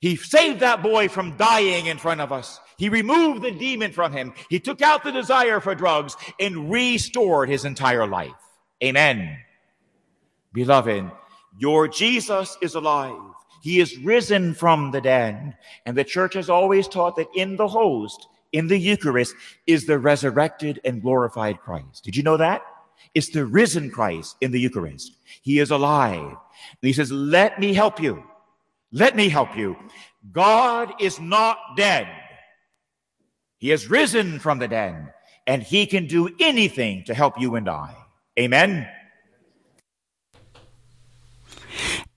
He 0.00 0.16
saved 0.16 0.60
that 0.60 0.82
boy 0.82 1.08
from 1.08 1.36
dying 1.36 1.86
in 1.86 1.98
front 1.98 2.20
of 2.20 2.30
us. 2.30 2.60
He 2.76 2.88
removed 2.88 3.42
the 3.42 3.50
demon 3.50 3.92
from 3.92 4.12
him. 4.12 4.32
He 4.48 4.60
took 4.60 4.80
out 4.80 5.02
the 5.02 5.10
desire 5.10 5.58
for 5.60 5.74
drugs 5.74 6.16
and 6.38 6.70
restored 6.70 7.48
his 7.48 7.64
entire 7.64 8.06
life. 8.06 8.30
Amen. 8.82 9.38
Beloved, 10.52 11.10
your 11.58 11.88
Jesus 11.88 12.56
is 12.62 12.76
alive. 12.76 13.18
He 13.62 13.80
is 13.80 13.98
risen 13.98 14.54
from 14.54 14.90
the 14.90 15.00
dead. 15.00 15.56
And 15.86 15.96
the 15.96 16.04
church 16.04 16.34
has 16.34 16.48
always 16.48 16.88
taught 16.88 17.16
that 17.16 17.28
in 17.34 17.56
the 17.56 17.68
host, 17.68 18.28
in 18.52 18.68
the 18.68 18.78
Eucharist, 18.78 19.34
is 19.66 19.86
the 19.86 19.98
resurrected 19.98 20.80
and 20.84 21.02
glorified 21.02 21.60
Christ. 21.60 22.04
Did 22.04 22.16
you 22.16 22.22
know 22.22 22.36
that? 22.36 22.62
It's 23.14 23.30
the 23.30 23.46
risen 23.46 23.90
Christ 23.90 24.36
in 24.40 24.50
the 24.50 24.60
Eucharist. 24.60 25.12
He 25.42 25.58
is 25.58 25.70
alive. 25.70 26.30
And 26.30 26.36
he 26.80 26.92
says, 26.92 27.10
Let 27.10 27.58
me 27.58 27.72
help 27.74 28.00
you. 28.00 28.24
Let 28.92 29.16
me 29.16 29.28
help 29.28 29.56
you. 29.56 29.76
God 30.32 30.92
is 31.00 31.20
not 31.20 31.58
dead. 31.76 32.08
He 33.58 33.70
has 33.70 33.90
risen 33.90 34.38
from 34.38 34.58
the 34.58 34.68
dead, 34.68 35.12
and 35.46 35.62
he 35.62 35.86
can 35.86 36.06
do 36.06 36.30
anything 36.38 37.04
to 37.04 37.14
help 37.14 37.40
you 37.40 37.56
and 37.56 37.68
I. 37.68 37.94
Amen. 38.38 38.88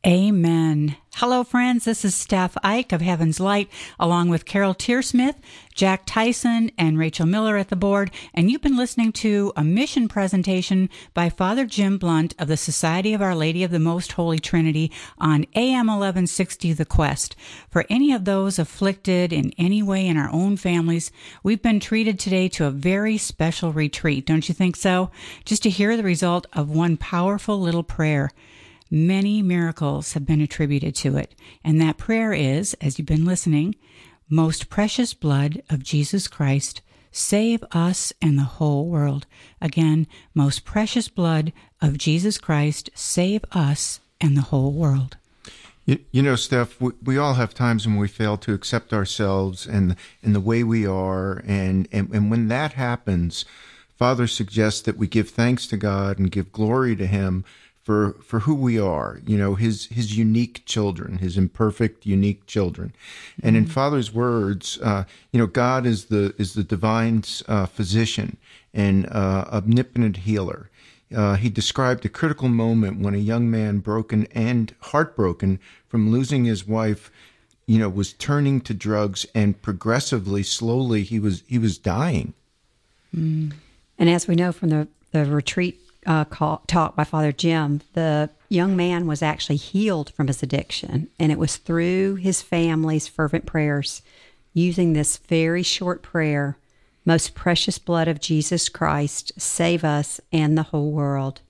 Amen. 0.05 0.95
Hello, 1.16 1.43
friends. 1.43 1.86
This 1.86 2.05
is 2.05 2.16
Steph 2.16 2.57
Ike 2.64 2.93
of 2.93 3.01
Heaven's 3.01 3.39
Light, 3.39 3.70
along 3.99 4.30
with 4.30 4.45
Carol 4.45 4.74
Tearsmith, 4.74 5.36
Jack 5.76 6.03
Tyson, 6.05 6.72
and 6.80 6.97
Rachel 6.97 7.28
Miller 7.28 7.57
at 7.57 7.68
the 7.68 7.76
board. 7.76 8.09
And 8.34 8.49
you've 8.49 8.62
been 8.62 8.78
listening 8.78 9.12
to 9.14 9.51
a 9.55 9.64
mission 9.64 10.07
presentation 10.07 10.89
by 11.14 11.30
Father 11.30 11.66
Jim 11.66 11.99
Blount 11.99 12.34
of 12.39 12.47
the 12.47 12.57
Society 12.57 13.14
of 13.14 13.22
Our 13.22 13.36
Lady 13.36 13.64
of 13.64 13.72
the 13.72 13.78
Most 13.78 14.14
Holy 14.14 14.39
Trinity 14.39 14.89
on 15.20 15.45
AM 15.53 15.88
1160 15.88 16.74
The 16.74 16.86
Quest. 16.86 17.36
For 17.70 17.86
any 17.89 18.14
of 18.14 18.26
those 18.26 18.57
afflicted 18.57 19.32
in 19.34 19.51
any 19.59 19.84
way 19.84 20.07
in 20.07 20.18
our 20.18 20.32
own 20.32 20.55
families, 20.57 21.12
we've 21.43 21.62
been 21.62 21.82
treated 21.82 22.20
today 22.20 22.47
to 22.47 22.66
a 22.66 22.72
very 22.72 23.18
special 23.18 23.74
retreat. 23.74 24.26
Don't 24.26 24.47
you 24.47 24.55
think 24.55 24.76
so? 24.76 25.12
Just 25.45 25.62
to 25.64 25.70
hear 25.70 25.95
the 25.97 26.03
result 26.03 26.47
of 26.53 26.72
one 26.72 26.97
powerful 26.97 27.59
little 27.59 27.84
prayer. 27.84 28.32
Many 28.93 29.41
miracles 29.41 30.13
have 30.13 30.25
been 30.25 30.41
attributed 30.41 30.95
to 30.95 31.15
it, 31.15 31.33
and 31.63 31.79
that 31.79 31.97
prayer 31.97 32.33
is, 32.33 32.73
as 32.81 32.99
you've 32.99 33.07
been 33.07 33.23
listening, 33.23 33.75
most 34.29 34.69
precious 34.69 35.13
blood 35.13 35.63
of 35.69 35.81
Jesus 35.81 36.27
Christ, 36.27 36.81
save 37.09 37.63
us 37.71 38.11
and 38.21 38.37
the 38.37 38.43
whole 38.43 38.87
world. 38.87 39.27
Again, 39.61 40.07
most 40.33 40.65
precious 40.65 41.07
blood 41.07 41.53
of 41.81 41.97
Jesus 41.97 42.37
Christ, 42.37 42.89
save 42.93 43.45
us 43.53 44.01
and 44.19 44.35
the 44.35 44.41
whole 44.41 44.73
world. 44.73 45.15
You, 45.85 45.99
you 46.11 46.21
know, 46.21 46.35
Steph, 46.35 46.81
we, 46.81 46.91
we, 47.01 47.17
all 47.17 47.35
have 47.35 47.53
times 47.53 47.87
when 47.87 47.95
we 47.95 48.09
fail 48.09 48.35
to 48.39 48.53
accept 48.53 48.91
ourselves 48.91 49.65
and, 49.65 49.95
and 50.21 50.35
the 50.35 50.41
way 50.41 50.65
we 50.65 50.85
are. 50.85 51.41
And, 51.47 51.87
and, 51.93 52.09
and 52.13 52.29
when 52.29 52.49
that 52.49 52.73
happens, 52.73 53.45
Father 53.95 54.27
suggests 54.27 54.81
that 54.81 54.97
we 54.97 55.07
give 55.07 55.29
thanks 55.29 55.65
to 55.67 55.77
God 55.77 56.19
and 56.19 56.29
give 56.29 56.51
glory 56.51 56.95
to 56.97 57.07
Him 57.07 57.45
for 57.84 58.13
for 58.23 58.41
who 58.41 58.53
we 58.53 58.79
are 58.79 59.19
you 59.25 59.38
know 59.38 59.55
his 59.55 59.88
his 59.88 60.17
unique 60.17 60.63
children 60.65 61.17
his 61.17 61.38
imperfect 61.38 62.05
unique 62.05 62.45
children 62.45 62.93
and 63.41 63.55
in 63.55 63.63
mm-hmm. 63.63 63.73
father's 63.73 64.13
words 64.13 64.79
uh, 64.82 65.03
you 65.32 65.39
know 65.39 65.47
god 65.47 65.86
is 65.86 66.05
the 66.05 66.34
is 66.38 66.53
the 66.53 66.63
divine 66.63 67.23
uh, 67.47 67.65
physician 67.65 68.38
and 68.73 69.07
uh, 69.07 69.45
omnipotent 69.51 70.17
healer 70.17 70.69
uh, 71.15 71.36
he 71.36 71.49
described 71.49 72.05
a 72.05 72.09
critical 72.09 72.47
moment 72.47 72.99
when 72.99 73.13
a 73.13 73.17
young 73.17 73.51
man 73.51 73.79
broken 73.79 74.25
and 74.27 74.73
heartbroken 74.79 75.59
from 75.88 76.11
losing 76.11 76.45
his 76.45 76.67
wife 76.67 77.11
you 77.65 77.79
know 77.79 77.89
was 77.89 78.13
turning 78.13 78.61
to 78.61 78.73
drugs 78.73 79.25
and 79.34 79.61
progressively 79.61 80.43
slowly 80.43 81.01
he 81.03 81.19
was 81.19 81.41
he 81.47 81.57
was 81.57 81.79
dying 81.79 82.34
mm. 83.15 83.51
and 83.97 84.09
as 84.09 84.27
we 84.27 84.36
know 84.36 84.51
from 84.51 84.69
the 84.69 84.88
the 85.11 85.25
retreat 85.25 85.82
uh, 86.06 86.26
call, 86.26 86.64
talk 86.68 86.95
by 86.95 87.04
Father 87.04 87.32
Jim, 87.32 87.82
the 87.93 88.30
young 88.49 88.76
man 88.76 89.08
was 89.08 89.22
actually 89.22 89.56
healed 89.58 90.12
from 90.14 90.28
his 90.28 90.43
addiction. 90.43 91.10
And 91.20 91.32
it 91.32 91.38
was 91.38 91.58
through 91.58 92.16
his 92.16 92.41
family's 92.41 93.08
fervent 93.08 93.45
prayers, 93.45 94.02
using 94.54 94.93
this 94.93 95.18
very 95.18 95.64
short 95.64 96.02
prayer 96.02 96.58
Most 97.04 97.34
precious 97.34 97.80
blood 97.80 98.08
of 98.08 98.20
Jesus 98.20 98.70
Christ, 98.70 99.32
save 99.39 99.84
us 99.84 100.22
and 100.32 100.56
the 100.56 100.64
whole 100.64 100.91
world. 100.91 101.41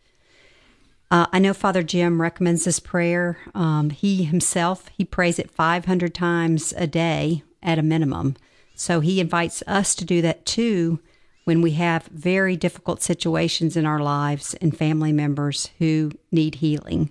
Uh, 1.09 1.25
I 1.33 1.39
know 1.39 1.53
Father 1.53 1.83
Jim 1.83 2.21
recommends 2.21 2.63
this 2.63 2.79
prayer. 2.79 3.37
Um, 3.53 3.89
he 3.89 4.23
himself 4.23 4.87
he 4.95 5.03
prays 5.03 5.39
it 5.39 5.51
500 5.51 6.15
times 6.15 6.73
a 6.77 6.87
day 6.87 7.43
at 7.61 7.77
a 7.77 7.83
minimum. 7.83 8.37
So 8.75 9.01
he 9.01 9.19
invites 9.19 9.61
us 9.67 9.93
to 9.95 10.05
do 10.05 10.21
that 10.21 10.45
too 10.45 10.99
when 11.43 11.61
we 11.61 11.71
have 11.71 12.03
very 12.07 12.55
difficult 12.55 13.01
situations 13.01 13.75
in 13.75 13.85
our 13.85 13.99
lives 13.99 14.53
and 14.55 14.77
family 14.77 15.11
members 15.11 15.69
who 15.79 16.11
need 16.31 16.55
healing. 16.55 17.09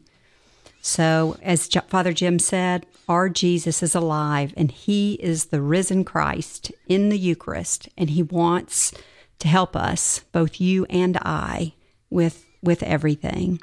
So, 0.80 1.36
as 1.42 1.66
Father 1.88 2.12
Jim 2.12 2.38
said, 2.38 2.86
our 3.08 3.28
Jesus 3.28 3.82
is 3.82 3.94
alive 3.94 4.54
and 4.56 4.70
he 4.70 5.14
is 5.14 5.46
the 5.46 5.60
risen 5.60 6.04
Christ 6.04 6.72
in 6.86 7.10
the 7.10 7.18
Eucharist, 7.18 7.88
and 7.98 8.10
he 8.10 8.22
wants 8.22 8.94
to 9.40 9.48
help 9.48 9.76
us, 9.76 10.20
both 10.32 10.60
you 10.60 10.86
and 10.86 11.18
I, 11.18 11.74
with, 12.08 12.46
with 12.62 12.82
everything. 12.82 13.60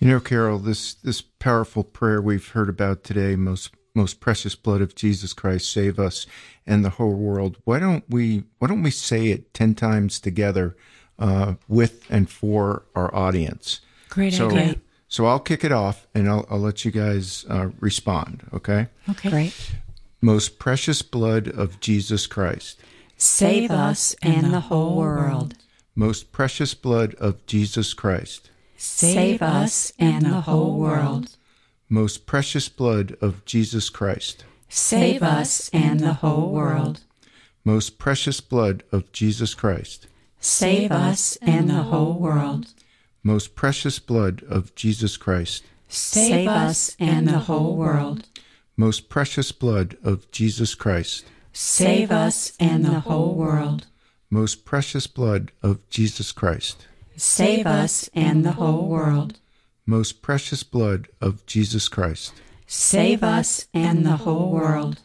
You 0.00 0.08
know, 0.08 0.20
Carol, 0.20 0.58
this, 0.58 0.94
this 0.94 1.20
powerful 1.22 1.82
prayer 1.82 2.20
we've 2.20 2.48
heard 2.48 2.68
about 2.68 3.04
today, 3.04 3.34
most 3.34 3.70
most 3.94 4.20
precious 4.20 4.54
blood 4.54 4.80
of 4.80 4.94
Jesus 4.94 5.32
Christ, 5.32 5.70
save 5.70 5.98
us 5.98 6.26
and 6.66 6.84
the 6.84 6.90
whole 6.90 7.14
world. 7.14 7.56
Why 7.64 7.78
don't 7.78 8.04
we 8.08 8.44
why 8.58 8.68
don't 8.68 8.82
we 8.82 8.90
say 8.90 9.28
it 9.28 9.54
ten 9.54 9.74
times 9.74 10.20
together 10.20 10.76
uh, 11.18 11.54
with 11.66 12.04
and 12.10 12.30
for 12.30 12.84
our 12.94 13.14
audience? 13.14 13.80
Great 14.08 14.34
so, 14.34 14.50
idea. 14.50 14.76
So 15.08 15.26
I'll 15.26 15.40
kick 15.40 15.64
it 15.64 15.72
off 15.72 16.06
and 16.14 16.28
I'll, 16.28 16.46
I'll 16.50 16.60
let 16.60 16.84
you 16.84 16.90
guys 16.90 17.46
uh, 17.48 17.70
respond. 17.80 18.46
Okay. 18.52 18.88
Okay. 19.08 19.30
Great. 19.30 19.72
Most 20.20 20.58
precious 20.58 21.00
blood 21.02 21.48
of 21.48 21.80
Jesus 21.80 22.26
Christ. 22.26 22.78
Save 23.16 23.70
us 23.70 24.14
and 24.22 24.52
the 24.52 24.60
whole 24.60 24.96
world. 24.96 25.54
Most 25.94 26.30
precious 26.30 26.74
blood 26.74 27.14
of 27.14 27.44
Jesus 27.46 27.94
Christ. 27.94 28.50
Save 28.76 29.42
us 29.42 29.92
and 29.98 30.26
the 30.26 30.42
whole 30.42 30.78
world. 30.78 31.37
Most 31.90 32.26
precious 32.26 32.68
blood 32.68 33.16
of 33.22 33.44
Jesus 33.46 33.88
Christ. 33.88 34.44
Save 34.68 35.22
us 35.22 35.70
and 35.70 36.00
the 36.00 36.14
whole 36.14 36.50
world. 36.50 37.00
Most 37.64 37.98
precious 37.98 38.42
blood 38.42 38.82
of 38.92 39.10
Jesus 39.12 39.54
Christ. 39.54 40.06
Save 40.38 40.92
us 40.92 41.36
and 41.40 41.70
the 41.70 41.84
whole 41.84 42.14
world. 42.14 42.66
Most 43.22 43.54
precious 43.54 43.98
blood 43.98 44.42
of 44.48 44.74
Jesus 44.74 45.16
Christ. 45.16 45.64
Save 45.88 46.48
us 46.48 46.94
and 47.00 47.26
the 47.26 47.38
whole 47.38 47.74
world. 47.74 48.28
Most 48.76 49.08
precious 49.08 49.50
blood 49.50 49.96
of 50.04 50.30
Jesus 50.30 50.74
Christ. 50.74 51.24
Save 51.54 52.12
us 52.12 52.52
and 52.60 52.84
the 52.84 53.00
whole 53.00 53.34
world. 53.34 53.86
Most 54.30 54.66
precious 54.66 55.06
blood 55.06 55.52
of 55.62 55.88
Jesus 55.88 56.32
Christ. 56.32 56.86
Save 57.16 57.66
us 57.66 58.10
and 58.14 58.44
the 58.44 58.52
whole 58.52 58.86
world. 58.86 59.38
Most 59.88 60.20
precious 60.20 60.64
blood 60.64 61.08
of 61.18 61.46
Jesus 61.46 61.88
Christ. 61.88 62.34
Save 62.66 63.22
us 63.22 63.68
and 63.72 64.04
the 64.04 64.18
whole 64.18 64.50
world. 64.50 65.00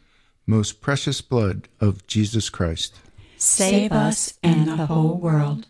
Most 0.46 0.82
precious 0.82 1.22
blood 1.22 1.70
of 1.80 2.06
Jesus 2.06 2.50
Christ. 2.50 3.00
Save 3.38 3.94
us 3.94 4.38
and 4.44 4.68
the 4.68 4.88
whole 4.88 5.18
world. 5.18 5.68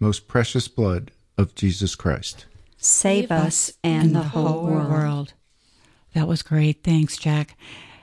Most 0.00 0.28
precious 0.28 0.66
blood 0.66 1.10
of 1.36 1.54
Jesus 1.54 1.94
Christ. 1.94 2.46
Save 2.78 3.30
us 3.30 3.74
and 3.84 4.16
the 4.16 4.22
whole 4.22 4.64
world. 4.64 5.34
That 6.14 6.26
was 6.26 6.40
great. 6.40 6.82
Thanks, 6.82 7.18
Jack. 7.18 7.58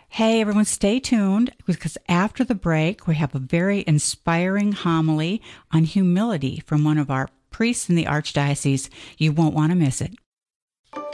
Hey, 0.09 0.41
everyone, 0.41 0.65
stay 0.65 0.99
tuned 0.99 1.53
because 1.65 1.97
after 2.07 2.43
the 2.43 2.53
break, 2.53 3.07
we 3.07 3.15
have 3.15 3.33
a 3.33 3.39
very 3.39 3.83
inspiring 3.87 4.73
homily 4.73 5.41
on 5.71 5.85
humility 5.85 6.61
from 6.67 6.83
one 6.83 6.99
of 6.99 7.09
our 7.09 7.29
priests 7.49 7.89
in 7.89 7.95
the 7.95 8.05
Archdiocese. 8.05 8.89
You 9.17 9.31
won't 9.31 9.55
want 9.55 9.71
to 9.71 9.75
miss 9.75 10.01
it. 10.01 10.13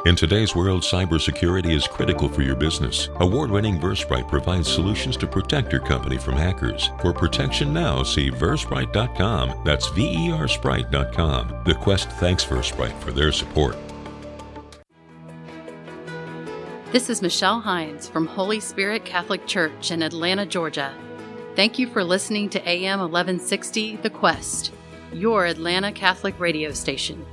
In 0.07 0.15
today's 0.15 0.55
world, 0.55 0.83
cybersecurity 0.83 1.75
is 1.75 1.85
critical 1.85 2.29
for 2.29 2.41
your 2.41 2.55
business. 2.55 3.09
Award 3.19 3.51
winning 3.51 3.77
Versprite 3.77 4.29
provides 4.29 4.71
solutions 4.71 5.17
to 5.17 5.27
protect 5.27 5.71
your 5.71 5.81
company 5.81 6.17
from 6.17 6.35
hackers. 6.35 6.91
For 7.01 7.11
protection 7.11 7.73
now, 7.73 8.03
see 8.03 8.31
Versprite.com. 8.31 9.63
That's 9.65 9.89
V 9.89 10.29
E 10.29 10.31
R 10.31 10.47
Sprite.com. 10.47 11.63
The 11.65 11.75
Quest 11.75 12.09
thanks 12.11 12.45
Versprite 12.45 12.97
for 13.01 13.11
their 13.11 13.33
support. 13.33 13.75
This 16.93 17.09
is 17.09 17.21
Michelle 17.21 17.59
Hines 17.59 18.07
from 18.07 18.27
Holy 18.27 18.61
Spirit 18.61 19.03
Catholic 19.03 19.45
Church 19.45 19.91
in 19.91 20.01
Atlanta, 20.01 20.45
Georgia. 20.45 20.95
Thank 21.57 21.77
you 21.77 21.85
for 21.85 22.01
listening 22.01 22.49
to 22.51 22.65
AM 22.65 22.99
1160 22.99 23.97
The 23.97 24.09
Quest, 24.09 24.71
your 25.11 25.45
Atlanta 25.45 25.91
Catholic 25.91 26.39
radio 26.39 26.71
station. 26.71 27.25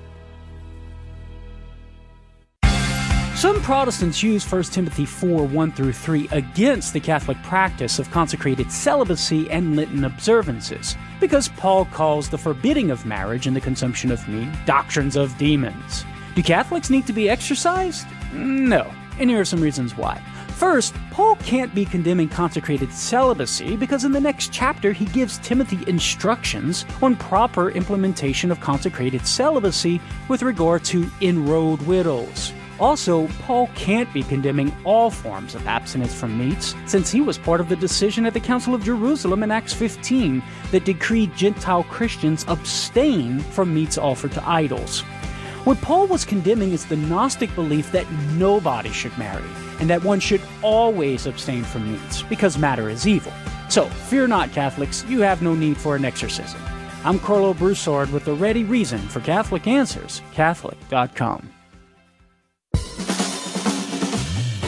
Some 3.44 3.60
Protestants 3.60 4.22
use 4.22 4.50
1 4.50 4.62
Timothy 4.62 5.04
4 5.04 5.44
1 5.44 5.72
through 5.72 5.92
3 5.92 6.28
against 6.32 6.94
the 6.94 6.98
Catholic 6.98 7.36
practice 7.42 7.98
of 7.98 8.10
consecrated 8.10 8.72
celibacy 8.72 9.50
and 9.50 9.76
Lenten 9.76 10.06
observances, 10.06 10.96
because 11.20 11.48
Paul 11.48 11.84
calls 11.84 12.30
the 12.30 12.38
forbidding 12.38 12.90
of 12.90 13.04
marriage 13.04 13.46
and 13.46 13.54
the 13.54 13.60
consumption 13.60 14.10
of 14.10 14.26
meat 14.26 14.48
doctrines 14.64 15.14
of 15.14 15.36
demons. 15.36 16.06
Do 16.34 16.42
Catholics 16.42 16.88
need 16.88 17.06
to 17.06 17.12
be 17.12 17.28
exorcised? 17.28 18.06
No. 18.32 18.90
And 19.18 19.28
here 19.28 19.40
are 19.40 19.44
some 19.44 19.60
reasons 19.60 19.94
why. 19.94 20.22
First, 20.48 20.94
Paul 21.10 21.36
can't 21.36 21.74
be 21.74 21.84
condemning 21.84 22.30
consecrated 22.30 22.94
celibacy 22.94 23.76
because 23.76 24.04
in 24.04 24.12
the 24.12 24.20
next 24.20 24.54
chapter 24.54 24.92
he 24.92 25.04
gives 25.04 25.36
Timothy 25.40 25.80
instructions 25.86 26.86
on 27.02 27.14
proper 27.14 27.68
implementation 27.72 28.50
of 28.50 28.60
consecrated 28.60 29.26
celibacy 29.26 30.00
with 30.28 30.42
regard 30.42 30.82
to 30.84 31.10
enrolled 31.20 31.86
widows. 31.86 32.54
Also, 32.80 33.28
Paul 33.42 33.68
can't 33.76 34.12
be 34.12 34.22
condemning 34.24 34.74
all 34.84 35.10
forms 35.10 35.54
of 35.54 35.66
abstinence 35.66 36.12
from 36.12 36.36
meats, 36.36 36.74
since 36.86 37.10
he 37.10 37.20
was 37.20 37.38
part 37.38 37.60
of 37.60 37.68
the 37.68 37.76
decision 37.76 38.26
at 38.26 38.34
the 38.34 38.40
Council 38.40 38.74
of 38.74 38.82
Jerusalem 38.82 39.42
in 39.42 39.50
Acts 39.50 39.72
15 39.72 40.42
that 40.72 40.84
decreed 40.84 41.36
Gentile 41.36 41.84
Christians 41.84 42.44
abstain 42.48 43.38
from 43.38 43.72
meats 43.72 43.96
offered 43.96 44.32
to 44.32 44.48
idols. 44.48 45.02
What 45.64 45.80
Paul 45.80 46.08
was 46.08 46.24
condemning 46.24 46.72
is 46.72 46.84
the 46.84 46.96
Gnostic 46.96 47.54
belief 47.54 47.92
that 47.92 48.10
nobody 48.36 48.90
should 48.90 49.16
marry, 49.16 49.48
and 49.80 49.88
that 49.88 50.04
one 50.04 50.20
should 50.20 50.42
always 50.60 51.26
abstain 51.26 51.62
from 51.62 51.90
meats, 51.90 52.22
because 52.22 52.58
matter 52.58 52.90
is 52.90 53.06
evil. 53.06 53.32
So, 53.70 53.86
fear 53.86 54.26
not, 54.26 54.52
Catholics, 54.52 55.04
you 55.08 55.20
have 55.20 55.42
no 55.42 55.54
need 55.54 55.76
for 55.76 55.96
an 55.96 56.04
exorcism. 56.04 56.60
I'm 57.04 57.18
Karlo 57.18 57.56
Broussard 57.56 58.10
with 58.10 58.24
the 58.24 58.34
ready 58.34 58.64
reason 58.64 58.98
for 58.98 59.20
Catholic 59.20 59.66
Answers, 59.66 60.22
Catholic.com. 60.32 61.53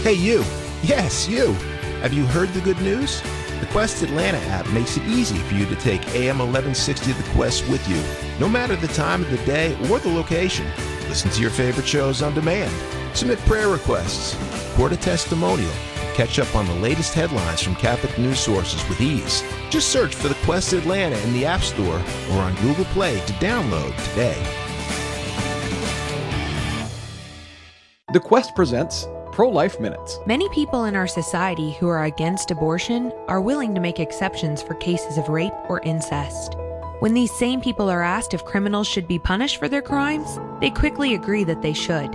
Hey, 0.07 0.13
you. 0.13 0.45
Yes, 0.85 1.29
you. 1.29 1.53
Have 2.01 2.13
you 2.13 2.27
heard 2.27 2.51
the 2.51 2.61
good 2.61 2.81
news? 2.81 3.21
The 3.59 3.67
Quest 3.73 4.05
Atlanta 4.05 4.39
app 4.47 4.65
makes 4.69 4.97
it 4.97 5.03
easy 5.03 5.37
for 5.37 5.55
you 5.55 5.67
to 5.67 5.75
take 5.75 6.01
AM 6.15 6.39
1160 6.39 7.11
The 7.11 7.29
Quest 7.31 7.69
with 7.69 7.89
you, 7.89 8.01
no 8.39 8.49
matter 8.49 8.77
the 8.77 8.87
time 8.87 9.25
of 9.25 9.31
the 9.33 9.45
day 9.45 9.77
or 9.91 9.99
the 9.99 10.13
location. 10.13 10.65
Listen 11.09 11.33
to 11.33 11.41
your 11.41 11.51
favorite 11.51 11.89
shows 11.89 12.23
on 12.23 12.35
demand, 12.35 12.73
submit 13.17 13.41
prayer 13.47 13.69
requests, 13.69 14.37
record 14.71 14.93
a 14.93 14.97
testimonial, 14.97 15.73
catch 16.15 16.39
up 16.39 16.55
on 16.55 16.67
the 16.67 16.75
latest 16.75 17.13
headlines 17.13 17.61
from 17.61 17.75
Catholic 17.75 18.17
news 18.17 18.39
sources 18.39 18.89
with 18.89 19.01
ease. 19.01 19.43
Just 19.71 19.89
search 19.89 20.15
for 20.15 20.29
The 20.29 20.39
Quest 20.45 20.73
Atlanta 20.73 21.19
in 21.19 21.33
the 21.33 21.47
App 21.47 21.63
Store 21.63 22.01
or 22.31 22.39
on 22.39 22.55
Google 22.63 22.85
Play 22.95 23.19
to 23.27 23.33
download 23.33 23.91
today. 24.11 24.41
The 28.13 28.21
Quest 28.21 28.55
presents 28.55 29.09
Pro 29.37 29.51
Life 29.51 29.79
Minutes. 29.79 30.19
Many 30.25 30.49
people 30.49 30.85
in 30.85 30.97
our 30.97 31.07
society 31.07 31.73
who 31.73 31.89
are 31.89 32.05
against 32.05 32.51
abortion 32.51 33.13
are 33.29 33.39
willing 33.39 33.75
to 33.75 33.83
make 33.83 34.01
exceptions 34.01 34.63
for 34.63 34.73
cases 34.77 35.19
of 35.19 35.29
rape 35.29 35.53
or 35.69 35.83
incest. 35.83 36.57
When 37.01 37.13
these 37.13 37.39
same 37.39 37.61
people 37.61 37.91
are 37.91 38.03
asked 38.03 38.33
if 38.33 38.47
criminals 38.47 38.87
should 38.87 39.07
be 39.07 39.19
punished 39.19 39.59
for 39.59 39.69
their 39.69 39.83
crimes, 39.83 40.39
they 40.63 40.71
quickly 40.71 41.13
agree 41.13 41.45
that 41.45 41.61
they 41.61 41.75
should. 41.75 42.13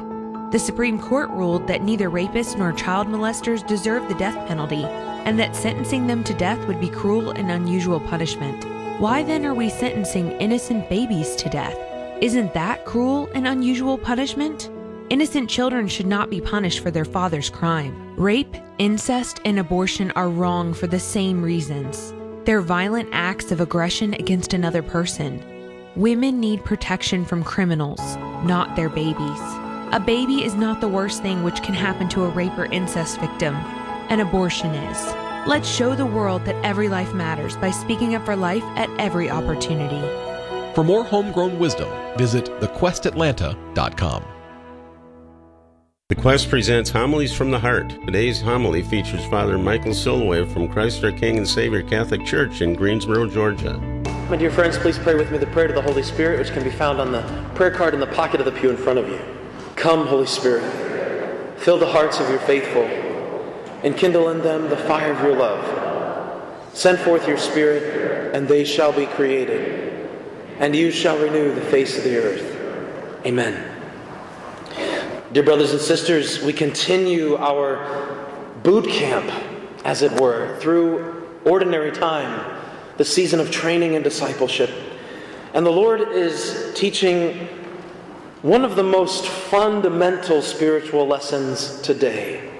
The 0.51 0.57
Supreme 0.57 0.99
Court 0.99 1.29
ruled 1.29 1.67
that 1.67 1.83
neither 1.83 2.09
rapists 2.09 2.57
nor 2.57 2.73
child 2.73 3.05
molesters 3.05 3.67
deserve 3.67 4.07
the 4.07 4.15
death 4.15 4.47
penalty, 4.47 4.83
and 4.83 5.37
that 5.37 5.55
sentencing 5.55 6.07
them 6.07 6.23
to 6.23 6.33
death 6.33 6.67
would 6.67 6.79
be 6.79 6.89
cruel 6.89 7.29
and 7.29 7.51
unusual 7.51 7.99
punishment. 7.99 8.65
Why 8.99 9.21
then 9.21 9.45
are 9.45 9.53
we 9.53 9.69
sentencing 9.69 10.31
innocent 10.41 10.89
babies 10.89 11.35
to 11.35 11.49
death? 11.49 11.77
Isn't 12.19 12.55
that 12.55 12.85
cruel 12.85 13.29
and 13.35 13.47
unusual 13.47 13.99
punishment? 13.99 14.71
Innocent 15.11 15.49
children 15.49 15.89
should 15.89 16.07
not 16.07 16.29
be 16.29 16.39
punished 16.39 16.79
for 16.79 16.89
their 16.89 17.03
father's 17.03 17.49
crime. 17.49 18.15
Rape, 18.15 18.55
incest, 18.77 19.41
and 19.43 19.59
abortion 19.59 20.09
are 20.11 20.29
wrong 20.29 20.73
for 20.73 20.87
the 20.87 21.01
same 21.01 21.43
reasons. 21.43 22.13
They're 22.45 22.61
violent 22.61 23.09
acts 23.11 23.51
of 23.51 23.59
aggression 23.59 24.13
against 24.13 24.53
another 24.53 24.81
person. 24.81 25.43
Women 25.97 26.39
need 26.39 26.63
protection 26.63 27.25
from 27.25 27.43
criminals, 27.43 27.99
not 28.45 28.77
their 28.77 28.87
babies. 28.87 29.41
A 29.91 29.99
baby 29.99 30.45
is 30.45 30.55
not 30.55 30.79
the 30.79 30.87
worst 30.87 31.21
thing 31.21 31.43
which 31.43 31.61
can 31.61 31.73
happen 31.73 32.07
to 32.07 32.23
a 32.23 32.29
rape 32.29 32.57
or 32.57 32.67
incest 32.67 33.19
victim. 33.19 33.55
An 34.07 34.21
abortion 34.21 34.73
is. 34.73 35.07
Let's 35.45 35.67
show 35.67 35.93
the 35.93 36.05
world 36.05 36.45
that 36.45 36.63
every 36.63 36.87
life 36.87 37.13
matters 37.13 37.57
by 37.57 37.71
speaking 37.71 38.15
up 38.15 38.23
for 38.23 38.37
life 38.37 38.63
at 38.77 38.89
every 38.97 39.29
opportunity. 39.29 39.99
For 40.73 40.85
more 40.85 41.03
homegrown 41.03 41.59
wisdom, 41.59 41.89
visit 42.17 42.45
thequestatlanta.com. 42.61 44.23
The 46.11 46.21
Quest 46.21 46.49
presents 46.49 46.89
Homilies 46.89 47.33
from 47.33 47.51
the 47.51 47.59
Heart. 47.59 47.91
Today's 48.05 48.41
homily 48.41 48.81
features 48.83 49.23
Father 49.27 49.57
Michael 49.57 49.93
Silloway 49.93 50.43
from 50.43 50.67
Christ 50.67 51.01
our 51.05 51.11
King 51.13 51.37
and 51.37 51.47
Savior 51.47 51.81
Catholic 51.81 52.25
Church 52.25 52.59
in 52.59 52.73
Greensboro, 52.73 53.29
Georgia. 53.29 53.77
My 54.29 54.35
dear 54.35 54.51
friends, 54.51 54.77
please 54.77 54.99
pray 54.99 55.15
with 55.15 55.31
me 55.31 55.37
the 55.37 55.47
prayer 55.47 55.67
to 55.67 55.73
the 55.73 55.81
Holy 55.81 56.03
Spirit, 56.03 56.37
which 56.39 56.51
can 56.51 56.65
be 56.65 56.69
found 56.69 56.99
on 56.99 57.13
the 57.13 57.21
prayer 57.55 57.71
card 57.71 57.93
in 57.93 58.01
the 58.01 58.07
pocket 58.07 58.41
of 58.41 58.45
the 58.45 58.51
pew 58.51 58.69
in 58.69 58.75
front 58.75 58.99
of 58.99 59.07
you. 59.07 59.21
Come, 59.77 60.05
Holy 60.05 60.25
Spirit, 60.25 60.69
fill 61.57 61.77
the 61.77 61.87
hearts 61.87 62.19
of 62.19 62.29
your 62.29 62.39
faithful, 62.39 62.83
and 63.81 63.95
kindle 63.95 64.31
in 64.31 64.41
them 64.41 64.67
the 64.67 64.75
fire 64.75 65.13
of 65.13 65.21
your 65.21 65.37
love. 65.37 65.63
Send 66.73 66.99
forth 66.99 67.25
your 67.25 67.37
Spirit, 67.37 68.35
and 68.35 68.49
they 68.49 68.65
shall 68.65 68.91
be 68.91 69.05
created, 69.05 70.09
and 70.59 70.75
you 70.75 70.91
shall 70.91 71.17
renew 71.17 71.55
the 71.55 71.61
face 71.61 71.97
of 71.97 72.03
the 72.03 72.17
earth. 72.17 73.25
Amen. 73.25 73.70
Dear 75.33 75.43
brothers 75.43 75.71
and 75.71 75.79
sisters, 75.79 76.43
we 76.43 76.51
continue 76.51 77.37
our 77.37 78.27
boot 78.63 78.89
camp, 78.89 79.31
as 79.85 80.01
it 80.01 80.19
were, 80.19 80.59
through 80.59 81.39
ordinary 81.45 81.93
time, 81.93 82.61
the 82.97 83.05
season 83.05 83.39
of 83.39 83.49
training 83.49 83.95
and 83.95 84.03
discipleship. 84.03 84.69
And 85.53 85.65
the 85.65 85.71
Lord 85.71 86.01
is 86.01 86.73
teaching 86.75 87.47
one 88.41 88.65
of 88.65 88.75
the 88.75 88.83
most 88.83 89.25
fundamental 89.25 90.41
spiritual 90.41 91.07
lessons 91.07 91.79
today. 91.79 92.51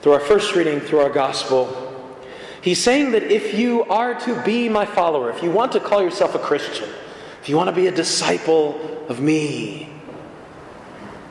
Through 0.00 0.12
our 0.12 0.20
first 0.20 0.54
reading, 0.54 0.80
through 0.80 1.00
our 1.00 1.10
gospel, 1.10 1.82
He's 2.62 2.82
saying 2.82 3.10
that 3.10 3.24
if 3.24 3.52
you 3.52 3.84
are 3.84 4.18
to 4.20 4.40
be 4.40 4.70
my 4.70 4.86
follower, 4.86 5.30
if 5.30 5.42
you 5.42 5.50
want 5.50 5.72
to 5.72 5.80
call 5.80 6.00
yourself 6.00 6.34
a 6.34 6.38
Christian, 6.38 6.88
if 7.42 7.50
you 7.50 7.58
want 7.58 7.68
to 7.68 7.76
be 7.76 7.88
a 7.88 7.92
disciple 7.92 9.04
of 9.10 9.20
me, 9.20 9.93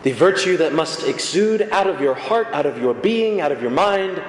the 0.04 0.12
virtue 0.12 0.58
that 0.58 0.74
must 0.74 1.08
exude 1.08 1.64
out 1.72 1.88
of 1.88 2.02
your 2.02 2.14
heart, 2.14 2.48
out 2.52 2.66
of 2.66 2.78
your 2.78 2.94
being, 2.94 3.42
out 3.42 3.52
of 3.52 3.62
your 3.62 3.72
mind, 3.72 4.22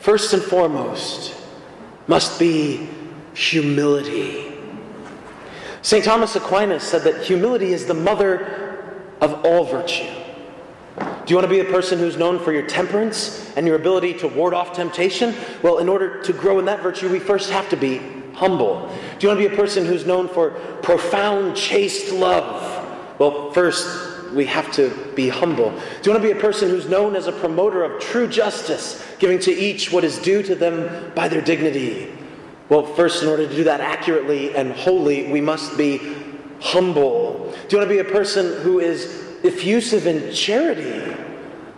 first 0.00 0.32
and 0.32 0.42
foremost, 0.42 1.34
must 2.06 2.38
be 2.38 2.88
humility. 3.34 4.52
St. 5.82 6.04
Thomas 6.04 6.34
Aquinas 6.36 6.82
said 6.82 7.02
that 7.02 7.22
humility 7.22 7.72
is 7.72 7.86
the 7.86 7.94
mother 7.94 9.04
of 9.20 9.44
all 9.44 9.64
virtue. 9.64 10.10
Do 10.98 11.32
you 11.32 11.36
want 11.36 11.44
to 11.44 11.48
be 11.48 11.60
a 11.60 11.64
person 11.64 11.98
who's 11.98 12.16
known 12.16 12.38
for 12.38 12.52
your 12.52 12.66
temperance 12.66 13.52
and 13.56 13.66
your 13.66 13.76
ability 13.76 14.14
to 14.14 14.28
ward 14.28 14.54
off 14.54 14.72
temptation? 14.72 15.34
Well, 15.62 15.78
in 15.78 15.88
order 15.88 16.22
to 16.22 16.32
grow 16.32 16.58
in 16.58 16.64
that 16.64 16.80
virtue, 16.80 17.10
we 17.10 17.18
first 17.18 17.50
have 17.50 17.68
to 17.68 17.76
be 17.76 18.00
humble. 18.34 18.88
Do 19.18 19.26
you 19.26 19.28
want 19.28 19.40
to 19.40 19.48
be 19.48 19.54
a 19.54 19.56
person 19.56 19.84
who's 19.84 20.06
known 20.06 20.28
for 20.28 20.50
profound, 20.82 21.56
chaste 21.56 22.12
love? 22.12 23.20
Well, 23.20 23.52
first, 23.52 24.17
we 24.38 24.46
have 24.46 24.70
to 24.70 24.90
be 25.16 25.28
humble. 25.28 25.70
Do 25.70 25.78
you 26.04 26.12
want 26.12 26.22
to 26.22 26.32
be 26.32 26.38
a 26.38 26.40
person 26.40 26.70
who's 26.70 26.88
known 26.88 27.16
as 27.16 27.26
a 27.26 27.32
promoter 27.32 27.82
of 27.82 28.00
true 28.00 28.28
justice, 28.28 29.04
giving 29.18 29.40
to 29.40 29.50
each 29.50 29.90
what 29.90 30.04
is 30.04 30.16
due 30.18 30.44
to 30.44 30.54
them 30.54 31.12
by 31.16 31.26
their 31.26 31.40
dignity? 31.40 32.16
Well, 32.68 32.86
first, 32.86 33.24
in 33.24 33.28
order 33.28 33.48
to 33.48 33.56
do 33.56 33.64
that 33.64 33.80
accurately 33.80 34.54
and 34.54 34.70
wholly, 34.70 35.28
we 35.32 35.40
must 35.40 35.76
be 35.76 36.14
humble. 36.60 37.52
Do 37.66 37.74
you 37.74 37.78
want 37.78 37.90
to 37.90 37.94
be 37.96 37.98
a 37.98 38.12
person 38.12 38.62
who 38.62 38.78
is 38.78 39.24
effusive 39.42 40.06
in 40.06 40.32
charity, 40.32 41.16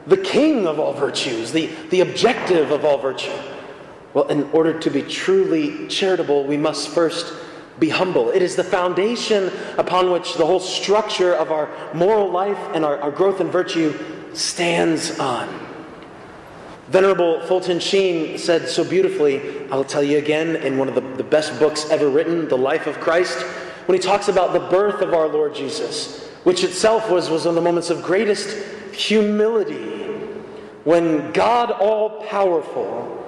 the 0.06 0.18
king 0.18 0.66
of 0.66 0.78
all 0.78 0.92
virtues, 0.92 1.52
the, 1.52 1.70
the 1.88 2.00
objective 2.00 2.72
of 2.72 2.84
all 2.84 2.98
virtue? 2.98 3.32
Well, 4.12 4.28
in 4.28 4.50
order 4.52 4.78
to 4.78 4.90
be 4.90 5.00
truly 5.00 5.88
charitable, 5.88 6.44
we 6.44 6.58
must 6.58 6.90
first 6.90 7.32
be 7.80 7.88
humble. 7.88 8.30
It 8.30 8.42
is 8.42 8.54
the 8.54 8.64
foundation 8.64 9.50
upon 9.78 10.12
which 10.12 10.34
the 10.34 10.46
whole 10.46 10.60
structure 10.60 11.34
of 11.34 11.50
our 11.50 11.68
moral 11.94 12.30
life 12.30 12.58
and 12.74 12.84
our, 12.84 12.98
our 13.00 13.10
growth 13.10 13.40
in 13.40 13.50
virtue 13.50 13.98
stands 14.34 15.18
on. 15.18 15.48
Venerable 16.88 17.40
Fulton 17.46 17.80
Sheen 17.80 18.36
said 18.36 18.68
so 18.68 18.84
beautifully, 18.84 19.68
I'll 19.70 19.84
tell 19.84 20.02
you 20.02 20.18
again, 20.18 20.56
in 20.56 20.76
one 20.76 20.88
of 20.88 20.94
the, 20.94 21.00
the 21.00 21.24
best 21.24 21.58
books 21.58 21.88
ever 21.90 22.08
written, 22.08 22.48
The 22.48 22.58
Life 22.58 22.86
of 22.86 23.00
Christ, 23.00 23.40
when 23.86 23.96
he 23.96 24.02
talks 24.02 24.28
about 24.28 24.52
the 24.52 24.60
birth 24.60 25.00
of 25.00 25.14
our 25.14 25.28
Lord 25.28 25.54
Jesus, 25.54 26.26
which 26.44 26.64
itself 26.64 27.10
was, 27.10 27.30
was 27.30 27.44
one 27.44 27.50
of 27.50 27.54
the 27.54 27.60
moments 27.60 27.90
of 27.90 28.02
greatest 28.02 28.56
humility, 28.92 29.98
when 30.84 31.32
God 31.32 31.70
all 31.70 32.24
powerful 32.24 33.19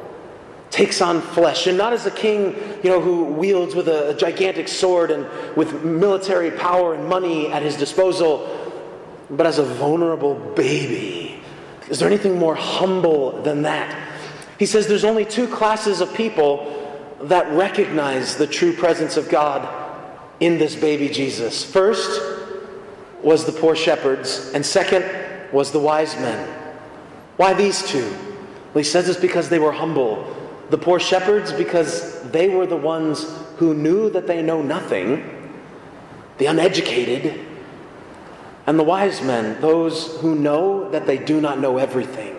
takes 0.72 1.02
on 1.02 1.20
flesh, 1.20 1.66
and 1.66 1.76
not 1.76 1.92
as 1.92 2.06
a 2.06 2.10
king, 2.10 2.56
you 2.82 2.90
know, 2.90 2.98
who 2.98 3.24
wields 3.24 3.74
with 3.74 3.88
a, 3.88 4.08
a 4.10 4.14
gigantic 4.14 4.66
sword 4.66 5.10
and 5.10 5.26
with 5.54 5.84
military 5.84 6.50
power 6.50 6.94
and 6.94 7.06
money 7.06 7.52
at 7.52 7.62
his 7.62 7.76
disposal, 7.76 8.48
but 9.30 9.46
as 9.46 9.58
a 9.58 9.62
vulnerable 9.62 10.34
baby. 10.56 11.38
Is 11.90 11.98
there 11.98 12.08
anything 12.08 12.38
more 12.38 12.54
humble 12.54 13.42
than 13.42 13.62
that? 13.62 14.10
He 14.58 14.64
says 14.64 14.86
there's 14.86 15.04
only 15.04 15.26
two 15.26 15.46
classes 15.46 16.00
of 16.00 16.12
people 16.14 16.78
that 17.24 17.52
recognize 17.52 18.36
the 18.36 18.46
true 18.46 18.72
presence 18.72 19.18
of 19.18 19.28
God 19.28 19.68
in 20.40 20.56
this 20.56 20.74
baby 20.74 21.10
Jesus. 21.10 21.62
First 21.62 22.18
was 23.22 23.44
the 23.44 23.52
poor 23.52 23.76
shepherds, 23.76 24.50
and 24.54 24.64
second 24.64 25.04
was 25.52 25.70
the 25.70 25.78
wise 25.78 26.16
men. 26.16 26.48
Why 27.36 27.52
these 27.52 27.86
two? 27.86 28.10
Well, 28.72 28.82
he 28.82 28.84
says 28.84 29.06
it's 29.06 29.20
because 29.20 29.50
they 29.50 29.58
were 29.58 29.72
humble 29.72 30.38
the 30.72 30.78
poor 30.78 30.98
shepherds 30.98 31.52
because 31.52 32.22
they 32.30 32.48
were 32.48 32.64
the 32.64 32.74
ones 32.74 33.30
who 33.58 33.74
knew 33.74 34.08
that 34.08 34.26
they 34.26 34.40
know 34.40 34.62
nothing, 34.62 35.52
the 36.38 36.46
uneducated, 36.46 37.38
and 38.66 38.78
the 38.78 38.82
wise 38.82 39.20
men, 39.20 39.60
those 39.60 40.16
who 40.22 40.34
know 40.34 40.88
that 40.88 41.06
they 41.06 41.18
do 41.18 41.42
not 41.42 41.60
know 41.60 41.76
everything. 41.76 42.34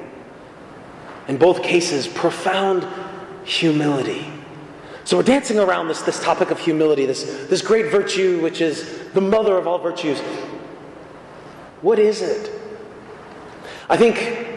In 1.27 1.37
both 1.37 1.61
cases, 1.61 2.07
profound 2.07 2.87
humility. 3.43 4.25
So 5.03 5.17
we're 5.17 5.23
dancing 5.23 5.59
around 5.59 5.87
this, 5.87 6.01
this 6.01 6.19
topic 6.19 6.49
of 6.49 6.57
humility, 6.57 7.05
this, 7.05 7.45
this 7.49 7.61
great 7.61 7.91
virtue 7.91 8.41
which 8.41 8.61
is 8.61 9.09
the 9.09 9.21
mother 9.21 9.57
of 9.57 9.67
all 9.67 9.77
virtues. 9.77 10.19
What 11.83 11.99
is 11.99 12.23
it? 12.23 12.51
I 13.91 13.95
think 13.95 14.52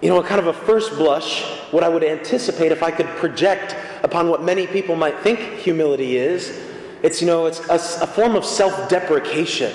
you 0.00 0.08
know, 0.08 0.22
kind 0.22 0.40
of 0.40 0.46
a 0.46 0.52
first 0.52 0.92
blush, 0.92 1.42
what 1.72 1.82
I 1.82 1.88
would 1.88 2.04
anticipate 2.04 2.70
if 2.70 2.82
I 2.82 2.90
could 2.90 3.06
project 3.16 3.74
upon 4.04 4.28
what 4.28 4.42
many 4.42 4.66
people 4.66 4.94
might 4.94 5.18
think 5.20 5.38
humility 5.38 6.16
is, 6.16 6.66
it's, 7.02 7.20
you 7.20 7.26
know, 7.26 7.46
it's 7.46 7.60
a, 7.68 8.04
a 8.04 8.06
form 8.06 8.36
of 8.36 8.44
self 8.44 8.88
deprecation. 8.88 9.72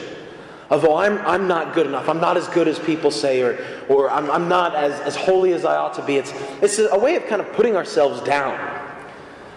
Of, 0.69 0.85
oh, 0.85 0.95
I'm, 0.95 1.19
I'm 1.19 1.47
not 1.47 1.75
good 1.75 1.85
enough. 1.85 2.09
I'm 2.09 2.21
not 2.21 2.35
as 2.37 2.47
good 2.47 2.67
as 2.67 2.79
people 2.79 3.11
say, 3.11 3.41
or, 3.41 3.63
or 3.89 4.09
I'm, 4.09 4.31
I'm 4.31 4.47
not 4.47 4.75
as, 4.75 4.99
as 5.01 5.15
holy 5.15 5.53
as 5.53 5.65
I 5.65 5.75
ought 5.75 5.93
to 5.95 6.05
be. 6.05 6.15
It's, 6.15 6.33
it's 6.61 6.79
a 6.79 6.97
way 6.97 7.15
of 7.15 7.25
kind 7.27 7.41
of 7.41 7.51
putting 7.53 7.75
ourselves 7.75 8.21
down. 8.21 8.57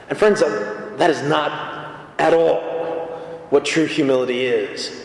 And, 0.09 0.19
friends, 0.19 0.41
that 0.41 1.11
is 1.11 1.23
not 1.23 2.12
at 2.19 2.35
all 2.35 2.61
what 3.51 3.64
true 3.64 3.87
humility 3.87 4.47
is. 4.47 5.05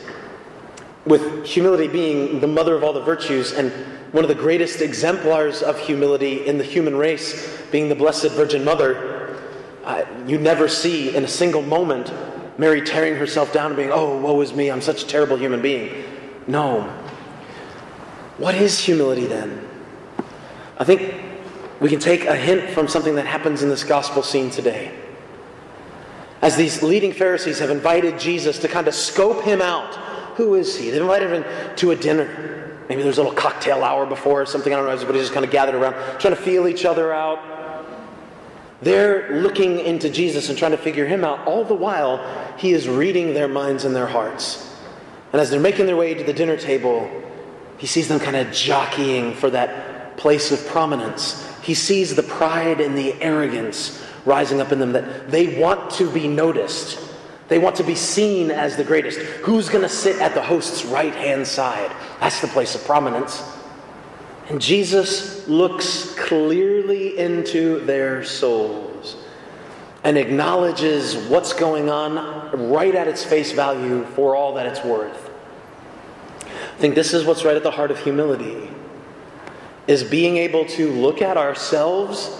With 1.05 1.45
humility 1.45 1.87
being 1.87 2.39
the 2.39 2.47
mother 2.47 2.75
of 2.75 2.83
all 2.83 2.93
the 2.93 3.01
virtues 3.01 3.53
and 3.53 3.71
one 4.11 4.23
of 4.23 4.27
the 4.27 4.35
greatest 4.35 4.81
exemplars 4.81 5.61
of 5.61 5.79
humility 5.79 6.45
in 6.45 6.57
the 6.57 6.63
human 6.63 6.95
race, 6.95 7.61
being 7.71 7.87
the 7.87 7.95
Blessed 7.95 8.31
Virgin 8.31 8.63
Mother, 8.63 9.37
uh, 9.83 10.03
you 10.27 10.37
never 10.37 10.67
see 10.67 11.15
in 11.15 11.23
a 11.23 11.27
single 11.27 11.61
moment 11.61 12.13
Mary 12.57 12.81
tearing 12.81 13.15
herself 13.15 13.53
down 13.53 13.67
and 13.67 13.75
being, 13.75 13.89
oh, 13.91 14.17
woe 14.19 14.39
is 14.41 14.53
me, 14.53 14.69
I'm 14.69 14.81
such 14.81 15.03
a 15.03 15.07
terrible 15.07 15.37
human 15.37 15.61
being. 15.61 16.03
No. 16.45 16.81
What 18.37 18.55
is 18.55 18.77
humility 18.77 19.25
then? 19.25 19.67
I 20.77 20.83
think 20.83 21.15
we 21.79 21.89
can 21.89 21.99
take 21.99 22.25
a 22.25 22.35
hint 22.35 22.69
from 22.71 22.87
something 22.87 23.15
that 23.15 23.25
happens 23.25 23.63
in 23.63 23.69
this 23.69 23.83
gospel 23.83 24.23
scene 24.23 24.49
today. 24.49 24.91
As 26.41 26.55
these 26.55 26.83
leading 26.83 27.13
Pharisees 27.13 27.59
have 27.59 27.69
invited 27.69 28.19
Jesus 28.19 28.59
to 28.59 28.67
kind 28.67 28.87
of 28.87 28.95
scope 28.95 29.43
him 29.43 29.61
out. 29.61 29.95
Who 30.35 30.55
is 30.55 30.75
he? 30.75 30.89
They've 30.89 31.01
invited 31.01 31.31
him 31.31 31.75
to 31.77 31.91
a 31.91 31.95
dinner. 31.95 32.70
Maybe 32.91 33.03
there's 33.03 33.19
a 33.19 33.23
little 33.23 33.37
cocktail 33.37 33.85
hour 33.85 34.05
before 34.05 34.41
or 34.41 34.45
something. 34.45 34.73
I 34.73 34.75
don't 34.75 34.85
know. 34.85 34.91
Everybody's 34.91 35.21
just 35.21 35.33
kind 35.33 35.45
of 35.45 35.51
gathered 35.51 35.75
around, 35.75 35.93
trying 36.19 36.35
to 36.35 36.41
feel 36.41 36.67
each 36.67 36.83
other 36.83 37.13
out. 37.13 37.39
They're 38.81 39.41
looking 39.41 39.79
into 39.79 40.09
Jesus 40.09 40.49
and 40.49 40.57
trying 40.57 40.71
to 40.71 40.77
figure 40.77 41.05
him 41.05 41.23
out. 41.23 41.47
All 41.47 41.63
the 41.63 41.73
while, 41.73 42.19
he 42.57 42.73
is 42.73 42.89
reading 42.89 43.33
their 43.33 43.47
minds 43.47 43.85
and 43.85 43.95
their 43.95 44.07
hearts. 44.07 44.75
And 45.31 45.39
as 45.39 45.49
they're 45.49 45.61
making 45.61 45.85
their 45.85 45.95
way 45.95 46.13
to 46.13 46.21
the 46.25 46.33
dinner 46.33 46.57
table, 46.57 47.09
he 47.77 47.87
sees 47.87 48.09
them 48.09 48.19
kind 48.19 48.35
of 48.35 48.51
jockeying 48.51 49.35
for 49.35 49.49
that 49.51 50.17
place 50.17 50.51
of 50.51 50.67
prominence. 50.67 51.47
He 51.63 51.73
sees 51.73 52.13
the 52.13 52.23
pride 52.23 52.81
and 52.81 52.97
the 52.97 53.13
arrogance 53.21 54.03
rising 54.25 54.59
up 54.59 54.73
in 54.73 54.79
them 54.79 54.91
that 54.91 55.31
they 55.31 55.61
want 55.61 55.91
to 55.91 56.11
be 56.11 56.27
noticed. 56.27 56.99
They 57.51 57.59
want 57.59 57.75
to 57.75 57.83
be 57.83 57.95
seen 57.95 58.49
as 58.49 58.77
the 58.77 58.83
greatest. 58.85 59.19
Who's 59.19 59.67
going 59.67 59.81
to 59.81 59.89
sit 59.89 60.21
at 60.21 60.33
the 60.33 60.41
host's 60.41 60.85
right 60.85 61.13
hand 61.13 61.45
side? 61.45 61.93
That's 62.21 62.39
the 62.39 62.47
place 62.47 62.75
of 62.75 62.85
prominence. 62.85 63.43
And 64.47 64.61
Jesus 64.61 65.45
looks 65.49 66.15
clearly 66.15 67.19
into 67.19 67.81
their 67.81 68.23
souls 68.23 69.17
and 70.05 70.17
acknowledges 70.17 71.17
what's 71.27 71.51
going 71.51 71.89
on 71.89 72.69
right 72.69 72.95
at 72.95 73.09
its 73.09 73.25
face 73.25 73.51
value 73.51 74.05
for 74.15 74.33
all 74.33 74.53
that 74.53 74.65
it's 74.65 74.85
worth. 74.85 75.29
I 76.45 76.79
think 76.79 76.95
this 76.95 77.13
is 77.13 77.25
what's 77.25 77.43
right 77.43 77.57
at 77.57 77.63
the 77.63 77.71
heart 77.71 77.91
of 77.91 77.99
humility. 77.99 78.69
is 79.87 80.05
being 80.05 80.37
able 80.37 80.63
to 80.67 80.89
look 80.89 81.21
at 81.21 81.35
ourselves 81.35 82.33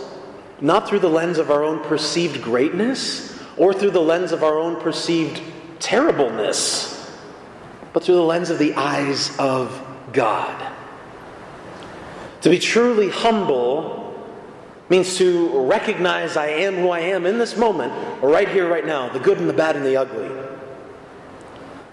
not 0.61 0.87
through 0.87 0.99
the 0.99 1.09
lens 1.09 1.37
of 1.37 1.51
our 1.51 1.65
own 1.65 1.83
perceived 1.83 2.41
greatness 2.41 3.31
or 3.57 3.73
through 3.73 3.91
the 3.91 4.01
lens 4.01 4.31
of 4.31 4.43
our 4.43 4.57
own 4.57 4.79
perceived 4.79 5.41
terribleness, 5.79 7.11
but 7.93 8.03
through 8.03 8.15
the 8.15 8.21
lens 8.21 8.49
of 8.49 8.59
the 8.59 8.73
eyes 8.75 9.37
of 9.37 9.85
God. 10.13 10.73
To 12.41 12.49
be 12.49 12.59
truly 12.59 13.09
humble 13.09 14.01
means 14.89 15.17
to 15.17 15.65
recognize 15.65 16.35
I 16.35 16.47
am 16.47 16.75
who 16.75 16.89
I 16.89 16.99
am 16.99 17.25
in 17.25 17.37
this 17.37 17.55
moment, 17.55 17.93
right 18.21 18.47
here, 18.49 18.69
right 18.69 18.85
now, 18.85 19.09
the 19.09 19.19
good 19.19 19.37
and 19.39 19.47
the 19.47 19.53
bad 19.53 19.75
and 19.75 19.85
the 19.85 19.95
ugly. 19.95 20.29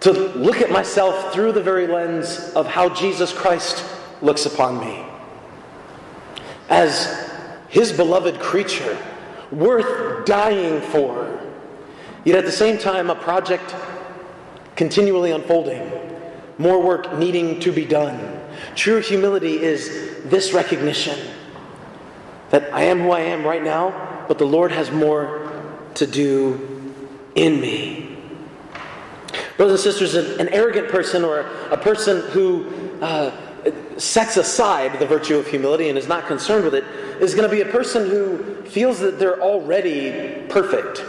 To 0.00 0.12
look 0.12 0.60
at 0.60 0.70
myself 0.70 1.32
through 1.32 1.52
the 1.52 1.62
very 1.62 1.86
lens 1.86 2.52
of 2.54 2.66
how 2.66 2.88
Jesus 2.88 3.32
Christ 3.32 3.84
looks 4.22 4.46
upon 4.46 4.80
me. 4.80 5.04
As 6.68 7.30
his 7.68 7.92
beloved 7.92 8.40
creature, 8.40 8.98
worth 9.50 10.26
dying 10.26 10.80
for. 10.80 11.37
Yet 12.24 12.36
at 12.36 12.44
the 12.44 12.52
same 12.52 12.78
time, 12.78 13.10
a 13.10 13.14
project 13.14 13.74
continually 14.76 15.32
unfolding, 15.32 15.90
more 16.58 16.80
work 16.80 17.16
needing 17.18 17.60
to 17.60 17.72
be 17.72 17.84
done. 17.84 18.40
True 18.74 19.00
humility 19.00 19.62
is 19.62 20.22
this 20.24 20.52
recognition 20.52 21.18
that 22.50 22.72
I 22.72 22.84
am 22.84 23.00
who 23.00 23.10
I 23.10 23.20
am 23.20 23.44
right 23.44 23.62
now, 23.62 24.24
but 24.28 24.38
the 24.38 24.46
Lord 24.46 24.72
has 24.72 24.90
more 24.90 25.50
to 25.94 26.06
do 26.06 26.94
in 27.34 27.60
me. 27.60 28.16
Brothers 29.56 29.84
and 29.84 29.92
sisters, 29.92 30.14
an, 30.14 30.48
arrogant 30.50 30.88
person 30.88 31.24
or 31.24 31.40
a 31.70 31.76
person 31.76 32.22
who 32.30 32.70
uh, 33.02 33.32
sets 33.96 34.36
aside 34.36 34.98
the 34.98 35.06
virtue 35.06 35.36
of 35.36 35.46
humility 35.46 35.88
and 35.88 35.98
is 35.98 36.06
not 36.06 36.26
concerned 36.26 36.64
with 36.64 36.74
it 36.74 36.84
is 37.20 37.34
going 37.34 37.48
to 37.48 37.54
be 37.54 37.62
a 37.62 37.72
person 37.72 38.08
who 38.08 38.62
feels 38.62 39.00
that 39.00 39.18
they're 39.18 39.42
already 39.42 40.46
perfect. 40.48 41.02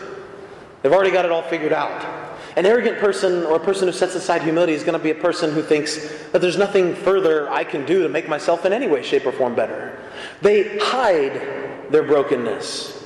They've 0.81 0.91
already 0.91 1.11
got 1.11 1.25
it 1.25 1.31
all 1.31 1.43
figured 1.43 1.73
out. 1.73 2.19
An 2.55 2.65
arrogant 2.65 2.97
person 2.97 3.43
or 3.43 3.55
a 3.57 3.59
person 3.59 3.87
who 3.87 3.93
sets 3.93 4.15
aside 4.15 4.41
humility 4.41 4.73
is 4.73 4.83
going 4.83 4.97
to 4.97 5.03
be 5.03 5.11
a 5.11 5.15
person 5.15 5.51
who 5.51 5.61
thinks 5.61 6.23
that 6.31 6.41
there's 6.41 6.57
nothing 6.57 6.95
further 6.95 7.49
I 7.49 7.63
can 7.63 7.85
do 7.85 8.03
to 8.03 8.09
make 8.09 8.27
myself 8.27 8.65
in 8.65 8.73
any 8.73 8.87
way, 8.87 9.03
shape, 9.03 9.25
or 9.25 9.31
form 9.31 9.55
better. 9.55 9.99
They 10.41 10.77
hide 10.79 11.91
their 11.91 12.03
brokenness 12.03 13.05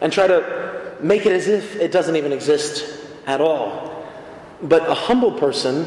and 0.00 0.12
try 0.12 0.26
to 0.26 0.96
make 1.00 1.26
it 1.26 1.32
as 1.32 1.48
if 1.48 1.76
it 1.76 1.92
doesn't 1.92 2.16
even 2.16 2.32
exist 2.32 3.06
at 3.26 3.40
all. 3.40 4.06
But 4.62 4.88
a 4.88 4.94
humble 4.94 5.32
person 5.32 5.86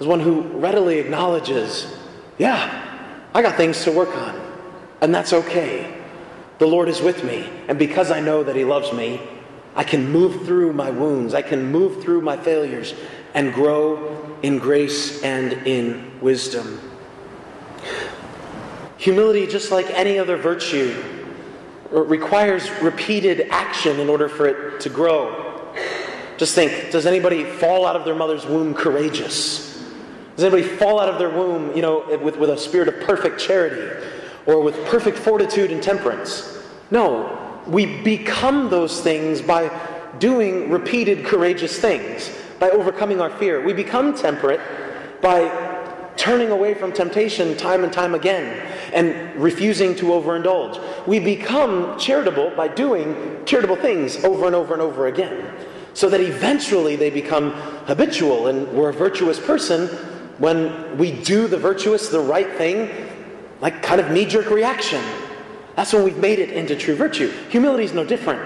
is 0.00 0.06
one 0.06 0.20
who 0.20 0.42
readily 0.58 0.98
acknowledges, 0.98 1.98
yeah, 2.38 3.08
I 3.34 3.42
got 3.42 3.56
things 3.56 3.84
to 3.84 3.92
work 3.92 4.14
on. 4.16 4.40
And 5.00 5.14
that's 5.14 5.32
okay. 5.32 6.02
The 6.58 6.66
Lord 6.66 6.88
is 6.88 7.00
with 7.00 7.24
me. 7.24 7.50
And 7.68 7.78
because 7.78 8.10
I 8.10 8.20
know 8.20 8.42
that 8.42 8.56
He 8.56 8.64
loves 8.64 8.92
me, 8.92 9.20
I 9.76 9.84
can 9.84 10.10
move 10.10 10.46
through 10.46 10.72
my 10.72 10.90
wounds. 10.90 11.34
I 11.34 11.42
can 11.42 11.70
move 11.70 12.02
through 12.02 12.22
my 12.22 12.36
failures 12.36 12.94
and 13.34 13.52
grow 13.52 14.36
in 14.42 14.58
grace 14.58 15.22
and 15.22 15.52
in 15.66 16.18
wisdom. 16.20 16.80
Humility, 18.96 19.46
just 19.46 19.70
like 19.70 19.86
any 19.90 20.18
other 20.18 20.36
virtue, 20.36 21.02
requires 21.90 22.68
repeated 22.82 23.48
action 23.50 24.00
in 24.00 24.08
order 24.08 24.28
for 24.28 24.46
it 24.46 24.80
to 24.80 24.88
grow. 24.88 25.72
Just 26.38 26.54
think 26.54 26.90
does 26.90 27.06
anybody 27.06 27.44
fall 27.44 27.86
out 27.86 27.94
of 27.94 28.04
their 28.04 28.14
mother's 28.14 28.44
womb 28.44 28.74
courageous? 28.74 29.84
Does 30.34 30.44
anybody 30.44 30.64
fall 30.64 30.98
out 30.98 31.08
of 31.08 31.18
their 31.18 31.30
womb, 31.30 31.74
you 31.76 31.82
know, 31.82 32.02
eh, 32.10 32.16
with, 32.16 32.36
with 32.36 32.50
a 32.50 32.58
spirit 32.58 32.88
of 32.88 33.00
perfect 33.00 33.40
charity? 33.40 34.04
or 34.46 34.60
with 34.60 34.82
perfect 34.86 35.18
fortitude 35.18 35.70
and 35.70 35.82
temperance. 35.82 36.62
No, 36.90 37.45
we 37.66 38.02
become 38.02 38.70
those 38.70 39.00
things 39.00 39.40
by 39.42 39.70
doing 40.18 40.70
repeated 40.70 41.24
courageous 41.24 41.78
things, 41.78 42.30
by 42.58 42.70
overcoming 42.70 43.20
our 43.20 43.30
fear. 43.30 43.62
We 43.62 43.72
become 43.72 44.14
temperate 44.14 44.60
by 45.20 45.64
turning 46.16 46.50
away 46.50 46.74
from 46.74 46.92
temptation 46.92 47.56
time 47.56 47.84
and 47.84 47.92
time 47.92 48.14
again 48.14 48.66
and 48.92 49.36
refusing 49.36 49.94
to 49.96 50.06
overindulge. 50.06 51.06
We 51.06 51.18
become 51.18 51.98
charitable 51.98 52.52
by 52.56 52.68
doing 52.68 53.44
charitable 53.44 53.76
things 53.76 54.24
over 54.24 54.46
and 54.46 54.54
over 54.54 54.72
and 54.72 54.82
over 54.82 55.06
again. 55.06 55.52
So 55.94 56.08
that 56.10 56.20
eventually 56.20 56.96
they 56.96 57.10
become 57.10 57.52
habitual 57.86 58.48
and 58.48 58.68
we're 58.72 58.90
a 58.90 58.94
virtuous 58.94 59.38
person 59.38 59.88
when 60.38 60.98
we 60.98 61.12
do 61.12 61.48
the 61.48 61.56
virtuous, 61.56 62.08
the 62.08 62.20
right 62.20 62.50
thing, 62.56 62.90
like 63.60 63.82
kind 63.82 64.00
of 64.00 64.10
knee 64.10 64.26
jerk 64.26 64.50
reaction. 64.50 65.02
That's 65.76 65.92
when 65.92 66.02
we've 66.02 66.16
made 66.16 66.38
it 66.38 66.50
into 66.50 66.74
true 66.74 66.96
virtue. 66.96 67.28
Humility 67.50 67.84
is 67.84 67.92
no 67.92 68.04
different. 68.04 68.40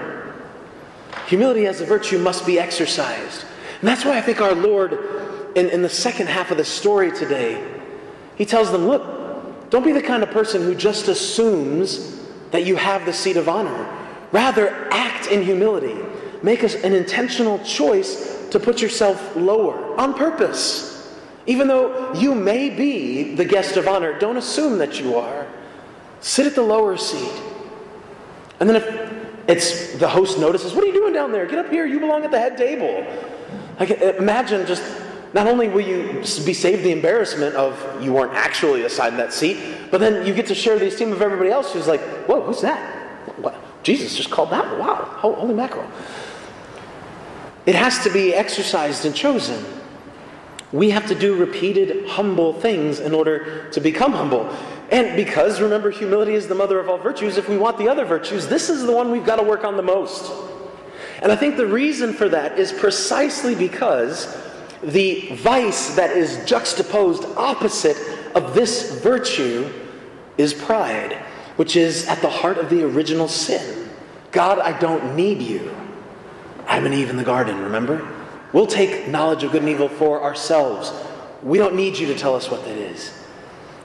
Humility 1.29 1.67
as 1.67 1.81
a 1.81 1.87
virtue 1.87 2.19
must 2.19 2.45
be 2.45 2.59
exercised. 2.59 3.45
And 3.81 3.89
that's 3.89 4.05
why 4.05 4.19
I 4.19 4.21
think 4.21 4.41
our 4.41 4.55
Lord, 4.55 5.53
in, 5.55 5.71
in 5.71 5.83
the 5.83 5.89
second 5.89 6.29
half 6.29 6.51
of 6.51 6.57
the 6.57 6.65
story 6.65 7.13
today, 7.13 7.65
he 8.35 8.45
tells 8.45 8.73
them, 8.73 8.87
look, 8.89 9.71
don't 9.71 9.85
be 9.85 9.93
the 9.93 10.03
kind 10.03 10.25
of 10.25 10.31
person 10.31 10.63
who 10.63 10.75
just 10.75 11.07
assumes 11.07 12.21
that 12.51 12.67
you 12.67 12.75
have 12.75 13.07
the 13.07 13.13
seat 13.13 13.37
of 13.37 13.49
honor. 13.49 13.89
Rather, 14.33 14.89
act 14.93 15.29
in 15.29 15.43
humility. 15.43 15.97
Make 16.43 16.63
an 16.63 16.95
intentional 16.95 17.59
choice 17.61 18.49
to 18.51 18.59
put 18.59 18.83
yourself 18.83 19.37
lower 19.37 19.99
on 20.01 20.15
purpose. 20.15 21.17
Even 21.47 21.69
though 21.69 22.13
you 22.15 22.35
may 22.35 22.71
be 22.71 23.37
the 23.37 23.45
guest 23.45 23.77
of 23.77 23.87
honor, 23.87 24.19
don't 24.19 24.37
assume 24.37 24.79
that 24.79 25.01
you 25.01 25.17
are. 25.17 25.47
Sit 26.21 26.47
at 26.47 26.55
the 26.55 26.63
lower 26.63 26.97
seat. 26.97 27.33
And 28.61 28.69
then 28.69 28.77
if 28.77 29.49
it's 29.49 29.95
the 29.99 30.09
host 30.09 30.39
notices, 30.39 30.75
What 30.75 30.85
are 30.85 30.87
you 30.87 30.93
doing 30.93 31.13
down 31.13 31.33
there? 31.33 31.47
Get 31.47 31.59
up 31.59 31.71
here. 31.71 31.87
You 31.87 32.01
belong 32.01 32.25
at 32.25 32.31
the 32.31 32.39
head 32.39 32.57
table. 32.57 33.07
Like, 33.79 33.91
imagine 33.91 34.67
just 34.67 34.83
not 35.33 35.47
only 35.47 35.69
will 35.69 35.81
you 35.81 36.23
be 36.45 36.53
saved 36.53 36.83
the 36.83 36.93
embarrassment 36.93 37.55
of 37.55 38.03
you 38.03 38.13
weren't 38.13 38.35
actually 38.35 38.83
assigned 38.83 39.19
that 39.19 39.33
seat, 39.33 39.59
but 39.91 39.99
then 39.99 40.27
you 40.27 40.35
get 40.35 40.47
to 40.47 40.55
share 40.55 40.79
the 40.79 40.89
esteem 40.89 41.13
of 41.13 41.23
everybody 41.23 41.51
else 41.51 41.73
who's 41.73 41.87
like, 41.87 42.01
Whoa, 42.27 42.43
who's 42.43 42.61
that? 42.61 42.79
What? 43.39 43.55
Jesus 43.83 44.17
just 44.17 44.31
called 44.31 44.51
that? 44.51 44.79
Wow, 44.79 45.05
holy 45.17 45.55
mackerel. 45.55 45.91
It 47.67 47.75
has 47.75 48.03
to 48.05 48.11
be 48.11 48.35
exercised 48.35 49.05
and 49.05 49.15
chosen. 49.15 49.65
We 50.73 50.91
have 50.91 51.07
to 51.09 51.15
do 51.15 51.35
repeated 51.35 52.09
humble 52.09 52.53
things 52.53 53.01
in 53.01 53.15
order 53.15 53.69
to 53.71 53.81
become 53.81 54.13
humble. 54.13 54.55
And 54.91 55.17
because, 55.17 55.61
remember, 55.61 55.91
humility 55.91 56.35
is 56.35 56.49
the 56.49 56.55
mother 56.55 56.81
of 56.81 56.89
all 56.89 56.99
virtues, 56.99 57.37
if 57.37 57.49
we 57.49 57.57
want 57.57 57.79
the 57.79 57.89
other 57.89 58.05
virtues, 58.05 58.49
this 58.49 58.69
is 58.69 58.85
the 58.85 58.93
one 58.93 59.11
we've 59.11 59.25
got 59.25 59.37
to 59.37 59.43
work 59.43 59.65
on 59.65 59.77
the 59.77 59.83
most. 59.83 60.33
And 61.23 61.31
I 61.31 61.37
think 61.37 61.57
the 61.57 61.67
reason 61.67 62.13
for 62.13 62.29
that 62.29 62.59
is 62.59 62.73
precisely 62.73 63.55
because 63.55 64.37
the 64.83 65.29
vice 65.37 65.95
that 65.95 66.17
is 66.17 66.45
juxtaposed 66.45 67.25
opposite 67.37 67.97
of 68.35 68.55
this 68.55 69.01
virtue 69.01 69.71
is 70.39 70.55
pride, 70.55 71.13
which 71.57 71.77
is 71.77 72.09
at 72.09 72.21
the 72.21 72.31
heart 72.31 72.59
of 72.59 72.71
the 72.71 72.83
original 72.85 73.29
sin. 73.29 73.89
God, 74.33 74.59
I 74.59 74.77
don't 74.79 75.15
need 75.15 75.43
you. 75.43 75.75
I'm 76.67 76.87
an 76.87 76.93
Eve 76.93 77.11
in 77.11 77.17
the 77.17 77.25
garden, 77.25 77.61
remember? 77.61 78.09
We'll 78.53 78.67
take 78.67 79.07
knowledge 79.09 79.45
of 79.45 79.53
good 79.53 79.63
and 79.63 79.71
evil 79.71 79.89
for 79.89 80.23
ourselves. 80.23 80.93
We 81.43 81.59
don't 81.59 81.75
need 81.75 81.99
you 81.99 82.07
to 82.09 82.17
tell 82.17 82.35
us 82.35 82.51
what 82.51 82.65
that 82.65 82.77
is. 82.77 83.20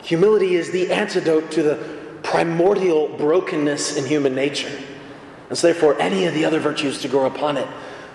Humility 0.05 0.53
is 0.53 0.69
the 0.69 0.91
antidote 0.91 1.49
to 1.53 1.63
the 1.63 1.75
primordial 2.21 3.07
brokenness 3.17 3.97
in 3.97 4.05
human 4.05 4.35
nature. 4.35 4.69
And 5.49 5.57
so, 5.57 5.65
therefore, 5.65 5.99
any 5.99 6.25
of 6.25 6.35
the 6.35 6.45
other 6.45 6.59
virtues 6.59 7.01
to 7.01 7.07
grow 7.07 7.25
upon 7.25 7.57
it, 7.57 7.67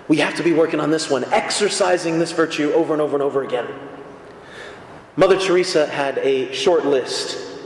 we 0.06 0.18
have 0.18 0.36
to 0.36 0.44
be 0.44 0.52
working 0.52 0.78
on 0.78 0.92
this 0.92 1.10
one, 1.10 1.24
exercising 1.32 2.20
this 2.20 2.30
virtue 2.30 2.72
over 2.74 2.92
and 2.92 3.02
over 3.02 3.16
and 3.16 3.22
over 3.24 3.42
again. 3.42 3.66
Mother 5.16 5.36
Teresa 5.36 5.88
had 5.88 6.18
a 6.18 6.52
short 6.52 6.86
list 6.86 7.58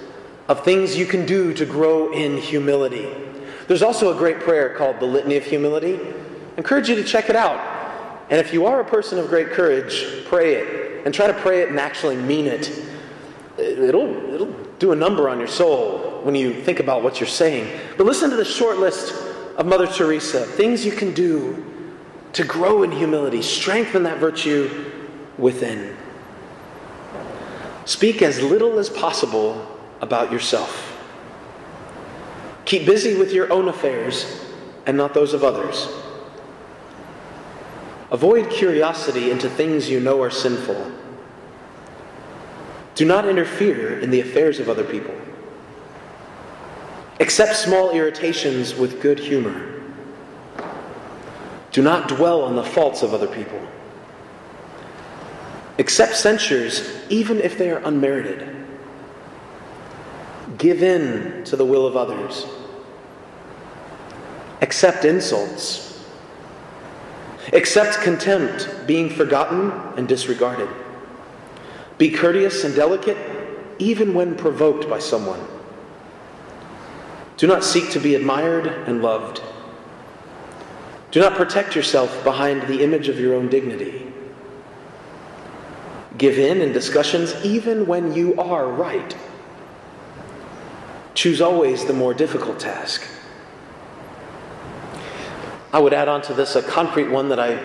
of 0.49 0.65
things 0.65 0.97
you 0.97 1.05
can 1.05 1.27
do 1.27 1.53
to 1.53 1.67
grow 1.67 2.11
in 2.11 2.39
humility. 2.39 3.07
There's 3.69 3.83
also 3.83 4.15
a 4.15 4.17
great 4.17 4.41
prayer 4.41 4.75
called 4.75 5.01
the 5.01 5.07
Litany 5.07 5.37
of 5.37 5.45
Humility. 5.45 6.01
I 6.01 6.57
encourage 6.57 6.89
you 6.89 6.95
to 6.95 7.05
check 7.05 7.29
it 7.29 7.37
out. 7.37 7.61
And 8.31 8.41
if 8.41 8.55
you 8.55 8.65
are 8.65 8.81
a 8.81 8.85
person 8.87 9.19
of 9.19 9.29
great 9.29 9.51
courage, 9.51 10.25
pray 10.25 10.55
it. 10.55 11.05
And 11.05 11.15
try 11.15 11.27
to 11.27 11.35
pray 11.35 11.61
it 11.61 11.69
and 11.69 11.79
actually 11.79 12.17
mean 12.17 12.47
it. 12.47 12.73
It'll, 13.59 14.35
it'll 14.35 14.53
do 14.79 14.93
a 14.93 14.97
number 14.97 15.29
on 15.29 15.39
your 15.39 15.49
soul 15.49 16.21
when 16.23 16.35
you 16.35 16.63
think 16.63 16.81
about 16.81 17.03
what 17.03 17.21
you're 17.21 17.29
saying. 17.29 17.79
But 17.97 18.07
listen 18.07 18.31
to 18.31 18.37
the 18.37 18.45
short 18.45 18.79
list 18.79 19.15
of 19.57 19.67
Mother 19.67 19.87
Teresa 19.87 20.45
things 20.45 20.85
you 20.85 20.93
can 20.93 21.15
do 21.15 21.65
to 22.33 22.45
grow 22.45 22.83
in 22.83 22.91
humility, 22.91 23.43
strengthen 23.43 24.03
that 24.03 24.19
virtue 24.19 24.91
within. 25.39 25.97
Speak 27.85 28.23
as 28.23 28.43
little 28.43 28.79
as 28.79 28.89
possible 28.89 29.67
about 30.01 30.33
yourself. 30.33 30.91
Keep 32.65 32.87
busy 32.87 33.15
with 33.17 33.33
your 33.33 33.53
own 33.53 33.69
affairs 33.69 34.45
and 34.87 34.97
not 34.97 35.15
those 35.15 35.33
of 35.33 35.45
others. 35.45 35.89
Avoid 38.11 38.51
curiosity 38.51 39.31
into 39.31 39.49
things 39.49 39.89
you 39.89 40.01
know 40.01 40.23
are 40.23 40.31
sinful. 40.31 40.91
Do 42.95 43.05
not 43.05 43.29
interfere 43.29 43.99
in 43.99 44.11
the 44.11 44.21
affairs 44.21 44.61
of 44.61 44.69
other 44.69 44.85
people. 44.85 45.15
Accept 47.21 47.57
small 47.57 47.91
irritations 47.91 48.75
with 48.75 49.01
good 49.01 49.19
humor. 49.19 49.81
Do 51.73 51.83
not 51.83 52.09
dwell 52.09 52.43
on 52.43 52.55
the 52.55 52.63
faults 52.63 53.03
of 53.03 53.13
other 53.13 53.27
people. 53.27 53.61
Accept 55.79 56.15
censures 56.15 56.89
even 57.09 57.41
if 57.41 57.59
they 57.59 57.71
are 57.71 57.79
unmerited. 57.79 58.49
Give 60.57 60.83
in 60.83 61.43
to 61.45 61.57
the 61.57 61.65
will 61.65 61.87
of 61.87 61.97
others. 61.97 62.47
Accept 64.61 65.05
insults. 65.05 66.05
Accept 67.53 68.01
contempt, 68.03 68.87
being 68.87 69.11
forgotten 69.11 69.73
and 69.97 70.07
disregarded. 70.07 70.69
Be 71.99 72.11
courteous 72.11 72.65
and 72.65 72.75
delicate, 72.75 73.17
even 73.79 74.15
when 74.15 74.35
provoked 74.37 74.89
by 74.89 74.99
someone. 74.99 75.41
Do 77.37 77.47
not 77.47 77.65
seek 77.65 77.91
to 77.91 78.01
be 78.01 78.15
admired 78.15 78.67
and 78.67 79.03
loved. 79.03 79.43
Do 81.11 81.21
not 81.21 81.35
protect 81.35 81.77
yourself 81.77 82.25
behind 82.25 82.63
the 82.63 82.83
image 82.83 83.09
of 83.09 83.21
your 83.21 83.35
own 83.35 83.49
dignity. 83.49 84.07
Give 86.19 86.39
in 86.39 86.61
in 86.61 86.73
discussions 86.73 87.35
even 87.45 87.87
when 87.87 88.15
you 88.15 88.35
are 88.41 88.69
right. 88.69 89.17
Choose 91.15 91.41
always 91.41 91.85
the 91.85 91.93
more 91.93 92.15
difficult 92.15 92.59
task. 92.61 93.07
I 95.73 95.79
would 95.79 95.93
add 95.93 96.09
on 96.09 96.23
to 96.23 96.35
this 96.35 96.55
a 96.55 96.63
concrete 96.63 97.09
one 97.09 97.29
that 97.31 97.41
I 97.41 97.61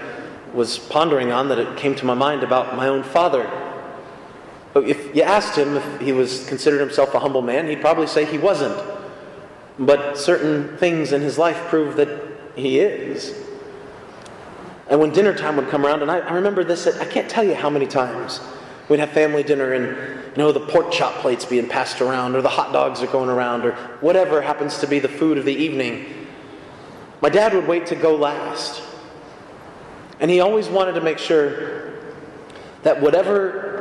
was 0.54 0.80
pondering 0.80 1.32
on 1.32 1.50
that 1.50 1.60
it 1.60 1.78
came 1.78 1.94
to 1.96 2.06
my 2.06 2.16
mind 2.16 2.44
about 2.44 2.76
my 2.76 2.88
own 2.88 3.04
father. 3.04 3.69
Oh, 4.76 4.82
if 4.82 5.16
you 5.16 5.24
asked 5.24 5.58
him 5.58 5.78
if 5.78 6.02
he 6.02 6.12
was 6.12 6.48
considered 6.48 6.80
himself 6.80 7.14
a 7.16 7.20
humble 7.20 7.42
man, 7.42 7.68
he'd 7.68 7.82
probably 7.82 8.08
say 8.08 8.26
he 8.26 8.38
wasn't. 8.38 8.80
But 9.80 10.18
certain 10.18 10.78
things 10.78 11.12
in 11.12 11.22
his 11.22 11.38
life 11.38 11.58
prove 11.68 11.96
that 11.96 12.10
he 12.56 12.80
is. 12.80 13.34
And 14.90 15.00
when 15.00 15.12
dinner 15.12 15.34
time 15.34 15.56
would 15.56 15.70
come 15.70 15.86
around, 15.86 16.02
and 16.02 16.12
I, 16.12 16.20
I 16.20 16.34
remember 16.34 16.64
this, 16.64 16.88
I 16.88 17.06
can't 17.06 17.30
tell 17.30 17.44
you 17.44 17.56
how 17.56 17.70
many 17.70 17.88
times 17.88 18.40
we'd 18.90 19.00
have 19.00 19.12
family 19.12 19.44
dinner 19.44 19.74
and 19.74 19.86
you 19.86 20.38
know 20.38 20.52
the 20.52 20.60
pork 20.60 20.92
chop 20.92 21.14
plates 21.16 21.46
being 21.46 21.68
passed 21.68 22.02
around, 22.02 22.36
or 22.36 22.42
the 22.42 22.50
hot 22.50 22.74
dogs 22.74 23.02
are 23.02 23.08
going 23.08 23.30
around, 23.30 23.66
or 23.66 23.74
whatever 24.02 24.42
happens 24.42 24.80
to 24.80 24.88
be 24.88 25.00
the 25.00 25.08
food 25.08 25.38
of 25.38 25.46
the 25.46 25.54
evening. 25.54 26.28
My 27.22 27.30
dad 27.30 27.54
would 27.54 27.68
wait 27.68 27.88
to 27.88 27.96
go 27.96 28.16
last. 28.16 28.84
And 30.20 30.30
he 30.30 30.42
always 30.42 30.68
wanted 30.68 30.94
to 30.94 31.02
make 31.02 31.18
sure 31.18 31.94
that 32.84 33.02
whatever 33.02 33.79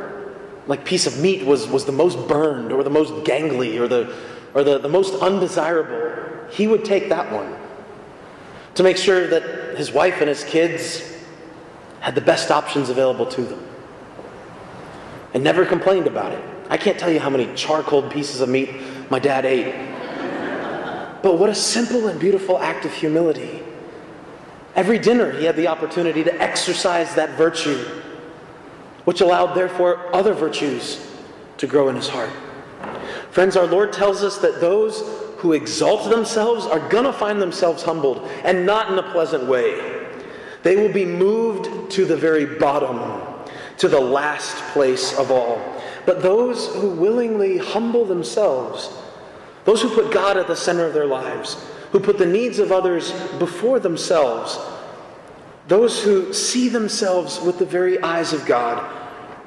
like 0.69 0.85
piece 0.85 1.07
of 1.07 1.19
meat 1.19 1.45
was, 1.45 1.67
was 1.67 1.83
the 1.83 1.91
most 1.91 2.27
burned 2.27 2.71
or 2.71 2.83
the 2.83 2.89
most 2.89 3.11
gangly 3.25 3.79
or 3.79 3.87
the 3.87 4.15
or 4.53 4.63
the, 4.63 4.77
the 4.79 4.89
most 4.89 5.13
undesirable, 5.21 6.47
he 6.51 6.67
would 6.67 6.83
take 6.83 7.09
that 7.09 7.31
one 7.31 7.55
to 8.75 8.83
make 8.83 8.97
sure 8.97 9.27
that 9.27 9.77
his 9.77 9.91
wife 9.91 10.15
and 10.19 10.29
his 10.29 10.43
kids 10.43 11.03
had 11.99 12.15
the 12.15 12.21
best 12.21 12.49
options 12.49 12.89
available 12.89 13.25
to 13.25 13.41
them 13.41 13.63
and 15.33 15.43
never 15.43 15.65
complained 15.65 16.07
about 16.07 16.31
it. 16.31 16.43
I 16.69 16.77
can't 16.77 16.97
tell 16.97 17.11
you 17.11 17.19
how 17.19 17.29
many 17.29 17.53
charcoal 17.55 18.09
pieces 18.09 18.41
of 18.41 18.49
meat 18.49 18.69
my 19.09 19.19
dad 19.19 19.45
ate. 19.45 19.73
But 21.21 21.37
what 21.37 21.49
a 21.49 21.55
simple 21.55 22.07
and 22.07 22.19
beautiful 22.19 22.57
act 22.59 22.85
of 22.85 22.93
humility. 22.93 23.61
Every 24.75 24.97
dinner, 24.97 25.31
he 25.31 25.45
had 25.45 25.55
the 25.55 25.67
opportunity 25.67 26.23
to 26.23 26.41
exercise 26.41 27.15
that 27.15 27.31
virtue, 27.31 28.01
which 29.09 29.21
allowed, 29.21 29.55
therefore, 29.55 30.15
other 30.15 30.35
virtues 30.35 31.03
to 31.57 31.65
grow 31.65 31.89
in 31.89 31.95
his 31.95 32.07
heart. 32.07 32.29
Friends, 33.31 33.57
our 33.57 33.65
Lord 33.65 33.91
tells 33.91 34.23
us 34.23 34.37
that 34.37 34.61
those 34.61 35.01
who 35.37 35.53
exalt 35.53 36.11
themselves 36.11 36.67
are 36.67 36.87
going 36.89 37.05
to 37.05 37.11
find 37.11 37.41
themselves 37.41 37.81
humbled, 37.81 38.29
and 38.43 38.67
not 38.67 38.91
in 38.91 38.99
a 38.99 39.11
pleasant 39.11 39.47
way. 39.47 40.05
They 40.61 40.75
will 40.75 40.93
be 40.93 41.05
moved 41.05 41.89
to 41.93 42.05
the 42.05 42.15
very 42.15 42.45
bottom, 42.45 43.23
to 43.79 43.87
the 43.87 43.99
last 43.99 44.55
place 44.73 45.17
of 45.17 45.31
all. 45.31 45.59
But 46.05 46.21
those 46.21 46.67
who 46.75 46.91
willingly 46.91 47.57
humble 47.57 48.05
themselves, 48.05 48.95
those 49.65 49.81
who 49.81 49.89
put 49.89 50.13
God 50.13 50.37
at 50.37 50.45
the 50.45 50.55
center 50.55 50.85
of 50.85 50.93
their 50.93 51.07
lives, 51.07 51.55
who 51.91 51.99
put 51.99 52.19
the 52.19 52.27
needs 52.27 52.59
of 52.59 52.71
others 52.71 53.11
before 53.39 53.79
themselves, 53.79 54.59
those 55.67 55.99
who 56.03 56.31
see 56.31 56.69
themselves 56.69 57.41
with 57.41 57.57
the 57.57 57.65
very 57.65 57.99
eyes 58.03 58.33
of 58.33 58.45
God, 58.45 58.97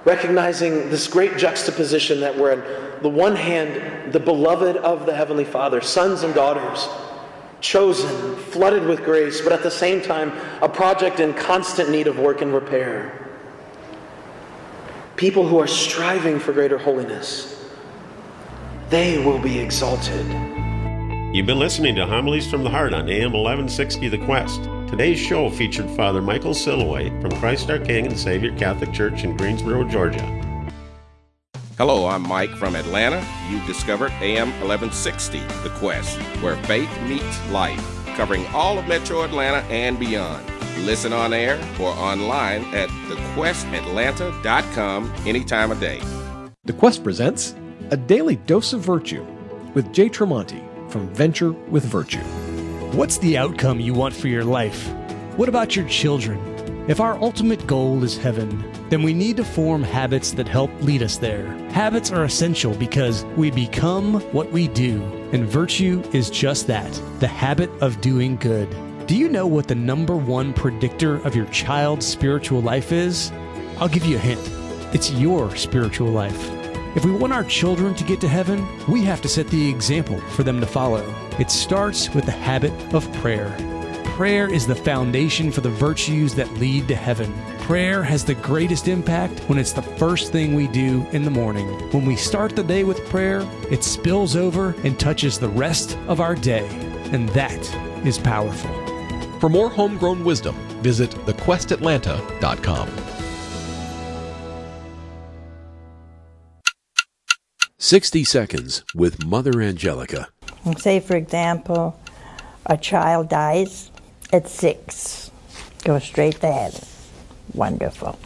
recognizing 0.05 0.91
this 0.91 1.07
great 1.07 1.37
juxtaposition 1.37 2.21
that 2.21 2.37
we're 2.37 2.53
on 2.53 3.03
the 3.03 3.09
one 3.09 3.35
hand, 3.35 4.13
the 4.13 4.21
beloved 4.21 4.77
of 4.77 5.07
the 5.07 5.15
Heavenly 5.15 5.45
Father, 5.45 5.81
sons 5.81 6.23
and 6.23 6.35
daughters, 6.35 6.89
chosen, 7.61 8.37
flooded 8.37 8.85
with 8.85 9.05
grace, 9.05 9.41
but 9.41 9.53
at 9.53 9.63
the 9.63 9.71
same 9.71 10.01
time, 10.01 10.33
a 10.61 10.69
project 10.69 11.21
in 11.21 11.35
constant 11.35 11.91
need 11.91 12.07
of 12.07 12.19
work 12.19 12.43
and 12.43 12.53
repair. 12.53 13.19
People 15.17 15.47
who 15.47 15.59
are 15.59 15.67
striving 15.67 16.39
for 16.39 16.53
greater 16.53 16.79
holiness, 16.79 17.71
they 18.89 19.25
will 19.25 19.39
be 19.39 19.59
exalted. 19.59 20.27
You've 21.35 21.47
been 21.47 21.59
listening 21.59 21.95
to 21.97 22.07
Homilies 22.07 22.51
from 22.51 22.63
the 22.63 22.71
Heart 22.71 22.93
on 22.93 23.09
AM 23.09 23.33
1160 23.33 24.09
The 24.09 24.19
Quest. 24.19 24.61
Today's 24.93 25.19
show 25.19 25.49
featured 25.49 25.89
Father 25.93 26.21
Michael 26.21 26.53
Silloway 26.53 27.09
from 27.23 27.31
Christ 27.41 27.71
our 27.71 27.79
King 27.79 28.09
and 28.09 28.19
Savior 28.19 28.55
Catholic 28.59 28.93
Church 28.93 29.25
in 29.25 29.35
Greensboro, 29.39 29.85
Georgia. 29.85 30.21
Hello, 31.79 32.07
I'm 32.07 32.21
Mike 32.21 32.51
from 32.51 32.77
Atlanta. 32.77 33.27
You've 33.49 33.67
discovered 33.67 34.13
AM 34.21 34.51
1160, 34.61 35.39
The 35.39 35.73
Quest, 35.79 36.19
where 36.43 36.57
faith 36.65 36.91
meets 37.09 37.51
life, 37.51 37.83
covering 38.17 38.47
all 38.49 38.79
of 38.79 38.87
Metro 38.87 39.23
Atlanta 39.23 39.67
and 39.69 39.99
beyond. 39.99 40.45
Listen 40.85 41.15
on 41.15 41.33
air 41.33 41.59
or 41.81 41.93
online 41.93 42.63
at 42.75 42.91
thequestatlanta.com 42.91 45.15
any 45.25 45.43
time 45.43 45.71
of 45.71 45.81
day. 45.81 46.03
The 46.65 46.75
Quest 46.75 47.03
presents 47.03 47.55
A 47.93 47.97
Daily 47.97 48.37
Dose 48.37 48.75
of 48.75 48.83
Virtue 48.83 49.25
with 49.73 49.91
Jay 49.95 50.11
Tremonti 50.11 50.63
from 50.91 51.09
Venture 51.15 51.53
with 51.53 51.87
Virtue. 51.87 52.21
What's 52.93 53.17
the 53.17 53.39
outcome 53.39 53.81
you 53.81 53.95
want 53.95 54.15
for 54.15 54.29
your 54.29 54.45
life? 54.45 54.87
What 55.37 55.49
about 55.49 55.75
your 55.75 55.89
children? 55.89 56.39
If 56.89 57.01
our 57.01 57.17
ultimate 57.23 57.67
goal 57.67 58.05
is 58.05 58.19
heaven, 58.19 58.63
then 58.91 59.03
we 59.03 59.15
need 59.15 59.39
to 59.39 59.45
form 59.45 59.83
habits 59.83 60.33
that 60.33 60.47
help 60.47 60.71
lead 60.83 61.03
us 61.03 61.17
there. 61.17 61.47
Habits 61.71 62.13
are 62.13 62.25
essential 62.25 62.75
because 62.75 63.25
we 63.37 63.51
become 63.51 64.21
what 64.33 64.53
we 64.53 64.69
do, 64.69 65.03
and 65.33 65.47
virtue 65.47 66.03
is 66.13 66.29
just 66.29 66.67
that 66.67 66.93
the 67.19 67.27
habit 67.27 67.71
of 67.81 68.03
doing 68.03 68.37
good. 68.37 68.69
Do 69.07 69.17
you 69.17 69.31
know 69.31 69.47
what 69.47 69.69
the 69.69 69.75
number 69.75 70.15
one 70.15 70.53
predictor 70.53 71.17
of 71.27 71.35
your 71.35 71.47
child's 71.47 72.07
spiritual 72.07 72.61
life 72.61 72.93
is? 72.93 73.33
I'll 73.79 73.89
give 73.89 74.05
you 74.05 74.17
a 74.17 74.21
hint 74.21 74.51
it's 74.93 75.11
your 75.13 75.57
spiritual 75.57 76.09
life. 76.09 76.62
If 76.95 77.07
we 77.07 77.13
want 77.13 77.33
our 77.33 77.45
children 77.45 77.95
to 77.95 78.05
get 78.05 78.21
to 78.21 78.29
heaven, 78.29 78.69
we 78.87 79.03
have 79.05 79.23
to 79.23 79.29
set 79.29 79.49
the 79.49 79.67
example 79.69 80.21
for 80.33 80.43
them 80.43 80.61
to 80.61 80.67
follow. 80.67 81.03
It 81.39 81.51
starts 81.51 82.13
with 82.15 82.27
the 82.27 82.33
habit 82.33 82.73
of 82.93 83.11
prayer. 83.15 83.57
Prayer 84.05 84.53
is 84.53 84.67
the 84.67 84.75
foundation 84.75 85.51
for 85.51 85.63
the 85.63 85.71
virtues 85.71 86.35
that 86.35 86.53
lead 86.55 86.89
to 86.89 86.95
heaven. 86.95 87.33
Prayer 87.61 88.03
has 88.03 88.27
the 88.27 88.35
greatest 88.35 88.89
impact 88.89 89.41
when 89.49 89.59
it's 89.59 89.73
the 89.73 89.81
first 89.81 90.33
thing 90.33 90.55
we 90.55 90.69
do 90.69 91.07
in 91.13 91.23
the 91.23 91.31
morning. 91.31 91.67
When 91.93 92.05
we 92.05 92.15
start 92.15 92.55
the 92.55 92.63
day 92.63 92.85
with 92.85 93.09
prayer, 93.09 93.49
it 93.71 93.83
spills 93.83 94.37
over 94.37 94.75
and 94.85 95.01
touches 95.01 95.39
the 95.39 95.49
rest 95.49 95.97
of 96.09 96.21
our 96.21 96.35
day. 96.35 96.69
And 97.11 97.27
that 97.31 97.75
is 98.05 98.19
powerful. 98.19 98.71
For 99.41 99.49
more 99.49 99.71
homegrown 99.71 100.25
wisdom, 100.25 100.57
visit 100.83 101.11
thequestatlanta.com. 101.11 103.12
Sixty 107.85 108.23
Seconds 108.23 108.85
with 108.95 109.27
Mother 109.27 109.61
Angelica. 109.61 110.29
Say, 110.79 111.01
for 111.01 111.17
example, 111.17 111.99
a 112.65 112.77
child 112.77 113.29
dies 113.29 113.91
at 114.33 114.47
six, 114.49 115.33
goes 115.83 116.05
straight 116.05 116.41
to 116.43 116.53
heaven. 116.53 116.87
Wonderful. 117.53 118.21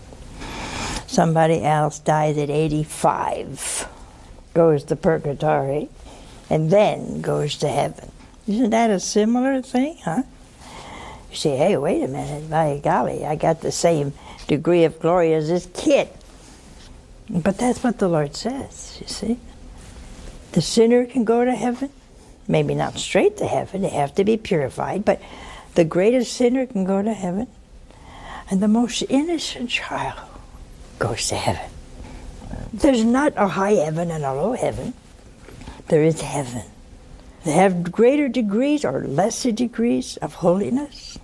Somebody 1.07 1.65
else 1.65 1.99
dies 2.01 2.37
at 2.37 2.51
85, 2.51 3.89
goes 4.53 4.85
to 4.85 4.95
purgatory, 4.95 5.89
and 6.51 6.71
then 6.71 7.23
goes 7.23 7.57
to 7.57 7.69
heaven. 7.69 8.13
Isn't 8.47 8.71
that 8.71 8.91
a 8.91 9.01
similar 9.01 9.63
thing, 9.63 9.97
huh? 10.05 10.25
You 11.31 11.37
say, 11.37 11.57
hey, 11.57 11.79
wait 11.79 12.03
a 12.03 12.09
minute, 12.09 12.51
by 12.51 12.79
golly, 12.85 13.25
I 13.25 13.37
got 13.37 13.63
the 13.63 13.73
same 13.73 14.13
degree 14.49 14.85
of 14.85 15.01
glory 15.01 15.33
as 15.33 15.49
this 15.49 15.67
kid. 15.73 16.11
But 17.29 17.59
that's 17.59 17.83
what 17.83 17.99
the 17.99 18.09
Lord 18.09 18.37
says, 18.37 18.99
you 19.01 19.07
see. 19.09 19.39
The 20.53 20.63
sinner 20.63 21.07
can 21.07 21.25
go 21.25 21.45
to 21.45 21.55
heaven, 21.55 21.91
maybe 22.47 22.75
not 22.75 22.99
straight 22.99 23.37
to 23.39 23.47
heaven, 23.47 23.83
they 23.83 23.89
have 23.89 24.15
to 24.15 24.25
be 24.25 24.37
purified, 24.37 25.05
but 25.05 25.21
the 25.75 25.85
greatest 25.85 26.33
sinner 26.33 26.67
can 26.67 26.85
go 26.85 27.03
to 27.03 27.13
heaven, 27.13 27.49
and 28.51 28.63
the 28.63 28.69
most 28.69 29.03
innocent 29.09 29.71
child 29.71 30.19
goes 30.99 31.29
to 31.29 31.35
heaven. 31.35 31.71
There's 32.73 33.05
not 33.05 33.33
a 33.37 33.49
high 33.49 33.73
heaven 33.73 34.11
and 34.11 34.25
a 34.25 34.33
low 34.33 34.53
heaven. 34.53 34.95
There 35.89 36.03
is 36.03 36.21
heaven. 36.21 36.63
They 37.45 37.53
have 37.53 37.93
greater 37.93 38.29
degrees 38.29 38.85
or 38.85 39.07
lesser 39.07 39.53
degrees 39.53 40.17
of 40.19 40.35
holiness, 40.35 41.19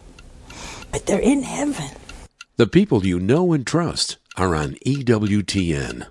but 0.90 1.06
they're 1.06 1.18
in 1.18 1.42
heaven. 1.42 1.90
The 2.56 2.66
people 2.66 3.06
you 3.06 3.18
know 3.18 3.52
and 3.52 3.66
trust 3.66 4.18
are 4.36 4.54
on 4.54 4.76
EWTN. 4.86 6.06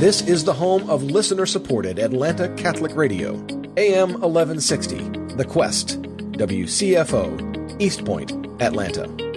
This 0.00 0.22
is 0.22 0.44
the 0.44 0.54
home 0.54 0.88
of 0.88 1.02
listener 1.02 1.44
supported 1.44 1.98
Atlanta 1.98 2.48
Catholic 2.54 2.96
Radio, 2.96 3.34
AM 3.76 4.12
1160, 4.12 4.96
The 5.36 5.44
Quest, 5.44 6.00
WCFO, 6.00 7.80
East 7.80 8.04
Point, 8.06 8.32
Atlanta. 8.62 9.29